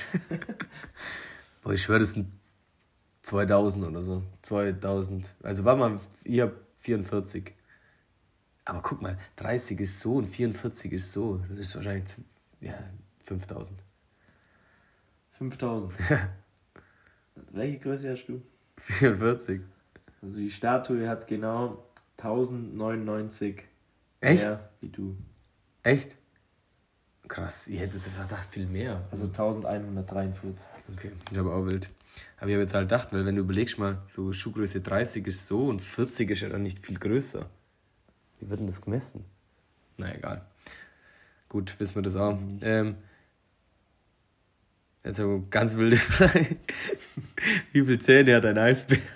[1.63, 2.33] Boah, ich schwör, das sind
[3.23, 4.23] 2000 oder so.
[4.43, 5.35] 2000.
[5.43, 7.53] Also war mal, ich hab 44.
[8.65, 11.41] Aber guck mal, 30 ist so und 44 ist so.
[11.49, 12.15] Das ist wahrscheinlich,
[12.61, 12.75] ja,
[13.25, 13.79] 5000.
[15.39, 15.93] 5000.
[17.53, 18.43] Welche Größe hast du?
[18.79, 19.61] 44.
[20.23, 21.85] Also die Statue hat genau
[22.17, 23.63] 1099
[24.25, 24.45] Echt?
[24.45, 25.17] mehr wie du.
[25.83, 26.17] Echt?
[27.29, 29.07] Krass, ich hätte es gedacht, viel mehr.
[29.11, 30.67] Also 1143.
[30.93, 31.89] Okay, ich habe auch wild.
[32.37, 35.47] Aber ich habe jetzt halt gedacht, weil wenn du überlegst mal, so Schuhgröße 30 ist
[35.47, 37.49] so und 40 ist ja dann nicht viel größer.
[38.41, 39.25] Wie wird denn das gemessen?
[39.97, 40.45] Na egal.
[41.49, 42.39] Gut, wissen wir das auch.
[42.61, 42.97] Ähm,
[45.05, 46.57] jetzt eine ganz wilde Frage.
[47.73, 48.99] Wie viele Zähne hat ein Eisbär?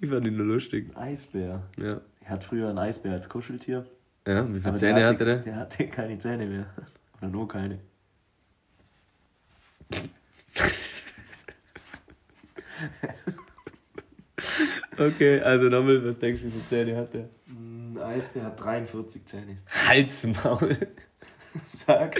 [0.00, 0.96] Die fand ich nur lustig.
[0.96, 1.62] Eisbär.
[1.76, 2.00] Ja.
[2.30, 3.84] Er hat früher einen Eisbär als Kuscheltier.
[4.24, 5.36] Ja, wie viele Zähne der hatte der?
[5.38, 6.66] Der hatte keine Zähne mehr.
[7.18, 7.80] Oder nur keine.
[14.96, 17.28] Okay, also nochmal, was denkst du, wie viele Zähne hat der?
[17.48, 19.58] Ein Eisbär hat 43 Zähne.
[19.88, 20.76] Halsmaul.
[21.66, 22.16] Sag.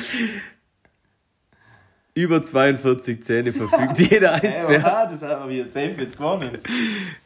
[2.13, 4.81] Über 42 Zähne verfügt jeder Ey, Eisbär.
[4.81, 6.59] oha, das haben wir safe jetzt gewonnen.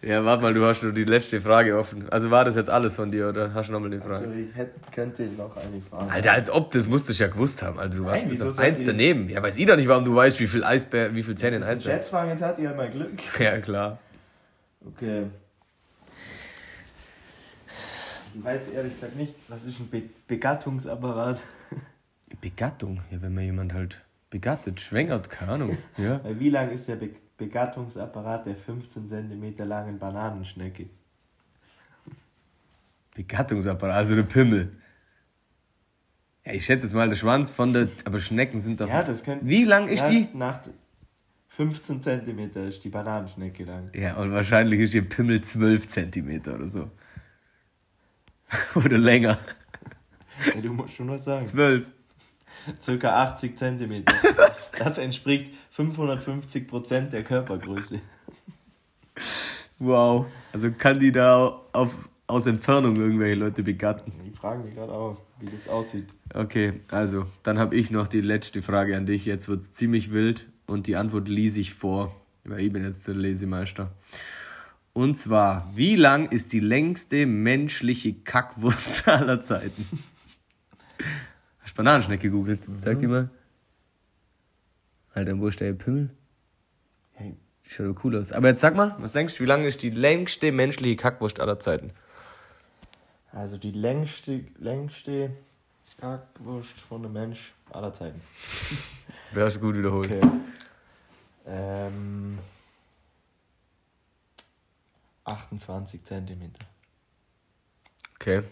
[0.02, 2.06] Ja, warte mal, du hast nur die letzte Frage offen.
[2.10, 4.26] Also war das jetzt alles von dir oder hast du nochmal eine Frage?
[4.26, 6.12] Also ich hätte, könnte noch eine Frage.
[6.12, 7.78] Alter, als ob, das musstest du ja gewusst haben.
[7.78, 9.30] Alter, du warst bis auf eins daneben.
[9.30, 11.62] Ja, weiß ich doch nicht, warum du weißt, wie viel Eisbär, wie viel Zähne ein
[11.62, 12.00] Eisbär hat.
[12.02, 13.12] Schätzfragen, jetzt hat ihr mal Glück.
[13.38, 13.98] Ja, klar.
[14.86, 15.24] Okay.
[18.26, 21.40] Also ich weiß ehrlich gesagt nicht, was ist ein Be Begattungsapparat?
[22.40, 24.02] Begattung, ja, wenn man jemand halt
[24.34, 25.78] begattet, schwängert, keine Ahnung.
[25.96, 26.20] Ja.
[26.40, 30.86] Wie lang ist der Be Begattungsapparat der 15 cm langen Bananenschnecke?
[33.14, 34.72] Begattungsapparat, also der Pimmel.
[36.44, 38.88] Ja, ich schätze jetzt mal der Schwanz von der, aber Schnecken sind doch.
[38.88, 39.46] Ja, das könnte.
[39.46, 40.28] Wie lang ist ja, die?
[40.32, 40.60] Nach
[41.50, 43.90] 15 cm ist die Bananenschnecke lang.
[43.94, 46.90] Ja, und wahrscheinlich ist ihr Pimmel 12 Zentimeter oder so.
[48.76, 49.38] oder länger.
[50.54, 51.46] Ja, du musst schon was sagen.
[51.46, 51.86] 12.
[52.80, 54.04] Circa 80 cm.
[54.36, 58.00] Das, das entspricht 550 Prozent der Körpergröße.
[59.78, 60.26] Wow.
[60.52, 64.12] Also kann die da auf, aus Entfernung irgendwelche Leute begatten.
[64.24, 66.06] Die fragen mich gerade auch, wie das aussieht.
[66.32, 69.24] Okay, also, dann habe ich noch die letzte Frage an dich.
[69.24, 72.14] Jetzt wird es ziemlich wild und die Antwort lese ich vor,
[72.44, 73.90] weil ich bin jetzt der Lesemeister.
[74.92, 79.86] Und zwar, wie lang ist die längste menschliche Kackwurst aller Zeiten?
[81.74, 82.60] Bananenschnecke gegoogelt?
[82.76, 83.30] Sag die mal.
[85.12, 86.10] Alter, wo ist der Pimmel?
[87.12, 87.36] Hey.
[87.62, 88.32] Schaut aber cool aus.
[88.32, 91.58] Aber jetzt sag mal, was denkst du, wie lang ist die längste menschliche Kackwurst aller
[91.58, 91.92] Zeiten?
[93.32, 95.30] Also die längste, längste
[96.00, 98.20] Kackwurst von einem Mensch aller Zeiten.
[99.34, 100.12] Hast du gut wiederholt?
[100.12, 100.30] Okay.
[101.46, 102.38] Ähm,
[105.24, 106.64] 28 Zentimeter.
[108.16, 108.42] Okay.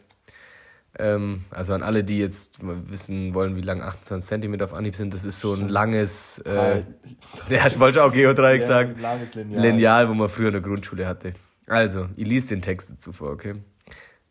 [0.98, 5.14] Ähm, also an alle, die jetzt wissen wollen, wie lang 28 cm auf Anhieb sind,
[5.14, 6.82] das ist so ein langes, äh,
[7.48, 9.62] ja, ich wollte auch Geodreieck sagen, langes Lineal.
[9.62, 11.32] Lineal, wo man früher in der Grundschule hatte.
[11.66, 13.54] Also, ich lese den Text dazu vor, okay?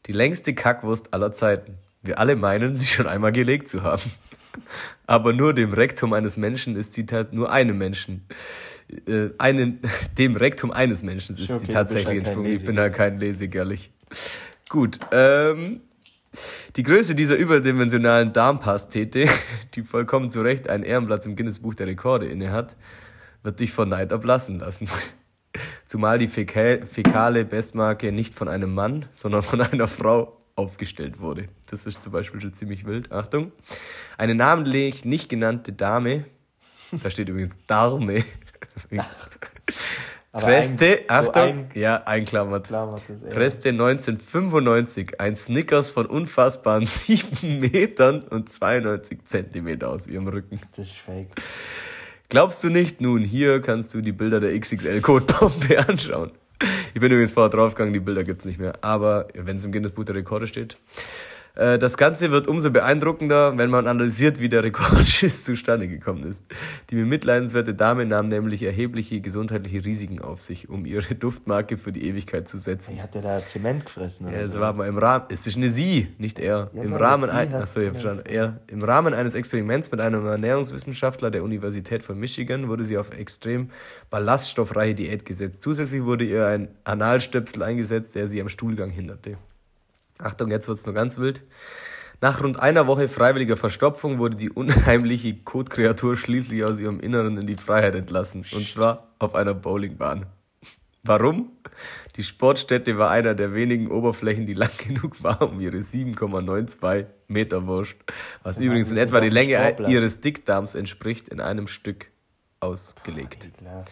[0.05, 1.77] Die längste Kackwurst aller Zeiten.
[2.03, 4.03] Wir alle meinen, sie schon einmal gelegt zu haben.
[5.07, 8.27] Aber nur dem Rektum eines Menschen ist sie nur einem Menschen.
[9.07, 9.79] Äh, einen,
[10.17, 12.51] dem Rektum eines Menschen ist sie okay, bist tatsächlich halt entsprungen.
[12.55, 13.91] Ich bin da kein Lesegerlich.
[14.69, 15.81] Gut, ähm,
[16.75, 19.25] die Größe dieser überdimensionalen Darmpastete,
[19.75, 22.75] die vollkommen zu Recht einen Ehrenplatz im Guinness-Buch der Rekorde innehat,
[23.43, 24.87] wird dich vor Neid ablassen lassen.
[25.85, 31.49] Zumal die fäka fäkale Bestmarke nicht von einem Mann, sondern von einer Frau aufgestellt wurde.
[31.69, 33.11] Das ist zum Beispiel schon ziemlich wild.
[33.11, 33.51] Achtung.
[34.17, 36.25] Eine namentlich nicht genannte Dame,
[36.91, 38.23] da steht übrigens Darme,
[40.33, 43.29] Aber presste, ein- so Achtung, ein- ja, einklammert, Klammert das, ey.
[43.33, 50.61] presste 1995 ein Snickers von unfassbaren 7 Metern und 92 Zentimeter aus ihrem Rücken.
[50.75, 51.27] Das ist fake.
[52.29, 53.01] Glaubst du nicht?
[53.01, 56.31] Nun, hier kannst du die Bilder der XXL-Codebombe anschauen.
[56.93, 58.75] Ich bin übrigens vorher draufgegangen, die Bilder gibt's nicht mehr.
[58.81, 60.77] Aber wenn es im Guinness Buch der Rekorde steht.
[61.55, 66.45] Äh, Das Ganze wird umso beeindruckender, wenn man analysiert, wie der Rekordschiss zustande gekommen ist.
[66.89, 72.07] Die bemitleidenswerte Dame nahm nämlich erhebliche gesundheitliche Risiken auf sich, um ihre Duftmarke für die
[72.07, 72.93] Ewigkeit zu setzen.
[72.95, 74.27] Ey, hat der da Zement gefressen?
[74.27, 74.59] Ja, oder es so?
[74.59, 76.69] war aber im Rahmen, es ist eine Sie, nicht er.
[76.73, 78.23] Ja, Im Rahmen, ein, achso, ich verstanden.
[78.25, 83.11] er, Im Rahmen eines Experiments mit einem Ernährungswissenschaftler der Universität von Michigan wurde sie auf
[83.11, 83.69] extrem
[84.09, 85.61] ballaststoffreiche Diät gesetzt.
[85.61, 89.37] Zusätzlich wurde ihr ein Analstöpsel eingesetzt, der sie am Stuhlgang hinderte.
[90.21, 91.41] Achtung, jetzt wird's noch ganz wild.
[92.21, 97.47] Nach rund einer Woche freiwilliger Verstopfung wurde die unheimliche Kotkreatur schließlich aus ihrem Inneren in
[97.47, 98.45] die Freiheit entlassen.
[98.53, 100.27] Und zwar auf einer Bowlingbahn.
[101.03, 101.51] Warum?
[102.15, 107.65] Die Sportstätte war einer der wenigen Oberflächen, die lang genug war, um ihre 7,92 Meter
[107.65, 107.95] Wurst,
[108.43, 109.89] was So übrigens in etwa die Länge Sportplatz.
[109.89, 112.11] ihres Dickdarms entspricht, in einem Stück
[112.59, 113.49] ausgelegt.
[113.57, 113.85] Klar.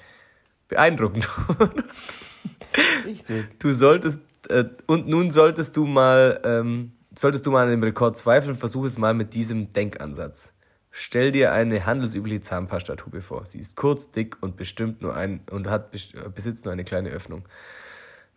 [0.68, 1.28] Beeindruckend.
[3.06, 3.60] Richtig.
[3.60, 4.20] Du solltest,
[4.50, 8.86] äh, und nun solltest du mal, ähm, solltest du mal an dem Rekord zweifeln, versuch
[8.86, 10.54] es mal mit diesem Denkansatz.
[10.92, 13.46] Stell dir eine handelsübliche Zahnpastatube vor.
[13.46, 17.10] Sie ist kurz, dick und bestimmt nur ein und hat bes- besitzt nur eine kleine
[17.10, 17.44] Öffnung.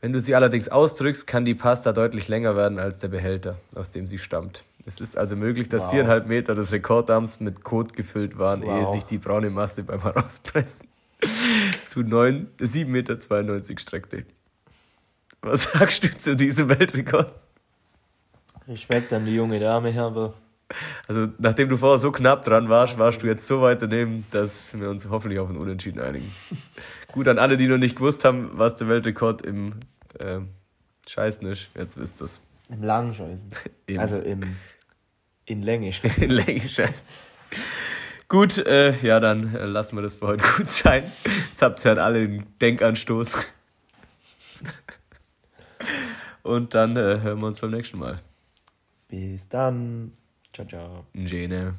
[0.02, 3.90] Wenn du sie allerdings ausdrückst, kann die Pasta deutlich länger werden als der Behälter, aus
[3.90, 4.64] dem sie stammt.
[4.84, 5.92] Es ist also möglich, dass Wow.
[5.92, 8.92] viereinhalb Meter des Rekorddarms mit Kot gefüllt waren, ehe Wow.
[8.92, 10.88] sich die braune Masse beim Herauspressen
[11.86, 14.24] zu 9, 7,92 Meter streckte.
[15.42, 17.32] Was sagst du zu diesem Weltrekord?
[18.68, 20.34] Respekt an die junge Dame, aber
[21.08, 24.78] Also, nachdem du vorher so knapp dran warst, warst du jetzt so weit daneben, dass
[24.78, 26.32] wir uns hoffentlich auf einen Unentschieden einigen.
[27.10, 29.80] Gut, an alle, die noch nicht gewusst haben, was der Weltrekord im
[30.18, 30.38] äh,
[31.08, 32.40] Scheißen ist, jetzt wisst ihr's.
[32.70, 33.50] im Langscheißen.
[33.86, 34.56] Im- Also im,
[35.46, 35.92] in Länge.
[36.18, 37.08] In Länge scheißen.
[38.28, 41.10] Gut, äh, ja, dann äh, lassen wir das für heute gut sein.
[41.50, 43.46] Jetzt habt ihr halt alle einen Denkanstoß.
[46.42, 48.20] Und dann äh, hören wir uns beim nächsten Mal.
[49.08, 50.12] Bis dann.
[50.52, 51.06] Ciao, ciao.
[51.14, 51.74] Jene.